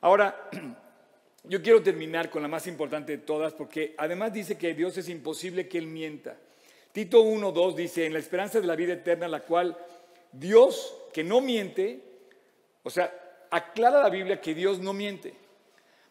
Ahora, 0.00 0.48
yo 1.44 1.60
quiero 1.60 1.82
terminar 1.82 2.30
con 2.30 2.40
la 2.40 2.48
más 2.48 2.66
importante 2.66 3.12
de 3.12 3.18
todas, 3.18 3.52
porque 3.52 3.94
además 3.98 4.32
dice 4.32 4.56
que 4.56 4.72
Dios 4.72 4.96
es 4.96 5.10
imposible 5.10 5.68
que 5.68 5.76
Él 5.76 5.86
mienta. 5.86 6.34
Tito 6.92 7.22
1.2 7.22 7.74
dice, 7.74 8.06
en 8.06 8.14
la 8.14 8.20
esperanza 8.20 8.58
de 8.58 8.66
la 8.66 8.74
vida 8.74 8.94
eterna, 8.94 9.28
la 9.28 9.40
cual 9.40 9.76
Dios, 10.32 10.96
que 11.12 11.22
no 11.22 11.42
miente, 11.42 12.00
o 12.82 12.88
sea, 12.88 13.46
aclara 13.50 14.00
la 14.00 14.08
Biblia 14.08 14.40
que 14.40 14.54
Dios 14.54 14.78
no 14.78 14.94
miente. 14.94 15.43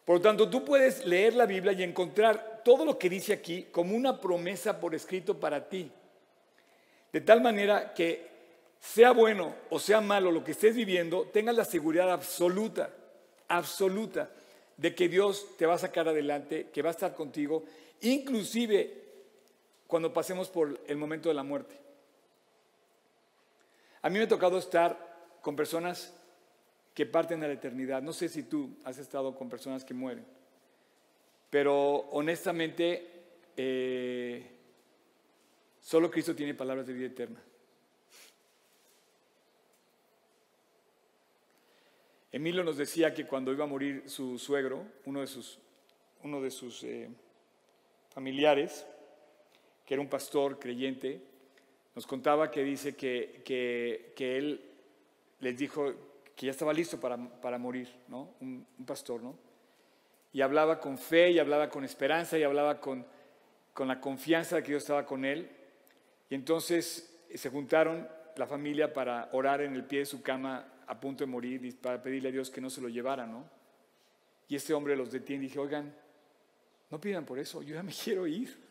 Por 0.04 0.16
lo 0.16 0.22
tanto, 0.22 0.50
tú 0.50 0.64
puedes 0.64 1.06
leer 1.06 1.34
la 1.34 1.46
Biblia 1.46 1.72
y 1.72 1.82
encontrar 1.82 2.62
todo 2.64 2.84
lo 2.84 2.98
que 2.98 3.08
dice 3.08 3.32
aquí 3.32 3.68
como 3.70 3.96
una 3.96 4.20
promesa 4.20 4.78
por 4.78 4.94
escrito 4.94 5.38
para 5.38 5.68
ti. 5.68 5.90
De 7.12 7.20
tal 7.20 7.40
manera 7.40 7.94
que 7.94 8.28
sea 8.80 9.12
bueno 9.12 9.54
o 9.70 9.78
sea 9.78 10.00
malo 10.00 10.30
lo 10.30 10.44
que 10.44 10.50
estés 10.50 10.74
viviendo, 10.74 11.22
tengas 11.32 11.56
la 11.56 11.64
seguridad 11.64 12.10
absoluta, 12.10 12.90
absoluta, 13.48 14.30
de 14.76 14.94
que 14.94 15.08
Dios 15.08 15.56
te 15.56 15.66
va 15.66 15.74
a 15.74 15.78
sacar 15.78 16.08
adelante, 16.08 16.68
que 16.72 16.82
va 16.82 16.90
a 16.90 16.92
estar 16.92 17.14
contigo, 17.14 17.64
inclusive 18.00 19.02
cuando 19.86 20.12
pasemos 20.12 20.48
por 20.48 20.80
el 20.86 20.96
momento 20.96 21.28
de 21.28 21.34
la 21.34 21.42
muerte. 21.42 21.78
A 24.02 24.10
mí 24.10 24.18
me 24.18 24.24
ha 24.24 24.28
tocado 24.28 24.58
estar 24.58 25.38
con 25.40 25.56
personas 25.56 26.12
que 26.94 27.06
parten 27.06 27.42
a 27.42 27.48
la 27.48 27.54
eternidad. 27.54 28.00
No 28.00 28.12
sé 28.12 28.28
si 28.28 28.44
tú 28.44 28.76
has 28.84 28.98
estado 28.98 29.34
con 29.34 29.50
personas 29.50 29.84
que 29.84 29.92
mueren, 29.92 30.24
pero 31.50 32.08
honestamente 32.12 33.10
eh, 33.56 34.46
solo 35.80 36.10
Cristo 36.10 36.34
tiene 36.34 36.54
palabras 36.54 36.86
de 36.86 36.92
vida 36.92 37.06
eterna. 37.06 37.42
Emilio 42.30 42.64
nos 42.64 42.76
decía 42.76 43.14
que 43.14 43.26
cuando 43.26 43.52
iba 43.52 43.64
a 43.64 43.68
morir 43.68 44.04
su 44.06 44.38
suegro, 44.38 44.84
uno 45.04 45.20
de 45.20 45.26
sus, 45.28 45.60
uno 46.24 46.40
de 46.40 46.50
sus 46.50 46.82
eh, 46.82 47.08
familiares, 48.10 48.84
que 49.86 49.94
era 49.94 50.00
un 50.00 50.08
pastor 50.08 50.58
creyente, 50.58 51.20
nos 51.94 52.08
contaba 52.08 52.50
que 52.50 52.64
dice 52.64 52.96
que, 52.96 53.42
que 53.44 54.36
él 54.36 54.60
les 55.38 55.56
dijo, 55.56 55.94
que 56.36 56.46
ya 56.46 56.52
estaba 56.52 56.72
listo 56.72 56.98
para, 56.98 57.58
morir, 57.58 57.88
¿no? 58.08 58.34
Un, 58.40 58.66
pastor, 58.86 59.22
¿no? 59.22 59.36
Y 60.32 60.40
hablaba 60.40 60.80
con 60.80 60.98
fe, 60.98 61.30
y 61.30 61.38
hablaba 61.38 61.68
con 61.68 61.84
esperanza, 61.84 62.36
y 62.36 62.42
hablaba 62.42 62.80
con, 62.80 63.06
con 63.72 63.86
la 63.86 64.00
confianza 64.00 64.56
de 64.56 64.62
que 64.62 64.72
Dios 64.72 64.82
estaba 64.82 65.06
con 65.06 65.24
él. 65.24 65.48
Y 66.28 66.34
entonces 66.34 67.24
eh, 67.28 67.38
se 67.38 67.50
juntaron 67.50 68.08
la 68.36 68.46
familia 68.46 68.92
para 68.92 69.28
orar 69.32 69.60
en 69.60 69.74
el 69.74 69.84
pie 69.84 70.00
de 70.00 70.06
su 70.06 70.22
cama 70.22 70.72
a 70.86 70.98
punto 71.00 71.24
de 71.24 71.30
morir 71.30 71.78
para 71.80 72.02
pedirle 72.02 72.30
a 72.30 72.32
Dios 72.32 72.50
que 72.50 72.60
no 72.60 72.68
se 72.68 72.80
lo 72.80 72.88
llevara, 72.88 73.26
¿no? 73.26 73.48
Y 74.48 74.56
este 74.56 74.74
hombre 74.74 74.96
los 74.96 75.12
detiene 75.12 75.44
y 75.44 75.46
dije, 75.46 75.58
oigan, 75.60 75.94
no 76.90 77.00
pidan 77.00 77.24
por 77.24 77.38
eso, 77.38 77.62
yo 77.62 77.74
ya 77.76 77.82
me 77.82 77.92
quiero 78.04 78.26
ir. 78.26 78.64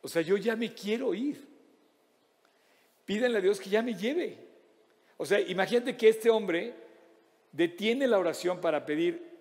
O 0.00 0.08
sea, 0.08 0.22
yo 0.22 0.36
ya 0.36 0.56
me 0.56 0.72
quiero 0.72 1.12
ir 1.12 1.45
pídenle 3.06 3.38
a 3.38 3.40
Dios 3.40 3.58
que 3.58 3.70
ya 3.70 3.80
me 3.80 3.94
lleve. 3.94 4.36
O 5.16 5.24
sea, 5.24 5.40
imagínate 5.40 5.96
que 5.96 6.08
este 6.08 6.28
hombre 6.28 6.74
detiene 7.52 8.06
la 8.06 8.18
oración 8.18 8.60
para 8.60 8.84
pedir. 8.84 9.34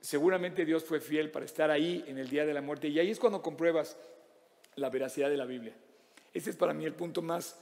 Seguramente 0.00 0.64
Dios 0.64 0.84
fue 0.84 1.00
fiel 1.00 1.30
para 1.30 1.46
estar 1.46 1.70
ahí 1.70 2.04
en 2.06 2.18
el 2.18 2.28
día 2.28 2.44
de 2.44 2.52
la 2.52 2.60
muerte 2.60 2.88
y 2.88 2.98
ahí 2.98 3.10
es 3.10 3.18
cuando 3.18 3.40
compruebas 3.40 3.96
la 4.76 4.90
veracidad 4.90 5.30
de 5.30 5.36
la 5.36 5.46
Biblia. 5.46 5.74
Ese 6.34 6.50
es 6.50 6.56
para 6.56 6.74
mí 6.74 6.84
el 6.84 6.94
punto 6.94 7.22
más, 7.22 7.58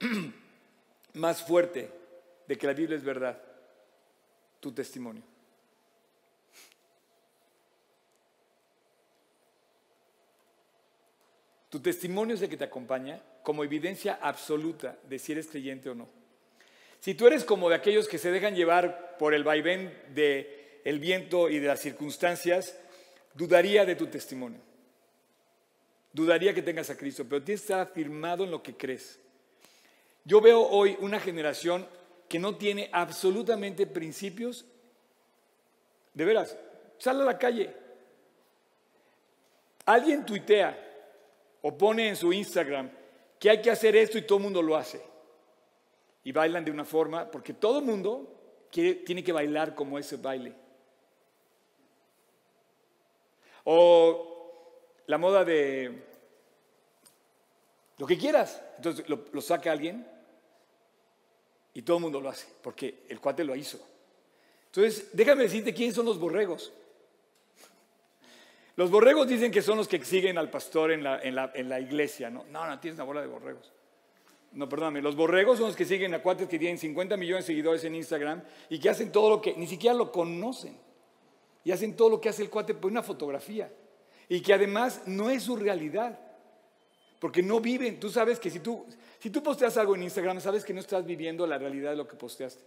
más 1.14 1.42
fuerte 1.42 1.90
de 2.46 2.58
que 2.58 2.66
la 2.66 2.74
Biblia 2.74 2.96
es 2.96 3.04
verdad, 3.04 3.40
tu 4.60 4.72
testimonio. 4.72 5.22
Tu 11.72 11.80
testimonio 11.80 12.34
es 12.34 12.42
el 12.42 12.50
que 12.50 12.58
te 12.58 12.64
acompaña 12.64 13.18
como 13.42 13.64
evidencia 13.64 14.18
absoluta 14.20 14.98
de 15.08 15.18
si 15.18 15.32
eres 15.32 15.46
creyente 15.46 15.88
o 15.88 15.94
no. 15.94 16.06
Si 17.00 17.14
tú 17.14 17.26
eres 17.26 17.44
como 17.44 17.70
de 17.70 17.76
aquellos 17.76 18.08
que 18.08 18.18
se 18.18 18.30
dejan 18.30 18.54
llevar 18.54 19.16
por 19.16 19.32
el 19.32 19.42
vaivén 19.42 19.90
del 20.14 20.98
viento 20.98 21.48
y 21.48 21.60
de 21.60 21.68
las 21.68 21.80
circunstancias, 21.80 22.78
dudaría 23.32 23.86
de 23.86 23.96
tu 23.96 24.06
testimonio. 24.08 24.60
dudaría 26.12 26.52
que 26.52 26.60
tengas 26.60 26.90
a 26.90 26.98
Cristo, 26.98 27.24
pero 27.26 27.42
tienes 27.42 27.62
que 27.62 27.72
estar 27.72 27.80
afirmado 27.80 28.44
en 28.44 28.50
lo 28.50 28.62
que 28.62 28.76
crees. 28.76 29.18
Yo 30.26 30.42
veo 30.42 30.60
hoy 30.60 30.94
una 31.00 31.20
generación 31.20 31.88
que 32.28 32.38
no 32.38 32.56
tiene 32.56 32.90
absolutamente 32.92 33.86
principios. 33.86 34.66
De 36.12 36.26
veras, 36.26 36.54
sale 36.98 37.22
a 37.22 37.24
la 37.24 37.38
calle. 37.38 37.74
Alguien 39.86 40.26
tuitea 40.26 40.90
o 41.62 41.76
pone 41.78 42.08
en 42.08 42.16
su 42.16 42.32
Instagram 42.32 42.90
que 43.38 43.50
hay 43.50 43.62
que 43.62 43.70
hacer 43.70 43.96
esto 43.96 44.18
y 44.18 44.22
todo 44.22 44.38
el 44.38 44.44
mundo 44.44 44.62
lo 44.62 44.76
hace. 44.76 45.02
Y 46.24 46.30
bailan 46.30 46.64
de 46.64 46.70
una 46.70 46.84
forma, 46.84 47.28
porque 47.30 47.54
todo 47.54 47.80
el 47.80 47.84
mundo 47.84 48.28
tiene 48.70 49.24
que 49.24 49.32
bailar 49.32 49.74
como 49.74 49.98
ese 49.98 50.16
baile. 50.16 50.54
O 53.64 54.32
la 55.06 55.18
moda 55.18 55.44
de 55.44 56.02
lo 57.98 58.06
que 58.06 58.18
quieras. 58.18 58.62
Entonces 58.76 59.08
lo, 59.08 59.40
saca 59.40 59.72
alguien 59.72 60.06
y 61.74 61.82
todo 61.82 61.98
el 61.98 62.02
mundo 62.02 62.20
lo 62.20 62.28
hace, 62.28 62.46
porque 62.62 63.04
el 63.08 63.20
cuate 63.20 63.44
lo 63.44 63.54
hizo. 63.54 63.78
Entonces, 64.66 65.10
déjame 65.12 65.44
decirte 65.44 65.74
quiénes 65.74 65.94
son 65.94 66.06
los 66.06 66.18
borregos. 66.18 66.72
Los 68.76 68.90
borregos 68.90 69.28
dicen 69.28 69.50
que 69.50 69.60
son 69.60 69.76
los 69.76 69.86
que 69.86 70.02
siguen 70.04 70.38
al 70.38 70.48
pastor 70.50 70.92
en 70.92 71.02
la, 71.02 71.80
iglesia. 71.80 72.30
No, 72.30 72.44
no, 72.50 72.66
no, 72.66 72.80
tienes 72.80 72.96
una 72.96 73.04
bola 73.04 73.20
de 73.20 73.26
borregos. 73.26 73.72
No, 74.52 74.68
perdóname. 74.68 75.02
Los 75.02 75.14
borregos 75.14 75.58
son 75.58 75.68
los 75.68 75.76
que 75.76 75.84
siguen 75.84 76.14
a 76.14 76.22
cuates 76.22 76.48
que 76.48 76.58
tienen 76.58 76.78
50 76.78 77.16
millones 77.16 77.44
de 77.44 77.52
seguidores 77.52 77.84
en 77.84 77.94
Instagram 77.94 78.42
y 78.68 78.78
que 78.78 78.88
hacen 78.88 79.12
todo 79.12 79.28
lo 79.30 79.42
que, 79.42 79.54
ni 79.56 79.66
siquiera 79.66 79.94
lo 79.94 80.10
conocen. 80.10 80.76
Y 81.64 81.70
hacen 81.70 81.96
todo 81.96 82.10
lo 82.10 82.20
que 82.20 82.28
hace 82.28 82.42
el 82.42 82.50
cuate 82.50 82.74
por 82.74 82.90
una 82.90 83.02
fotografía. 83.02 83.70
Y 84.28 84.40
que 84.40 84.54
además 84.54 85.02
no 85.06 85.30
es 85.30 85.42
su 85.42 85.56
realidad. 85.56 86.18
Porque 87.18 87.42
no 87.42 87.60
viven. 87.60 88.00
Tú 88.00 88.08
sabes 88.08 88.40
que 88.40 88.50
si 88.50 88.60
tú, 88.60 88.86
si 89.18 89.30
tú 89.30 89.42
posteas 89.42 89.76
algo 89.76 89.94
en 89.94 90.02
Instagram, 90.02 90.40
sabes 90.40 90.64
que 90.64 90.74
no 90.74 90.80
estás 90.80 91.04
viviendo 91.04 91.46
la 91.46 91.58
realidad 91.58 91.90
de 91.90 91.96
lo 91.96 92.08
que 92.08 92.16
posteaste. 92.16 92.64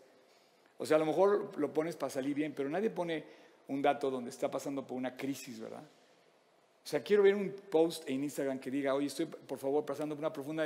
O 0.78 0.86
sea, 0.86 0.98
a 0.98 1.00
lo 1.00 1.06
mejor 1.06 1.58
lo 1.58 1.74
pones 1.74 1.96
para 1.96 2.10
salir 2.10 2.36
bien, 2.36 2.54
pero 2.56 2.70
nadie 2.70 2.90
pone 2.90 3.24
un 3.68 3.82
dato 3.82 4.10
donde 4.12 4.30
está 4.30 4.50
pasando 4.50 4.86
por 4.86 4.98
una 4.98 5.16
crisis, 5.16 5.60
¿verdad? 5.60 5.84
O 6.86 6.88
sea, 6.88 7.02
quiero 7.02 7.24
ver 7.24 7.34
un 7.34 7.52
post 7.52 8.08
en 8.08 8.24
Instagram 8.24 8.60
que 8.60 8.70
diga, 8.70 8.94
oye, 8.94 9.08
estoy 9.08 9.26
por 9.26 9.58
favor 9.58 9.84
pasando 9.84 10.14
por 10.14 10.22
una 10.22 10.32
profunda 10.32 10.66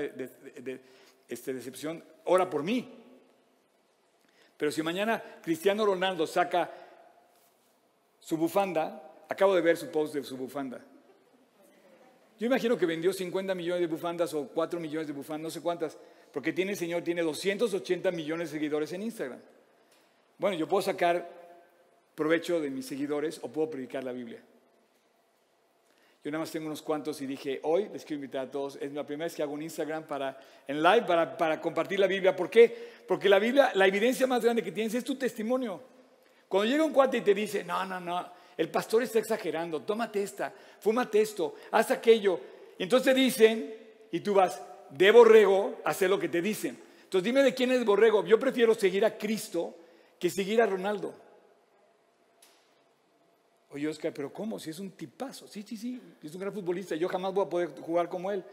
este, 1.30 1.54
decepción, 1.54 2.04
ora 2.26 2.50
por 2.50 2.62
mí. 2.62 2.88
Pero 4.58 4.72
si 4.72 4.84
mañana 4.84 5.24
Cristiano 5.42 5.86
Ronaldo 5.86 6.28
saca 6.28 6.70
su 8.20 8.36
bufanda, 8.36 9.24
acabo 9.30 9.56
de 9.56 9.62
ver 9.62 9.78
su 9.78 9.90
post 9.90 10.14
de 10.14 10.24
su 10.24 10.36
bufanda. 10.36 10.82
Yo 12.38 12.48
imagino 12.48 12.78
que 12.78 12.86
vendió 12.86 13.14
50 13.14 13.56
millones 13.56 13.82
de 13.82 13.88
bufandas 13.88 14.34
o 14.34 14.48
4 14.50 14.80
millones 14.80 15.08
de 15.08 15.14
bufandas, 15.14 15.44
no 15.44 15.50
sé 15.50 15.62
cuántas, 15.62 15.98
porque 16.34 16.52
tiene 16.52 16.72
el 16.72 16.78
Señor, 16.78 17.02
tiene 17.02 17.22
280 17.22 18.12
millones 18.12 18.50
de 18.50 18.58
seguidores 18.58 18.92
en 18.92 19.04
Instagram. 19.04 19.40
Bueno, 20.38 20.58
yo 20.58 20.68
puedo 20.68 20.82
sacar 20.82 21.39
provecho 22.20 22.60
de 22.60 22.70
mis 22.70 22.86
seguidores 22.86 23.40
o 23.44 23.48
puedo 23.48 23.70
predicar 23.70 24.04
la 24.04 24.12
Biblia. 24.12 24.42
Yo 26.22 26.30
nada 26.30 26.42
más 26.42 26.52
tengo 26.52 26.66
unos 26.66 26.82
cuantos 26.82 27.22
y 27.22 27.26
dije, 27.26 27.62
hoy 27.64 27.88
les 27.94 28.04
quiero 28.04 28.16
invitar 28.16 28.48
a 28.48 28.52
todos, 28.52 28.76
es 28.76 28.92
la 28.92 29.06
primera 29.06 29.28
vez 29.28 29.36
que 29.36 29.42
hago 29.42 29.54
un 29.54 29.62
Instagram 29.62 30.04
para, 30.04 30.38
en 30.68 30.84
live 30.84 31.04
para, 31.04 31.38
para 31.38 31.62
compartir 31.62 31.98
la 31.98 32.08
Biblia. 32.08 32.36
¿Por 32.36 32.50
qué? 32.50 32.90
Porque 33.08 33.30
la 33.30 33.40
Biblia, 33.40 33.72
la 33.74 33.88
evidencia 33.88 34.28
más 34.28 34.44
grande 34.44 34.62
que 34.62 34.74
tienes 34.74 34.94
es 34.96 35.06
tu 35.06 35.16
testimonio. 35.16 35.82
Cuando 36.50 36.70
llega 36.70 36.84
un 36.84 36.92
cuate 36.92 37.20
y 37.20 37.22
te 37.22 37.34
dice, 37.34 37.64
no, 37.64 37.86
no, 37.86 38.02
no, 38.02 38.30
el 38.58 38.70
pastor 38.70 39.02
está 39.02 39.20
exagerando, 39.20 39.84
tómate 39.84 40.22
esta, 40.22 40.54
fúmate 40.82 41.22
esto, 41.22 41.56
haz 41.72 41.90
aquello. 41.92 42.38
Y 42.78 42.84
entonces 42.84 43.16
dicen, 43.16 43.74
y 44.12 44.20
tú 44.20 44.34
vas, 44.34 44.62
de 44.90 45.10
borrego, 45.12 45.80
hacer 45.86 46.10
lo 46.10 46.20
que 46.20 46.28
te 46.28 46.42
dicen. 46.42 46.78
Entonces 47.02 47.24
dime 47.24 47.44
de 47.44 47.54
quién 47.54 47.72
es 47.72 47.86
borrego. 47.86 48.26
Yo 48.26 48.38
prefiero 48.38 48.76
seguir 48.76 49.06
a 49.06 49.18
Cristo 49.18 49.74
que 50.20 50.30
seguir 50.30 50.62
a 50.62 50.66
Ronaldo. 50.66 51.29
Oye, 53.72 53.88
Oscar, 53.88 54.14
pero 54.14 54.34
¿cómo? 54.34 54.60
Si 54.60 54.70
es 54.70 54.80
un 54.80 54.92
tipazo. 54.92 55.48
Sí, 55.48 55.64
sí, 55.64 55.78
sí, 55.78 56.02
es 56.24 56.34
un 56.34 56.42
gran 56.42 56.54
futbolista. 56.54 56.96
Yo 56.96 57.08
jamás 57.08 57.34
voy 57.34 57.46
a 57.46 57.50
poder 57.50 57.70
jugar 57.80 58.10
como 58.10 58.32
él, 58.32 58.44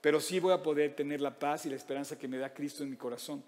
pero 0.00 0.20
sí 0.20 0.38
voy 0.38 0.52
a 0.52 0.62
poder 0.62 0.94
tener 0.94 1.20
la 1.20 1.36
paz 1.36 1.66
y 1.66 1.70
la 1.70 1.76
esperanza 1.76 2.18
que 2.18 2.28
me 2.28 2.38
da 2.38 2.52
Cristo 2.52 2.82
en 2.82 2.90
mi 2.90 2.96
corazón. 2.96 3.42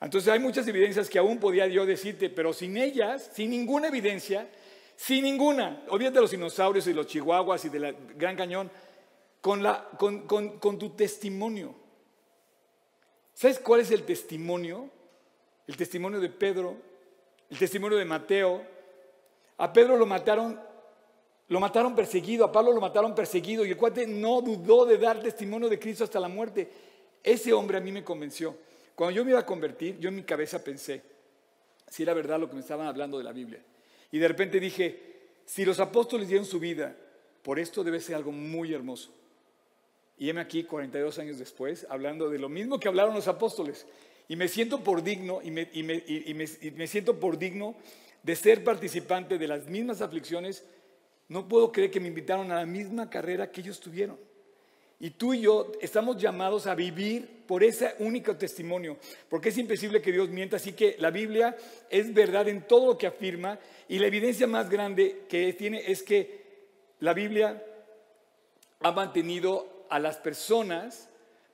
Entonces 0.00 0.32
hay 0.32 0.40
muchas 0.40 0.66
evidencias 0.66 1.08
que 1.08 1.18
aún 1.18 1.38
podía 1.38 1.66
yo 1.68 1.86
decirte, 1.86 2.28
pero 2.28 2.52
sin 2.52 2.76
ellas, 2.76 3.30
sin 3.32 3.50
ninguna 3.50 3.88
evidencia, 3.88 4.48
sin 4.96 5.24
ninguna, 5.24 5.82
olvídate 5.88 6.16
de 6.16 6.20
los 6.20 6.30
dinosaurios 6.32 6.86
y 6.86 6.92
los 6.92 7.06
chihuahuas 7.06 7.64
y 7.64 7.68
del 7.68 7.96
Gran 8.16 8.36
Cañón, 8.36 8.70
con, 9.40 10.78
tu 10.78 10.90
testimonio. 10.90 11.74
¿Sabes 13.34 13.58
cuál 13.58 13.80
es 13.80 13.90
el 13.90 14.04
testimonio? 14.04 14.90
El 15.66 15.76
testimonio 15.76 16.20
de 16.20 16.28
Pedro, 16.28 16.76
el 17.50 17.58
testimonio 17.58 17.96
de 17.96 18.04
Mateo, 18.04 18.64
a 19.62 19.72
Pedro 19.72 19.96
lo 19.96 20.06
mataron, 20.06 20.58
lo 21.46 21.60
mataron 21.60 21.94
perseguido, 21.94 22.44
a 22.44 22.50
Pablo 22.50 22.72
lo 22.72 22.80
mataron 22.80 23.14
perseguido 23.14 23.64
y 23.64 23.70
el 23.70 23.76
cuate 23.76 24.08
no 24.08 24.40
dudó 24.40 24.84
de 24.84 24.98
dar 24.98 25.20
testimonio 25.20 25.68
de 25.68 25.78
Cristo 25.78 26.02
hasta 26.02 26.18
la 26.18 26.26
muerte. 26.26 26.68
Ese 27.22 27.52
hombre 27.52 27.78
a 27.78 27.80
mí 27.80 27.92
me 27.92 28.02
convenció. 28.02 28.56
Cuando 28.96 29.14
yo 29.14 29.24
me 29.24 29.30
iba 29.30 29.38
a 29.38 29.46
convertir, 29.46 30.00
yo 30.00 30.08
en 30.08 30.16
mi 30.16 30.24
cabeza 30.24 30.64
pensé 30.64 31.00
si 31.88 32.02
era 32.02 32.12
verdad 32.12 32.40
lo 32.40 32.48
que 32.48 32.56
me 32.56 32.60
estaban 32.60 32.88
hablando 32.88 33.18
de 33.18 33.22
la 33.22 33.30
Biblia. 33.30 33.62
Y 34.10 34.18
de 34.18 34.26
repente 34.26 34.58
dije, 34.58 34.98
si 35.46 35.64
los 35.64 35.78
apóstoles 35.78 36.26
dieron 36.26 36.44
su 36.44 36.58
vida, 36.58 36.96
por 37.44 37.60
esto 37.60 37.84
debe 37.84 38.00
ser 38.00 38.16
algo 38.16 38.32
muy 38.32 38.74
hermoso. 38.74 39.14
Y 40.18 40.28
heme 40.28 40.40
aquí 40.40 40.64
42 40.64 41.20
años 41.20 41.38
después, 41.38 41.86
hablando 41.88 42.28
de 42.28 42.40
lo 42.40 42.48
mismo 42.48 42.80
que 42.80 42.88
hablaron 42.88 43.14
los 43.14 43.28
apóstoles. 43.28 43.86
Y 44.26 44.34
me 44.34 44.48
siento 44.48 44.82
por 44.82 45.04
digno, 45.04 45.40
y 45.40 45.52
me, 45.52 45.70
y 45.72 46.70
me 46.74 46.86
siento 46.88 47.20
por 47.20 47.38
digno 47.38 47.76
de 48.22 48.36
ser 48.36 48.62
participante 48.64 49.38
de 49.38 49.48
las 49.48 49.66
mismas 49.66 50.00
aflicciones, 50.00 50.64
no 51.28 51.48
puedo 51.48 51.72
creer 51.72 51.90
que 51.90 52.00
me 52.00 52.08
invitaron 52.08 52.50
a 52.52 52.56
la 52.56 52.66
misma 52.66 53.08
carrera 53.08 53.50
que 53.50 53.60
ellos 53.60 53.80
tuvieron. 53.80 54.18
Y 55.00 55.10
tú 55.10 55.34
y 55.34 55.40
yo 55.40 55.72
estamos 55.80 56.16
llamados 56.16 56.68
a 56.68 56.76
vivir 56.76 57.44
por 57.46 57.64
ese 57.64 57.96
único 57.98 58.36
testimonio, 58.36 58.96
porque 59.28 59.48
es 59.48 59.58
imposible 59.58 60.00
que 60.00 60.12
Dios 60.12 60.28
mienta, 60.28 60.56
así 60.56 60.74
que 60.74 60.94
la 61.00 61.10
Biblia 61.10 61.56
es 61.90 62.14
verdad 62.14 62.46
en 62.48 62.68
todo 62.68 62.86
lo 62.86 62.98
que 62.98 63.08
afirma 63.08 63.58
y 63.88 63.98
la 63.98 64.06
evidencia 64.06 64.46
más 64.46 64.70
grande 64.70 65.24
que 65.28 65.52
tiene 65.54 65.90
es 65.90 66.04
que 66.04 66.42
la 67.00 67.14
Biblia 67.14 67.60
ha 68.78 68.92
mantenido 68.92 69.86
a 69.90 69.98
las 69.98 70.18
personas 70.18 71.08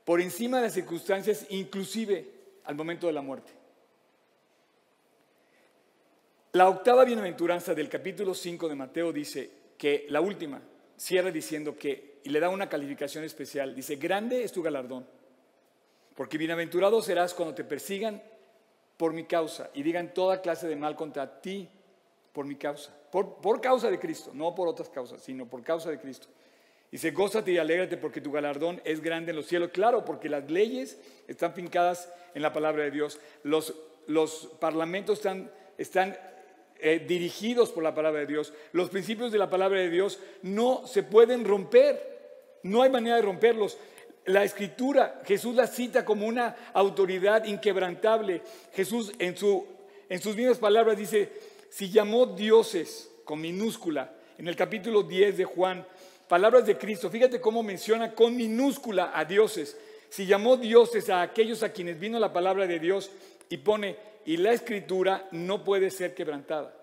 por 0.05 0.21
encima 0.21 0.59
de 0.59 0.65
las 0.65 0.75
circunstancias, 0.75 1.47
inclusive 1.49 2.31
al 2.65 2.75
momento 2.75 3.07
de 3.07 3.15
la 3.15 3.23
muerte. 3.23 3.58
La 6.59 6.69
octava 6.69 7.05
bienaventuranza 7.05 7.73
del 7.73 7.89
capítulo 7.89 8.35
5 8.35 8.69
de 8.69 8.75
Mateo 8.75 9.13
dice 9.13 9.49
que 9.79 10.07
la 10.09 10.21
última 10.21 10.61
cierra 10.97 11.31
diciendo 11.31 11.77
que, 11.79 12.19
y 12.25 12.31
le 12.31 12.41
da 12.41 12.49
una 12.49 12.69
calificación 12.69 13.23
especial, 13.23 13.77
dice, 13.77 13.95
grande 13.95 14.43
es 14.43 14.51
tu 14.51 14.61
galardón, 14.61 15.07
porque 16.17 16.37
bienaventurado 16.37 17.01
serás 17.01 17.33
cuando 17.33 17.55
te 17.55 17.63
persigan 17.63 18.21
por 18.97 19.13
mi 19.13 19.23
causa 19.23 19.71
y 19.73 19.85
digan 19.85 20.13
toda 20.13 20.41
clase 20.41 20.67
de 20.67 20.75
mal 20.75 20.97
contra 20.97 21.41
ti 21.41 21.69
por 22.33 22.45
mi 22.45 22.57
causa, 22.57 22.93
por, 23.13 23.37
por 23.37 23.61
causa 23.61 23.89
de 23.89 24.01
Cristo, 24.01 24.33
no 24.35 24.53
por 24.53 24.67
otras 24.67 24.89
causas, 24.89 25.23
sino 25.23 25.47
por 25.47 25.63
causa 25.63 25.91
de 25.91 26.01
Cristo. 26.01 26.27
Dice, 26.91 27.13
gózate 27.13 27.53
y 27.53 27.59
alégrate 27.59 27.99
porque 27.99 28.21
tu 28.21 28.33
galardón 28.33 28.83
es 28.85 29.01
grande 29.01 29.31
en 29.31 29.37
los 29.37 29.47
cielos. 29.47 29.71
Claro, 29.73 30.05
porque 30.05 30.29
las 30.29 30.51
leyes 30.51 30.99
están 31.29 31.55
fincadas 31.55 32.13
en 32.35 32.43
la 32.43 32.53
palabra 32.53 32.83
de 32.83 32.91
Dios. 32.91 33.21
Los, 33.45 33.77
los 34.09 34.51
parlamentos 34.59 35.19
están, 35.19 35.53
están 35.77 36.17
eh, 36.81 37.05
dirigidos 37.07 37.71
por 37.71 37.83
la 37.83 37.95
palabra 37.95 38.21
de 38.21 38.27
Dios. 38.27 38.53
Los 38.73 38.91
principios 38.91 39.33
de 39.33 39.39
la 39.39 39.51
palabra 39.51 39.81
de 39.81 39.91
Dios 39.91 40.19
no 40.43 40.87
se 40.87 41.03
pueden 41.03 41.45
romper, 41.45 42.59
no 42.63 42.83
hay 42.83 42.91
manera 42.91 43.17
de 43.17 43.23
romperlos. 43.23 43.79
La 44.27 44.45
escritura, 44.45 45.23
Jesús 45.25 45.55
la 45.55 45.67
cita 45.67 46.05
como 46.05 46.27
una 46.27 46.55
autoridad 46.75 47.45
inquebrantable. 47.45 48.43
Jesús 48.75 49.13
en, 49.19 49.37
su, 49.37 49.67
en 50.09 50.21
sus 50.21 50.37
mismas 50.37 50.59
palabras 50.59 50.97
dice, 50.97 51.33
si 51.71 51.91
llamó 51.91 52.27
dioses 52.27 53.11
con 53.25 53.41
minúscula, 53.41 54.13
en 54.37 54.47
el 54.47 54.55
capítulo 54.55 55.03
10 55.03 55.39
de 55.39 55.45
Juan, 55.45 55.85
palabras 56.29 56.65
de 56.65 56.79
Cristo, 56.79 57.11
fíjate 57.11 57.41
cómo 57.41 57.63
menciona 57.63 58.15
con 58.15 58.37
minúscula 58.37 59.11
a 59.15 59.25
dioses. 59.25 59.77
Si 60.11 60.27
llamó 60.27 60.57
dioses 60.57 61.11
a 61.11 61.23
aquellos 61.23 61.63
a 61.63 61.73
quienes 61.73 61.99
vino 61.99 62.19
la 62.19 62.33
palabra 62.33 62.67
de 62.67 62.79
Dios 62.79 63.11
y 63.49 63.57
pone 63.57 63.97
y 64.29 64.37
la 64.37 64.53
escritura 64.53 65.27
no 65.31 65.65
puede 65.65 65.91
ser 65.91 66.15
quebrantada. 66.15 66.75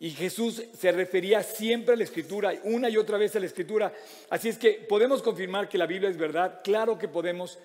Y 0.00 0.08
Jesús 0.12 0.62
se 0.72 0.90
refería 0.90 1.42
siempre 1.42 1.92
a 1.92 1.96
la 1.98 2.04
escritura, 2.04 2.54
una 2.64 2.88
y 2.88 2.96
otra 2.96 3.18
vez 3.18 3.36
a 3.36 3.40
la 3.40 3.44
escritura. 3.44 3.92
Así 4.30 4.48
es 4.48 4.56
que 4.56 4.86
podemos 4.88 5.22
confirmar 5.22 5.68
que 5.68 5.76
la 5.76 5.84
Biblia 5.84 6.08
es 6.08 6.16
verdad, 6.16 6.62
claro 6.64 6.98
que 6.98 7.08
podemos. 7.08 7.58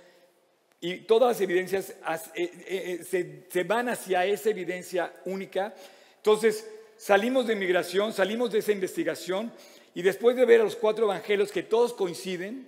Y 0.81 0.97
todas 1.05 1.37
las 1.37 1.41
evidencias 1.41 1.91
eh, 1.91 1.95
eh, 2.35 3.05
eh, 3.13 3.45
se, 3.49 3.63
van 3.63 3.87
hacia 3.87 4.25
esa 4.25 4.49
evidencia 4.49 5.13
única. 5.23 5.73
Entonces, 6.17 6.69
salimos 6.97 7.47
de 7.47 7.55
migración, 7.55 8.11
salimos 8.11 8.51
de 8.51 8.59
esa 8.59 8.73
investigación 8.73 9.53
Y 9.95 10.01
después 10.01 10.35
de 10.35 10.43
ver 10.43 10.59
a 10.59 10.65
los 10.65 10.75
cuatro 10.75 11.05
evangelios 11.05 11.49
que 11.49 11.63
todos 11.63 11.93
coinciden, 11.93 12.67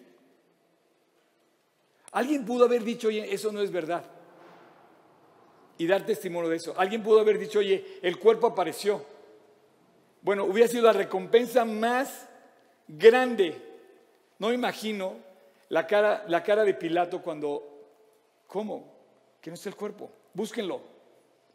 alguien 2.13 2.45
pudo 2.45 2.63
haber 2.63 2.85
dicho, 2.85 3.09
oye, 3.09 3.33
eso 3.33 3.51
no 3.51 3.61
es 3.61 3.71
verdad. 3.71 4.18
Y 5.79 5.87
dar 5.87 6.05
testimonio 6.05 6.49
de 6.49 6.57
eso. 6.57 6.75
Alguien 6.77 7.01
pudo 7.01 7.21
haber 7.21 7.39
dicho, 7.39 7.59
oye, 7.59 7.99
el 8.01 8.19
cuerpo 8.19 8.47
apareció. 8.47 9.03
Bueno, 10.21 10.43
hubiera 10.43 10.67
sido 10.67 10.83
la 10.83 10.93
recompensa 10.93 11.63
más 11.63 12.27
grande. 12.85 13.55
No 14.39 14.51
imagino 14.51 15.15
la 15.69 15.87
cara, 15.87 16.25
la 16.27 16.43
cara 16.43 16.65
de 16.65 16.73
Pilato 16.73 17.21
cuando, 17.21 17.63
¿cómo? 18.45 18.93
Que 19.41 19.49
no 19.49 19.53
está 19.53 19.69
el 19.69 19.75
cuerpo. 19.75 20.11
Búsquenlo. 20.33 20.81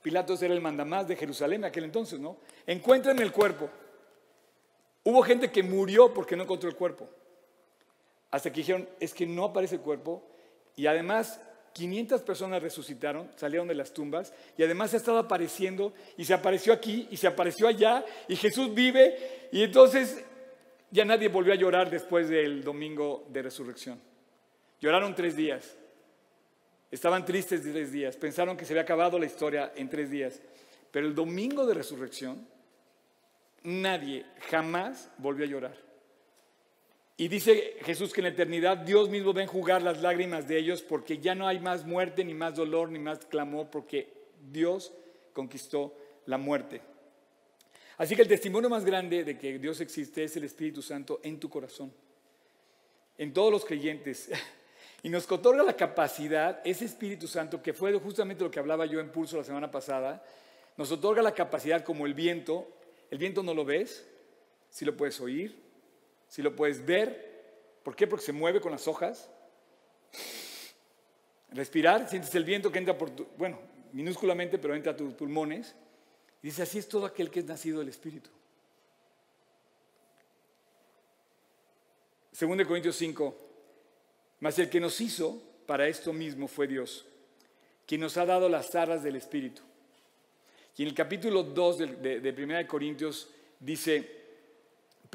Pilatos 0.01 0.41
era 0.41 0.55
el 0.55 0.61
mandamás 0.63 1.07
de 1.07 1.17
Jerusalén 1.17 1.61
en 1.61 1.67
aquel 1.67 1.85
entonces, 1.85 2.19
¿no? 2.19 2.39
Encuentren 2.67 3.19
el 3.19 3.31
cuerpo. 3.31 3.69
Hubo 5.05 5.23
gente 5.23 5.51
que 5.51 5.63
murió 5.63 6.15
porque 6.15 6.35
no 6.35 6.45
encontró 6.45 6.71
el 6.71 6.77
cuerpo. 6.77 7.07
Hasta 8.31 8.51
que 8.51 8.61
dijeron, 8.61 8.89
es 9.01 9.13
que 9.13 9.27
no 9.27 9.45
aparece 9.45 9.75
el 9.75 9.83
cuerpo. 9.83 10.23
Y 10.77 10.87
además, 10.87 11.41
500 11.75 12.23
personas 12.23 12.63
resucitaron, 12.63 13.29
salieron 13.37 13.69
de 13.69 13.75
las 13.75 13.93
tumbas. 13.93 14.33
Y 14.57 14.63
además 14.63 14.95
ha 14.95 14.97
estado 14.97 15.19
apareciendo. 15.19 15.93
Y 16.17 16.25
se 16.25 16.33
apareció 16.33 16.73
aquí 16.73 17.07
y 17.11 17.19
se 17.19 17.27
apareció 17.27 17.69
allá. 17.69 18.05
Y 18.29 18.37
Jesús 18.37 18.73
vive. 18.73 19.49
Y 19.53 19.63
entonces 19.63 20.25
ya 20.91 21.05
nadie 21.05 21.29
volvió 21.29 21.53
a 21.53 21.57
llorar 21.57 21.91
después 21.91 22.29
del 22.29 22.65
domingo 22.65 23.27
de 23.29 23.43
resurrección. 23.43 24.01
Lloraron 24.81 25.15
tres 25.15 25.37
días. 25.37 25.77
Estaban 26.95 27.25
tristes 27.25 27.63
tres 27.63 27.91
días, 27.91 28.17
pensaron 28.17 28.57
que 28.57 28.65
se 28.65 28.73
había 28.73 28.83
acabado 28.83 29.19
la 29.19 29.27
historia 29.27 29.73
en 29.75 29.91
tres 29.91 30.11
días. 30.11 30.41
Pero 30.93 31.09
el 31.09 31.15
domingo 31.17 31.67
de 31.67 31.75
resurrección, 31.75 32.47
nadie 33.65 34.25
jamás 34.49 35.11
volvió 35.19 35.45
a 35.45 35.49
llorar. 35.49 35.84
Y 37.17 37.29
dice 37.29 37.77
Jesús 37.83 38.13
que 38.13 38.21
en 38.21 38.25
la 38.25 38.31
eternidad 38.31 38.79
Dios 38.79 39.09
mismo 39.09 39.33
va 39.33 39.41
a 39.41 39.45
enjugar 39.45 39.83
las 39.83 40.03
lágrimas 40.03 40.49
de 40.49 40.59
ellos 40.59 40.83
porque 40.83 41.19
ya 41.19 41.35
no 41.35 41.47
hay 41.47 41.61
más 41.61 41.85
muerte, 41.85 42.25
ni 42.25 42.35
más 42.35 42.57
dolor, 42.57 42.91
ni 42.91 42.99
más 42.99 43.25
clamor, 43.27 43.69
porque 43.71 44.13
Dios 44.51 44.93
conquistó 45.33 45.95
la 46.27 46.39
muerte. 46.39 46.81
Así 47.97 48.17
que 48.17 48.23
el 48.23 48.29
testimonio 48.29 48.69
más 48.69 48.85
grande 48.85 49.23
de 49.23 49.39
que 49.39 49.59
Dios 49.61 49.81
existe 49.81 50.25
es 50.25 50.37
el 50.37 50.45
Espíritu 50.45 50.83
Santo 50.83 51.21
en 51.23 51.39
tu 51.39 51.49
corazón, 51.49 51.93
en 53.17 53.33
todos 53.33 53.53
los 53.53 53.65
creyentes. 53.65 54.31
Y 55.05 55.11
nos 55.11 55.31
otorga 55.31 55.63
la 55.63 55.77
capacidad, 55.77 56.63
ese 56.65 56.87
Espíritu 56.87 57.29
Santo, 57.29 57.63
que 57.63 57.75
fue 57.75 57.93
justamente 58.01 58.43
lo 58.43 58.51
que 58.51 58.59
hablaba 58.59 58.87
yo 58.87 59.01
en 59.01 59.11
Pulso 59.11 59.37
la 59.37 59.45
semana 59.45 59.71
pasada, 59.71 60.25
nos 60.79 60.91
otorga 60.91 61.21
la 61.21 61.35
capacidad 61.35 61.85
como 61.85 62.07
el 62.07 62.15
viento. 62.15 62.67
El 63.11 63.19
viento 63.19 63.43
no 63.43 63.53
lo 63.53 63.67
ves, 63.67 64.09
sí 64.71 64.87
lo 64.87 64.97
puedes 64.97 65.21
oír, 65.21 65.64
sí 66.35 66.43
lo 66.43 66.57
puedes 66.57 66.85
ver. 66.85 67.79
¿Por 67.85 67.95
qué? 67.95 68.09
Porque 68.09 68.25
se 68.25 68.33
mueve 68.33 68.61
con 68.61 68.73
las 68.73 68.89
hojas. 68.89 69.31
Respirar, 71.53 72.09
sientes 72.09 72.35
el 72.35 72.43
viento 72.43 72.73
que 72.73 72.81
entra 72.81 72.99
por 72.99 73.11
tu, 73.11 73.25
bueno, 73.39 73.61
minúsculamente, 73.93 74.59
pero 74.59 74.75
entra 74.75 74.91
a 74.91 74.97
tus 74.97 75.15
pulmones. 75.15 75.77
Y 76.43 76.49
dice, 76.49 76.63
así 76.63 76.79
es 76.79 76.89
todo 76.89 77.07
aquel 77.07 77.31
que 77.31 77.39
es 77.39 77.45
nacido 77.45 77.79
del 77.79 77.89
Espíritu. 77.89 78.31
Segundo 82.33 82.65
de 82.65 82.67
Corintios 82.67 82.97
5, 82.97 83.37
mas 84.41 84.59
el 84.59 84.69
que 84.69 84.81
nos 84.81 85.01
hizo 85.01 85.41
para 85.67 85.87
esto 85.87 86.13
mismo 86.13 86.49
fue 86.49 86.67
Dios, 86.67 87.07
quien 87.87 88.01
nos 88.01 88.17
ha 88.17 88.27
dado 88.27 88.49
las 88.49 88.75
arras 88.75 89.05
del 89.05 89.15
Espíritu. 89.15 89.63
Y 90.77 90.83
en 90.83 90.89
el 90.89 90.95
capítulo 90.95 91.45
2 91.45 91.79
de, 91.79 92.21
de, 92.21 92.43
1 92.43 92.67
Corintios 92.67 93.31
dice, 93.61 94.24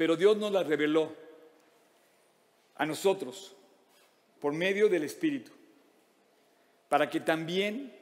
pero 0.00 0.16
Dios 0.16 0.38
nos 0.38 0.50
las 0.50 0.66
reveló 0.66 1.14
a 2.76 2.86
nosotros 2.86 3.54
por 4.40 4.54
medio 4.54 4.88
del 4.88 5.04
Espíritu, 5.04 5.50
para 6.88 7.10
que 7.10 7.20
también, 7.20 7.94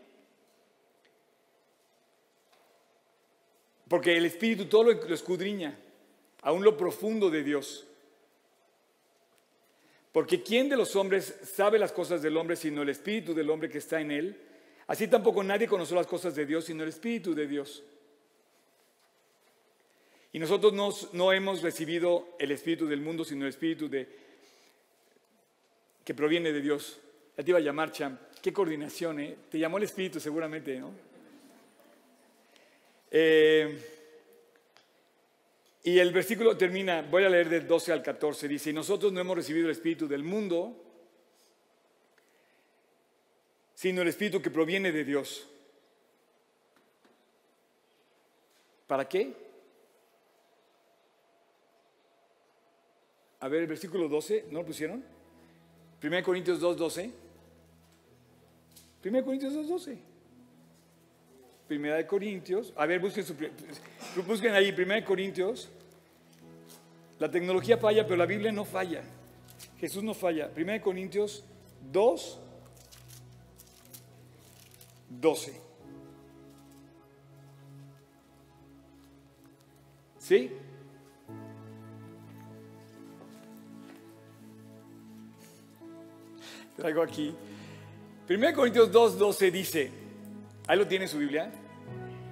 porque 3.89 4.17
el 4.17 4.27
Espíritu 4.27 4.67
todo 4.67 4.85
lo 4.85 5.13
escudriña, 5.13 5.77
aún 6.43 6.63
lo 6.63 6.77
profundo 6.77 7.31
de 7.31 7.43
Dios. 7.43 7.85
Porque 10.13 10.41
¿quién 10.45 10.69
de 10.69 10.77
los 10.77 10.95
hombres 10.95 11.37
sabe 11.43 11.81
las 11.81 11.91
cosas 11.91 12.23
del 12.23 12.37
hombre 12.37 12.55
sino 12.55 12.83
el 12.83 12.91
espíritu 12.91 13.35
del 13.35 13.51
hombre 13.51 13.69
que 13.69 13.79
está 13.79 14.01
en 14.01 14.13
él? 14.13 14.41
Así 14.87 15.09
tampoco 15.09 15.43
nadie 15.43 15.67
conoce 15.67 15.97
las 15.97 16.07
cosas 16.07 16.37
de 16.37 16.47
Dios 16.47 16.65
sino 16.65 16.85
el 16.85 16.91
espíritu 16.91 17.35
de 17.35 17.49
Dios. 17.49 17.83
Y 20.39 20.41
nosotros 20.41 20.73
no, 20.73 20.95
no 21.15 21.33
hemos 21.33 21.63
recibido 21.63 22.37
el 22.39 22.53
espíritu 22.53 22.87
del 22.87 23.01
mundo 23.01 23.25
sino 23.25 23.43
el 23.43 23.49
espíritu 23.49 23.89
de, 23.89 24.09
que 26.05 26.15
proviene 26.15 26.53
de 26.53 26.61
Dios. 26.61 27.01
Ya 27.37 27.43
te 27.43 27.51
iba 27.51 27.59
a 27.59 27.61
llamar, 27.61 27.91
Champ. 27.91 28.21
Qué 28.41 28.53
coordinación, 28.53 29.19
¿eh? 29.19 29.37
Te 29.51 29.59
llamó 29.59 29.79
el 29.79 29.83
espíritu 29.83 30.21
seguramente, 30.21 30.79
¿no? 30.79 30.93
Eh, 33.11 33.83
y 35.83 35.99
el 35.99 36.13
versículo 36.13 36.57
termina, 36.57 37.03
voy 37.03 37.25
a 37.25 37.31
leer 37.31 37.49
del 37.49 37.67
12 37.67 37.93
al 37.93 38.05
14, 38.05 38.47
dice, 38.47 38.71
y 38.71 38.75
nosotros 38.75 39.13
no 39.13 39.19
hemos 39.19 39.39
recibido 39.39 39.67
el 39.67 39.73
Espíritu 39.73 40.07
del 40.07 40.23
mundo, 40.23 40.73
sino 43.75 44.03
el 44.03 44.09
Espíritu 44.09 44.41
que 44.41 44.51
proviene 44.51 44.93
de 44.93 45.03
Dios. 45.03 45.49
¿Para 48.87 49.09
qué? 49.09 49.48
A 53.41 53.49
ver, 53.49 53.63
el 53.63 53.67
versículo 53.69 54.09
12, 54.09 54.47
¿no 54.51 54.61
lo 54.61 54.67
pusieron? 54.67 55.05
1 56.03 56.23
Corintios 56.23 56.61
2, 56.61 56.77
12. 56.77 57.13
1 59.05 59.25
Corintios 59.25 59.55
2, 59.55 59.69
12. 59.69 59.99
Primera 61.69 61.97
de 61.97 62.07
Corintios, 62.07 62.73
a 62.77 62.87
ver, 62.87 62.99
busquen, 62.99 63.25
su, 63.25 63.35
busquen 64.27 64.55
ahí, 64.55 64.75
1 64.77 65.05
Corintios 65.05 65.69
la 67.19 67.31
tecnología 67.31 67.79
falla, 67.79 68.05
pero 68.05 68.17
la 68.17 68.27
Biblia 68.27 68.53
no 68.53 68.65
falla. 68.65 69.03
Jesús 69.79 70.03
no 70.05 70.15
falla. 70.15 70.51
1 70.57 70.81
Corintios 70.81 71.45
2, 71.91 72.41
12. 75.21 75.61
¿Sí? 80.19 80.53
Traigo 86.79 87.03
aquí. 87.03 87.35
1 88.31 88.53
Corintios 88.55 88.93
2, 88.93 89.19
12 89.19 89.51
dice, 89.51 89.91
ahí 90.69 90.79
lo 90.79 90.87
tiene 90.87 91.09
su 91.09 91.19
Biblia, 91.19 91.51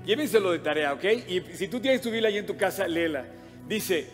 llévenselo 0.05 0.53
de 0.53 0.61
tarea, 0.61 0.93
¿ok? 0.93 1.03
Y 1.27 1.41
si 1.55 1.67
tú 1.67 1.81
tienes 1.81 2.01
tu 2.01 2.13
Biblia 2.13 2.29
ahí 2.29 2.39
en 2.39 2.47
tu 2.47 2.57
casa, 2.57 2.87
léela. 2.87 3.27
Dice, 3.67 4.09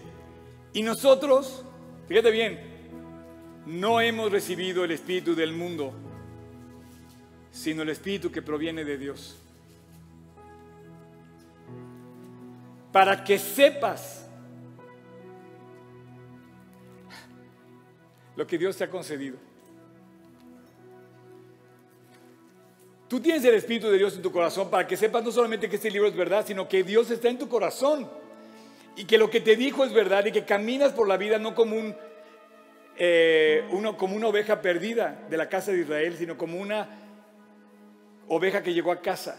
y 0.72 0.80
nosotros, 0.80 1.66
fíjate 2.08 2.30
bien, 2.30 2.58
no 3.66 4.00
hemos 4.00 4.32
recibido 4.32 4.84
el 4.84 4.92
Espíritu 4.92 5.34
del 5.34 5.52
mundo, 5.52 5.92
sino 7.50 7.82
el 7.82 7.90
Espíritu 7.90 8.32
que 8.32 8.40
proviene 8.40 8.86
de 8.86 8.96
Dios. 8.96 9.36
Para 12.90 13.22
que 13.22 13.38
sepas 13.38 14.26
lo 18.34 18.46
que 18.46 18.56
Dios 18.56 18.78
te 18.78 18.84
ha 18.84 18.88
concedido. 18.88 19.51
Tú 23.12 23.20
tienes 23.20 23.44
el 23.44 23.52
Espíritu 23.52 23.90
de 23.90 23.98
Dios 23.98 24.16
en 24.16 24.22
tu 24.22 24.32
corazón 24.32 24.70
para 24.70 24.86
que 24.86 24.96
sepas 24.96 25.22
no 25.22 25.30
solamente 25.30 25.68
que 25.68 25.76
este 25.76 25.90
libro 25.90 26.08
es 26.08 26.16
verdad, 26.16 26.46
sino 26.46 26.66
que 26.66 26.82
Dios 26.82 27.10
está 27.10 27.28
en 27.28 27.36
tu 27.36 27.46
corazón 27.46 28.08
y 28.96 29.04
que 29.04 29.18
lo 29.18 29.28
que 29.28 29.42
te 29.42 29.54
dijo 29.54 29.84
es 29.84 29.92
verdad 29.92 30.24
y 30.24 30.32
que 30.32 30.46
caminas 30.46 30.92
por 30.92 31.06
la 31.06 31.18
vida 31.18 31.38
no 31.38 31.54
como, 31.54 31.76
eh, 32.96 33.68
una 33.70 33.90
oveja 33.90 34.62
perdida 34.62 35.26
de 35.28 35.36
la 35.36 35.50
casa 35.50 35.72
de 35.72 35.80
Israel, 35.80 36.16
sino 36.16 36.38
como 36.38 36.58
una 36.58 36.88
oveja 38.28 38.62
que 38.62 38.72
llegó 38.72 38.90
a 38.90 39.02
casa, 39.02 39.36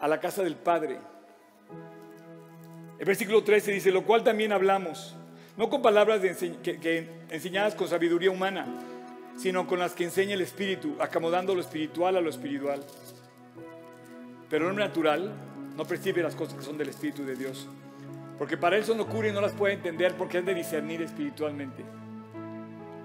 a 0.00 0.08
la 0.08 0.18
casa 0.18 0.42
del 0.42 0.56
Padre. 0.56 0.98
El 2.98 3.04
versículo 3.06 3.44
13 3.44 3.70
dice, 3.70 3.92
lo 3.92 4.02
cual 4.02 4.24
también 4.24 4.50
hablamos, 4.50 5.14
no 5.56 5.70
con 5.70 5.80
palabras 5.80 6.20
que, 6.20 7.08
enseñadas 7.30 7.76
con 7.76 7.86
sabiduría 7.86 8.32
humana, 8.32 8.66
sino 9.36 9.66
con 9.66 9.78
las 9.78 9.94
que 9.94 10.04
enseña 10.04 10.34
el 10.34 10.40
Espíritu, 10.40 10.96
acomodando 11.00 11.54
lo 11.54 11.60
espiritual 11.60 12.16
a 12.16 12.20
lo 12.20 12.30
espiritual. 12.30 12.82
Pero 14.48 14.64
el 14.64 14.70
hombre 14.70 14.86
natural 14.86 15.32
no 15.76 15.84
percibe 15.84 16.22
las 16.22 16.34
cosas 16.34 16.54
que 16.54 16.64
son 16.64 16.78
del 16.78 16.90
Espíritu 16.90 17.24
de 17.24 17.36
Dios 17.36 17.66
porque 18.42 18.56
para 18.56 18.76
él 18.76 18.84
son 18.84 18.98
locura 18.98 19.28
y 19.28 19.32
no 19.32 19.40
las 19.40 19.52
puede 19.52 19.74
entender 19.74 20.16
porque 20.16 20.38
es 20.38 20.44
de 20.44 20.52
discernir 20.52 21.00
espiritualmente. 21.00 21.84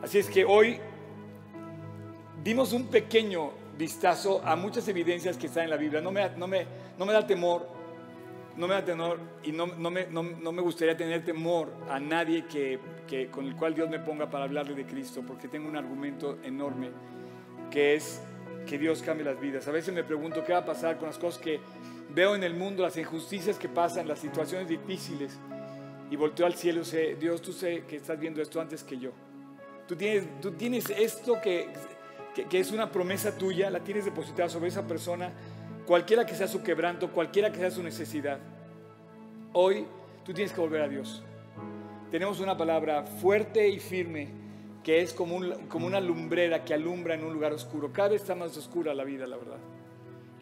Así 0.01 0.17
es 0.17 0.27
que 0.31 0.43
hoy 0.43 0.79
dimos 2.43 2.73
un 2.73 2.87
pequeño 2.87 3.51
vistazo 3.77 4.41
a 4.43 4.55
muchas 4.55 4.87
evidencias 4.87 5.37
que 5.37 5.45
están 5.45 5.65
en 5.65 5.69
la 5.69 5.77
Biblia. 5.77 6.01
No 6.01 6.11
me, 6.11 6.27
no 6.31 6.47
me, 6.47 6.65
no 6.97 7.05
me 7.05 7.13
da 7.13 7.27
temor 7.27 7.69
no 8.57 8.67
me 8.67 8.73
da 8.73 8.83
temor 8.83 9.19
y 9.43 9.51
no, 9.51 9.67
no, 9.67 9.91
me, 9.91 10.07
no, 10.07 10.23
no 10.23 10.51
me 10.51 10.61
gustaría 10.61 10.97
tener 10.97 11.23
temor 11.23 11.71
a 11.89 11.99
nadie 11.99 12.45
que, 12.45 12.79
que, 13.07 13.27
con 13.27 13.45
el 13.45 13.55
cual 13.55 13.75
Dios 13.75 13.89
me 13.89 13.99
ponga 13.99 14.29
para 14.29 14.45
hablarle 14.45 14.73
de 14.73 14.85
Cristo, 14.85 15.23
porque 15.25 15.47
tengo 15.47 15.69
un 15.69 15.77
argumento 15.77 16.39
enorme 16.43 16.89
que 17.69 17.95
es 17.95 18.21
que 18.65 18.77
Dios 18.77 19.01
cambie 19.03 19.23
las 19.23 19.39
vidas. 19.39 19.67
A 19.67 19.71
veces 19.71 19.93
me 19.93 20.03
pregunto 20.03 20.43
qué 20.43 20.53
va 20.53 20.59
a 20.59 20.65
pasar 20.65 20.97
con 20.97 21.07
las 21.07 21.17
cosas 21.17 21.39
que 21.41 21.59
veo 22.13 22.35
en 22.35 22.43
el 22.43 22.55
mundo, 22.55 22.83
las 22.83 22.97
injusticias 22.97 23.57
que 23.57 23.69
pasan, 23.69 24.07
las 24.07 24.19
situaciones 24.19 24.67
difíciles, 24.67 25.37
y 26.09 26.15
volteo 26.15 26.45
al 26.45 26.55
cielo 26.55 26.81
y 26.81 26.85
sé, 26.85 27.15
Dios, 27.15 27.41
tú 27.41 27.51
sé 27.51 27.83
que 27.87 27.97
estás 27.97 28.19
viendo 28.19 28.41
esto 28.41 28.59
antes 28.59 28.83
que 28.83 28.97
yo. 28.97 29.11
Tú 29.87 29.95
tienes, 29.95 30.25
tú 30.41 30.51
tienes 30.51 30.89
esto 30.89 31.39
que, 31.41 31.69
que 32.49 32.59
es 32.59 32.71
una 32.71 32.91
promesa 32.91 33.37
tuya, 33.37 33.69
la 33.69 33.81
tienes 33.81 34.05
depositada 34.05 34.49
sobre 34.49 34.69
esa 34.69 34.87
persona 34.87 35.31
cualquiera 35.87 36.25
que 36.25 36.35
sea 36.35 36.47
su 36.47 36.61
quebranto, 36.61 37.11
cualquiera 37.11 37.51
que 37.51 37.59
sea 37.59 37.71
su 37.71 37.81
necesidad. 37.81 38.39
Hoy 39.53 39.87
tú 40.25 40.33
tienes 40.33 40.51
que 40.51 40.59
volver 40.59 40.81
a 40.81 40.89
Dios. 40.89 41.23
Tenemos 42.11 42.41
una 42.41 42.57
palabra 42.57 43.03
fuerte 43.03 43.67
y 43.69 43.79
firme 43.79 44.27
que 44.83 45.01
es 45.01 45.13
como, 45.13 45.35
un, 45.35 45.67
como 45.67 45.87
una 45.87 45.99
lumbrera 45.99 46.63
que 46.63 46.73
alumbra 46.73 47.15
en 47.15 47.23
un 47.23 47.33
lugar 47.33 47.53
oscuro. 47.53 47.91
Cada 47.91 48.09
vez 48.09 48.21
está 48.21 48.35
más 48.35 48.55
oscura 48.57 48.93
la 48.93 49.05
vida, 49.05 49.25
la 49.25 49.37
verdad. 49.37 49.57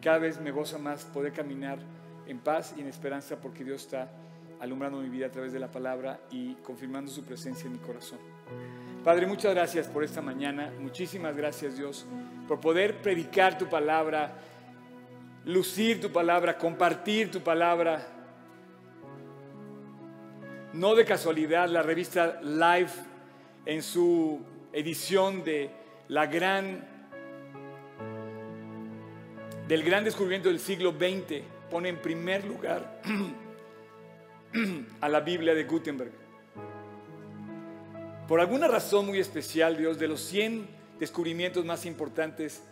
Cada 0.02 0.18
vez 0.18 0.40
me 0.40 0.50
goza 0.50 0.78
más 0.78 1.04
poder 1.04 1.32
caminar 1.32 1.78
en 2.26 2.40
paz 2.40 2.74
y 2.76 2.80
en 2.80 2.88
esperanza 2.88 3.40
porque 3.40 3.64
Dios 3.64 3.82
está 3.82 4.10
alumbrando 4.60 4.98
mi 4.98 5.08
vida 5.08 5.26
a 5.26 5.30
través 5.30 5.52
de 5.52 5.60
la 5.60 5.70
palabra 5.70 6.20
y 6.30 6.54
confirmando 6.56 7.10
su 7.10 7.24
presencia 7.24 7.66
en 7.66 7.72
mi 7.72 7.78
corazón. 7.78 8.18
Padre, 9.04 9.26
muchas 9.26 9.54
gracias 9.54 9.86
por 9.86 10.02
esta 10.02 10.20
mañana. 10.20 10.72
Muchísimas 10.80 11.36
gracias, 11.36 11.76
Dios, 11.76 12.04
por 12.48 12.60
poder 12.60 13.00
predicar 13.00 13.58
tu 13.58 13.68
palabra 13.68 14.34
lucir 15.46 16.00
tu 16.00 16.10
palabra, 16.10 16.58
compartir 16.58 17.30
tu 17.30 17.40
palabra. 17.40 18.06
No 20.72 20.94
de 20.94 21.04
casualidad, 21.04 21.68
la 21.68 21.82
revista 21.82 22.40
Life 22.42 23.00
en 23.64 23.82
su 23.82 24.40
edición 24.72 25.42
de 25.42 25.70
la 26.08 26.26
gran 26.26 26.94
del 29.66 29.82
gran 29.82 30.04
descubrimiento 30.04 30.48
del 30.48 30.60
siglo 30.60 30.92
XX 30.92 31.42
pone 31.70 31.88
en 31.88 31.96
primer 31.96 32.44
lugar 32.44 33.02
a 35.00 35.08
la 35.08 35.20
Biblia 35.20 35.54
de 35.54 35.64
Gutenberg. 35.64 36.12
Por 38.28 38.40
alguna 38.40 38.68
razón 38.68 39.06
muy 39.06 39.18
especial, 39.18 39.76
Dios, 39.76 39.98
de 39.98 40.08
los 40.08 40.20
100 40.20 40.68
descubrimientos 41.00 41.64
más 41.64 41.86
importantes 41.86 42.62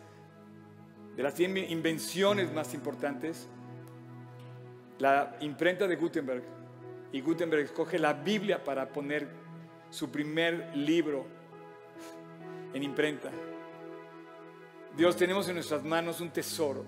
de 1.16 1.22
las 1.22 1.34
100 1.34 1.70
invenciones 1.70 2.52
más 2.52 2.74
importantes, 2.74 3.48
la 4.98 5.36
imprenta 5.40 5.86
de 5.86 5.96
Gutenberg. 5.96 6.42
Y 7.12 7.20
Gutenberg 7.20 7.64
escoge 7.64 7.98
la 7.98 8.12
Biblia 8.12 8.62
para 8.62 8.88
poner 8.88 9.28
su 9.90 10.10
primer 10.10 10.76
libro 10.76 11.26
en 12.72 12.82
imprenta. 12.82 13.30
Dios, 14.96 15.16
tenemos 15.16 15.48
en 15.48 15.54
nuestras 15.54 15.84
manos 15.84 16.20
un 16.20 16.30
tesoro. 16.30 16.84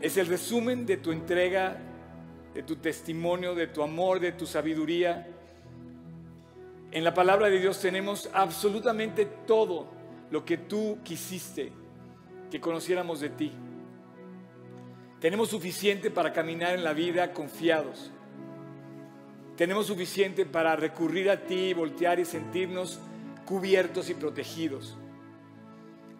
Es 0.00 0.16
el 0.16 0.26
resumen 0.26 0.84
de 0.84 0.98
tu 0.98 1.12
entrega, 1.12 1.78
de 2.54 2.62
tu 2.62 2.76
testimonio, 2.76 3.54
de 3.54 3.66
tu 3.66 3.82
amor, 3.82 4.20
de 4.20 4.32
tu 4.32 4.46
sabiduría. 4.46 5.26
En 6.90 7.04
la 7.04 7.14
palabra 7.14 7.48
de 7.48 7.60
Dios 7.60 7.80
tenemos 7.80 8.28
absolutamente 8.32 9.24
todo 9.24 9.88
lo 10.30 10.44
que 10.44 10.58
tú 10.58 10.98
quisiste 11.02 11.72
que 12.50 12.60
conociéramos 12.60 13.20
de 13.20 13.30
ti. 13.30 13.52
Tenemos 15.20 15.50
suficiente 15.50 16.10
para 16.10 16.32
caminar 16.32 16.74
en 16.74 16.82
la 16.82 16.92
vida 16.92 17.32
confiados. 17.32 18.10
Tenemos 19.56 19.86
suficiente 19.86 20.46
para 20.46 20.74
recurrir 20.76 21.28
a 21.30 21.44
ti, 21.44 21.74
voltear 21.74 22.18
y 22.18 22.24
sentirnos 22.24 22.98
cubiertos 23.44 24.08
y 24.08 24.14
protegidos. 24.14 24.96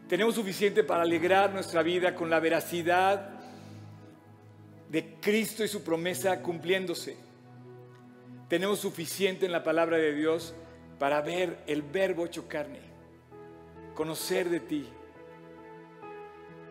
Tenemos 0.09 0.35
suficiente 0.35 0.85
para 0.85 1.03
alegrar 1.03 1.53
nuestra 1.53 1.83
vida 1.83 2.15
con 2.15 2.29
la 2.29 2.41
veracidad 2.41 3.31
de 4.91 5.15
Cristo 5.21 5.65
y 5.65 5.69
su 5.69 5.83
promesa 5.83 6.43
cumpliéndose. 6.43 7.17
Tenemos 8.49 8.81
suficiente 8.81 9.47
en 9.47 9.53
la 9.53 9.63
palabra 9.63 9.97
de 9.97 10.13
Dios 10.13 10.53
para 10.99 11.23
ver 11.23 11.63
el 11.67 11.83
verbo 11.83 12.27
hecho 12.27 12.49
carne, 12.49 12.81
conocer 13.95 14.51
de 14.51 14.61
ti, 14.61 14.87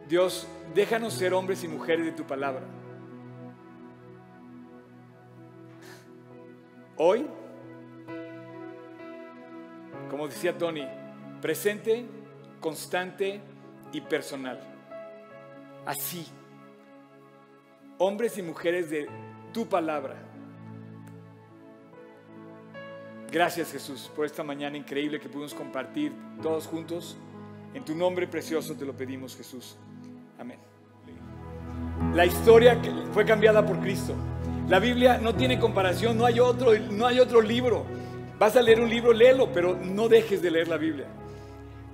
Dios, 0.09 0.47
déjanos 0.73 1.13
ser 1.13 1.35
hombres 1.35 1.63
y 1.63 1.67
mujeres 1.67 2.03
de 2.03 2.11
tu 2.11 2.23
palabra. 2.23 2.63
Hoy, 6.97 7.27
como 10.09 10.27
decía 10.27 10.57
Tony, 10.57 10.83
presente, 11.43 12.07
constante 12.59 13.39
y 13.93 14.01
personal. 14.01 14.59
Así, 15.85 16.25
hombres 17.99 18.35
y 18.39 18.41
mujeres 18.41 18.89
de 18.89 19.07
tu 19.53 19.69
palabra. 19.69 20.15
Gracias 23.31 23.71
Jesús 23.71 24.11
por 24.15 24.25
esta 24.25 24.43
mañana 24.43 24.75
increíble 24.75 25.19
que 25.19 25.29
pudimos 25.29 25.53
compartir 25.53 26.11
todos 26.41 26.65
juntos. 26.65 27.15
En 27.75 27.85
tu 27.85 27.93
nombre 27.93 28.27
precioso 28.27 28.75
te 28.75 28.85
lo 28.85 28.97
pedimos 28.97 29.37
Jesús. 29.37 29.77
Amén. 30.39 30.57
La 32.13 32.25
historia 32.25 32.79
fue 33.11 33.25
cambiada 33.25 33.65
por 33.65 33.79
Cristo. 33.81 34.15
La 34.69 34.79
Biblia 34.79 35.17
no 35.17 35.35
tiene 35.35 35.59
comparación, 35.59 36.17
no 36.17 36.25
hay 36.25 36.39
otro, 36.39 36.71
no 36.79 37.05
hay 37.05 37.19
otro 37.19 37.41
libro. 37.41 37.85
Vas 38.39 38.55
a 38.55 38.61
leer 38.61 38.79
un 38.79 38.89
libro, 38.89 39.11
léelo, 39.11 39.51
pero 39.51 39.75
no 39.75 40.07
dejes 40.07 40.41
de 40.41 40.49
leer 40.49 40.69
la 40.69 40.77
Biblia. 40.77 41.07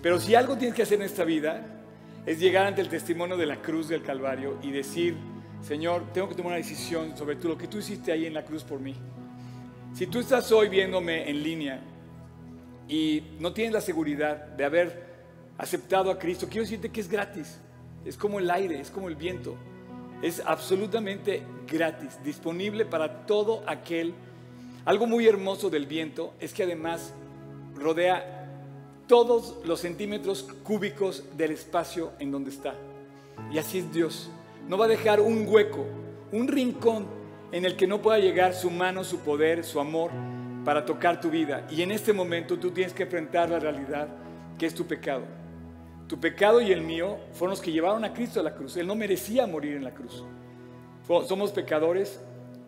Pero 0.02 0.20
si 0.20 0.36
algo 0.36 0.58
tienes 0.58 0.76
que 0.76 0.84
hacer 0.84 1.00
en 1.00 1.06
esta 1.06 1.24
vida 1.24 1.66
es 2.24 2.40
llegar 2.40 2.68
ante 2.68 2.82
el 2.82 2.88
testimonio 2.88 3.36
de 3.36 3.48
la 3.48 3.62
cruz 3.64 3.88
del 3.88 4.04
Calvario 4.04 4.60
y 4.62 4.72
decir, 4.72 5.18
Señor, 5.64 6.14
tengo 6.14 6.30
que 6.30 6.36
tomar 6.36 6.52
una 6.52 6.58
decisión 6.58 7.18
sobre 7.18 7.42
lo 7.42 7.58
que 7.58 7.68
tú 7.68 7.80
hiciste 7.80 8.12
ahí 8.12 8.28
en 8.28 8.36
la 8.36 8.46
cruz 8.46 8.64
por 8.64 8.80
mí. 8.80 8.96
Si 9.96 10.06
tú 10.06 10.20
estás 10.20 10.52
hoy 10.52 10.70
viéndome 10.70 11.28
en 11.28 11.42
línea 11.42 11.82
y 12.88 13.24
no 13.40 13.54
tienes 13.54 13.74
la 13.74 13.82
seguridad 13.82 14.36
de 14.36 14.66
haber 14.66 15.16
aceptado 15.58 16.12
a 16.12 16.20
Cristo, 16.20 16.46
quiero 16.48 16.64
decirte 16.64 16.92
que 16.92 17.02
es 17.02 17.10
gratis 17.10 17.60
es 18.06 18.18
como 18.18 18.40
el 18.40 18.50
aire, 18.52 18.80
es 18.80 18.92
como 18.92 19.10
el 19.10 19.16
viento. 19.16 19.56
Es 20.22 20.42
absolutamente 20.46 21.44
gratis, 21.68 22.20
disponible 22.24 22.86
para 22.86 23.26
todo 23.26 23.64
aquel. 23.68 24.14
Algo 24.86 25.08
muy 25.08 25.28
hermoso 25.28 25.70
del 25.70 25.88
viento 25.88 26.34
es 26.40 26.54
que 26.54 26.64
además 26.64 27.14
rodea 27.76 28.32
todos 29.08 29.58
los 29.66 29.82
centímetros 29.82 30.48
cúbicos 30.64 31.24
del 31.36 31.52
espacio 31.52 32.14
en 32.20 32.32
donde 32.32 32.52
está. 32.52 32.76
Y 33.52 33.58
así 33.58 33.80
es 33.80 33.92
Dios. 33.92 34.30
No 34.68 34.78
va 34.78 34.86
a 34.86 34.90
dejar 34.90 35.20
un 35.20 35.48
hueco, 35.48 35.86
un 36.32 36.48
rincón 36.48 37.08
en 37.52 37.66
el 37.66 37.76
que 37.76 37.88
no 37.88 38.02
pueda 38.02 38.20
llegar 38.20 38.54
su 38.54 38.70
mano, 38.70 39.04
su 39.04 39.20
poder, 39.20 39.64
su 39.64 39.80
amor 39.80 40.12
para 40.64 40.86
tocar 40.86 41.22
tu 41.22 41.30
vida. 41.30 41.68
Y 41.70 41.82
en 41.82 41.92
este 41.92 42.14
momento 42.14 42.58
tú 42.58 42.72
tienes 42.72 42.94
que 42.94 43.04
enfrentar 43.04 43.50
la 43.50 43.60
realidad 43.60 44.08
que 44.58 44.66
es 44.66 44.74
tu 44.74 44.86
pecado. 44.86 45.24
Tu 46.08 46.20
pecado 46.20 46.62
y 46.62 46.72
el 46.72 46.82
mío 46.82 47.18
fueron 47.34 47.52
los 47.52 47.62
que 47.62 47.72
llevaron 47.72 48.04
a 48.06 48.14
Cristo 48.14 48.40
a 48.40 48.44
la 48.44 48.54
cruz. 48.54 48.78
Él 48.78 48.86
no 48.86 48.96
merecía 48.96 49.48
morir 49.48 49.76
en 49.76 49.84
la 49.84 49.92
cruz. 49.92 50.24
Somos 51.28 51.52
pecadores 51.52 52.20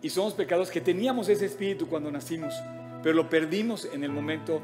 y 0.02 0.10
somos 0.10 0.34
pecados 0.34 0.70
que 0.70 0.80
teníamos 0.80 1.28
ese 1.28 1.46
espíritu 1.46 1.88
cuando 1.88 2.10
nacimos, 2.10 2.54
pero 3.02 3.14
lo 3.14 3.28
perdimos 3.28 3.88
en 3.92 4.04
el 4.04 4.10
momento 4.10 4.60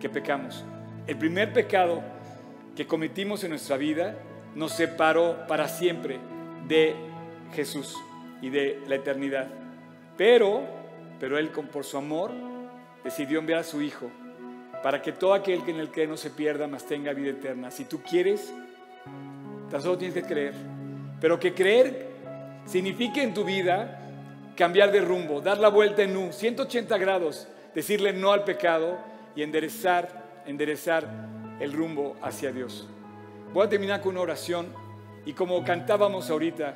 que 0.00 0.08
pecamos. 0.08 0.64
El 1.06 1.18
primer 1.18 1.52
pecado 1.52 2.02
que 2.76 2.86
cometimos 2.86 3.42
en 3.44 3.50
nuestra 3.50 3.76
vida 3.76 4.16
nos 4.54 4.72
separó 4.72 5.46
para 5.48 5.68
siempre 5.68 6.18
de 6.68 6.94
Jesús 7.54 7.96
y 8.40 8.50
de 8.50 8.80
la 8.86 8.96
eternidad. 8.96 9.48
Pero, 10.16 10.62
pero 11.18 11.38
Él 11.38 11.50
por 11.50 11.84
su 11.84 11.96
amor 11.96 12.30
decidió 13.02 13.40
enviar 13.40 13.60
a 13.60 13.64
su 13.64 13.82
Hijo 13.82 14.10
para 14.82 15.00
que 15.00 15.12
todo 15.12 15.34
aquel 15.34 15.64
que 15.64 15.70
en 15.70 15.80
el 15.80 15.90
que 15.90 16.06
no 16.06 16.16
se 16.16 16.30
pierda, 16.30 16.66
más 16.66 16.86
tenga 16.86 17.12
vida 17.12 17.30
eterna. 17.30 17.70
Si 17.70 17.84
tú 17.84 18.02
quieres, 18.02 18.52
tan 19.70 19.80
solo 19.80 19.96
tienes 19.96 20.14
que 20.14 20.22
creer. 20.22 20.54
Pero 21.20 21.38
que 21.38 21.54
creer 21.54 22.08
signifique 22.66 23.22
en 23.22 23.32
tu 23.32 23.44
vida 23.44 24.00
cambiar 24.56 24.90
de 24.90 25.00
rumbo, 25.00 25.40
dar 25.40 25.58
la 25.58 25.68
vuelta 25.68 26.02
en 26.02 26.16
un 26.16 26.32
180 26.32 26.98
grados, 26.98 27.48
decirle 27.74 28.12
no 28.12 28.32
al 28.32 28.44
pecado 28.44 28.98
y 29.34 29.42
enderezar, 29.42 30.42
enderezar 30.46 31.06
el 31.60 31.72
rumbo 31.72 32.16
hacia 32.20 32.52
Dios. 32.52 32.88
Voy 33.52 33.66
a 33.66 33.68
terminar 33.68 34.00
con 34.00 34.12
una 34.12 34.22
oración 34.22 34.66
y 35.24 35.32
como 35.32 35.62
cantábamos 35.64 36.28
ahorita, 36.28 36.74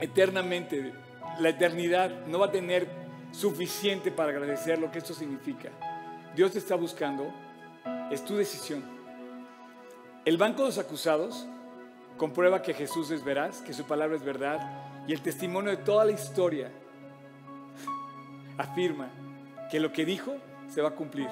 eternamente, 0.00 0.92
la 1.40 1.48
eternidad 1.48 2.26
no 2.26 2.38
va 2.38 2.46
a 2.46 2.52
tener 2.52 2.86
suficiente 3.32 4.10
para 4.10 4.30
agradecer 4.30 4.78
lo 4.78 4.90
que 4.90 4.98
esto 4.98 5.14
significa. 5.14 5.70
Dios 6.36 6.52
te 6.52 6.58
está 6.58 6.76
buscando, 6.76 7.32
es 8.10 8.22
tu 8.22 8.36
decisión. 8.36 8.84
El 10.26 10.36
banco 10.36 10.62
de 10.62 10.68
los 10.68 10.76
acusados 10.78 11.46
comprueba 12.18 12.60
que 12.60 12.74
Jesús 12.74 13.10
es 13.10 13.24
veraz, 13.24 13.62
que 13.62 13.72
su 13.72 13.84
palabra 13.84 14.16
es 14.16 14.22
verdad, 14.22 14.60
y 15.08 15.14
el 15.14 15.22
testimonio 15.22 15.70
de 15.70 15.78
toda 15.78 16.04
la 16.04 16.12
historia 16.12 16.70
afirma 18.58 19.08
que 19.70 19.80
lo 19.80 19.90
que 19.90 20.04
dijo 20.04 20.34
se 20.68 20.82
va 20.82 20.90
a 20.90 20.94
cumplir. 20.94 21.28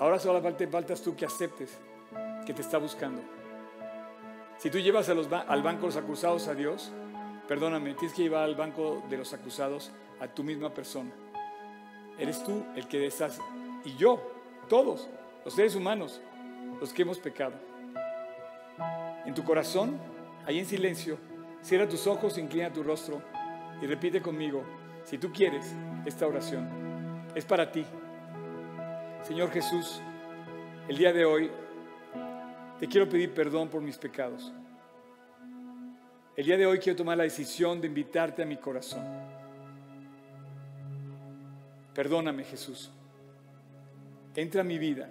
Ahora 0.00 0.18
solo 0.18 0.42
faltas 0.42 1.00
tú 1.00 1.14
que 1.14 1.26
aceptes 1.26 1.78
que 2.44 2.52
te 2.52 2.62
está 2.62 2.78
buscando. 2.78 3.22
Si 4.58 4.70
tú 4.70 4.80
llevas 4.80 5.08
al 5.08 5.62
banco 5.62 5.86
los 5.86 5.96
acusados 5.96 6.48
a 6.48 6.54
Dios, 6.54 6.90
perdóname, 7.46 7.94
tienes 7.94 8.16
que 8.16 8.24
llevar 8.24 8.42
al 8.42 8.56
banco 8.56 9.04
de 9.08 9.18
los 9.18 9.32
acusados 9.32 9.92
a 10.18 10.26
tu 10.26 10.42
misma 10.42 10.70
persona. 10.74 11.12
Eres 12.18 12.42
tú 12.42 12.64
el 12.74 12.88
que 12.88 13.06
estás, 13.06 13.38
y 13.84 13.96
yo, 13.96 14.20
todos, 14.68 15.08
los 15.44 15.54
seres 15.54 15.74
humanos, 15.74 16.20
los 16.80 16.92
que 16.92 17.02
hemos 17.02 17.18
pecado. 17.18 17.54
En 19.24 19.34
tu 19.34 19.44
corazón, 19.44 19.98
ahí 20.46 20.58
en 20.58 20.66
silencio, 20.66 21.18
cierra 21.62 21.88
tus 21.88 22.06
ojos, 22.06 22.38
inclina 22.38 22.72
tu 22.72 22.82
rostro 22.82 23.22
y 23.80 23.86
repite 23.86 24.20
conmigo, 24.20 24.64
si 25.04 25.18
tú 25.18 25.32
quieres, 25.32 25.74
esta 26.06 26.26
oración. 26.26 26.68
Es 27.34 27.44
para 27.44 27.70
ti. 27.70 27.84
Señor 29.22 29.50
Jesús, 29.50 30.00
el 30.88 30.96
día 30.96 31.12
de 31.12 31.24
hoy 31.24 31.50
te 32.78 32.86
quiero 32.88 33.08
pedir 33.08 33.32
perdón 33.32 33.68
por 33.68 33.80
mis 33.80 33.96
pecados. 33.96 34.52
El 36.36 36.46
día 36.46 36.56
de 36.56 36.66
hoy 36.66 36.78
quiero 36.78 36.96
tomar 36.96 37.16
la 37.16 37.24
decisión 37.24 37.80
de 37.80 37.86
invitarte 37.86 38.42
a 38.42 38.46
mi 38.46 38.56
corazón. 38.56 39.04
Perdóname 41.94 42.44
Jesús. 42.44 42.90
Entra 44.36 44.62
a 44.62 44.64
mi 44.64 44.78
vida. 44.78 45.08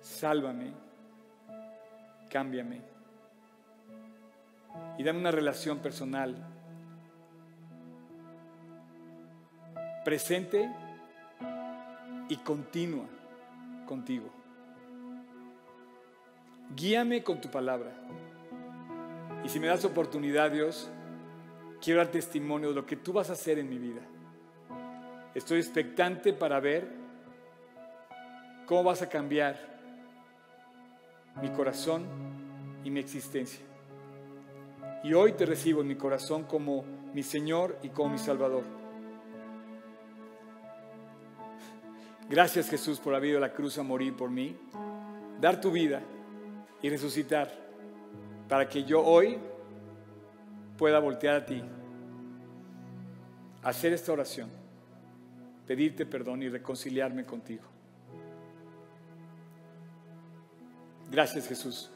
Sálvame. 0.00 0.72
Cámbiame. 2.30 2.80
Y 4.98 5.02
dame 5.02 5.18
una 5.18 5.30
relación 5.30 5.78
personal. 5.78 6.36
Presente 10.04 10.70
y 12.28 12.36
continua 12.36 13.06
contigo. 13.86 14.30
Guíame 16.76 17.22
con 17.22 17.40
tu 17.40 17.50
palabra. 17.50 17.92
Y 19.44 19.48
si 19.48 19.60
me 19.60 19.66
das 19.66 19.84
oportunidad, 19.84 20.50
Dios, 20.50 20.90
quiero 21.80 21.98
dar 21.98 22.10
testimonio 22.10 22.70
de 22.70 22.74
lo 22.74 22.86
que 22.86 22.96
tú 22.96 23.12
vas 23.12 23.30
a 23.30 23.34
hacer 23.34 23.58
en 23.58 23.68
mi 23.68 23.78
vida. 23.78 24.00
Estoy 25.34 25.58
expectante 25.58 26.32
para 26.32 26.60
ver 26.60 26.88
cómo 28.66 28.84
vas 28.84 29.02
a 29.02 29.08
cambiar 29.08 29.74
mi 31.42 31.50
corazón 31.50 32.04
y 32.84 32.90
mi 32.90 33.00
existencia. 33.00 33.64
Y 35.02 35.12
hoy 35.12 35.32
te 35.32 35.44
recibo 35.44 35.80
en 35.80 35.88
mi 35.88 35.96
corazón 35.96 36.44
como 36.44 36.84
mi 37.12 37.22
Señor 37.22 37.78
y 37.82 37.88
como 37.88 38.10
mi 38.10 38.18
Salvador. 38.18 38.64
Gracias 42.28 42.70
Jesús 42.70 42.98
por 43.00 43.14
haber 43.14 43.30
ido 43.30 43.38
a 43.38 43.42
la 43.42 43.52
cruz 43.52 43.76
a 43.78 43.82
morir 43.82 44.16
por 44.16 44.30
mí, 44.30 44.56
dar 45.40 45.60
tu 45.60 45.70
vida 45.70 46.00
y 46.80 46.88
resucitar 46.88 47.52
para 48.48 48.68
que 48.68 48.84
yo 48.84 49.02
hoy 49.02 49.38
pueda 50.78 50.98
voltear 51.00 51.36
a 51.36 51.44
ti, 51.44 51.62
hacer 53.62 53.92
esta 53.92 54.12
oración, 54.12 54.48
pedirte 55.66 56.06
perdón 56.06 56.42
y 56.42 56.48
reconciliarme 56.48 57.24
contigo. 57.24 57.64
Gracias 61.10 61.48
Jesús. 61.48 61.90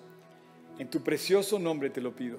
En 0.79 0.89
tu 0.89 1.03
precioso 1.03 1.59
nombre 1.59 1.91
te 1.91 2.01
lo 2.01 2.15
pido. 2.15 2.39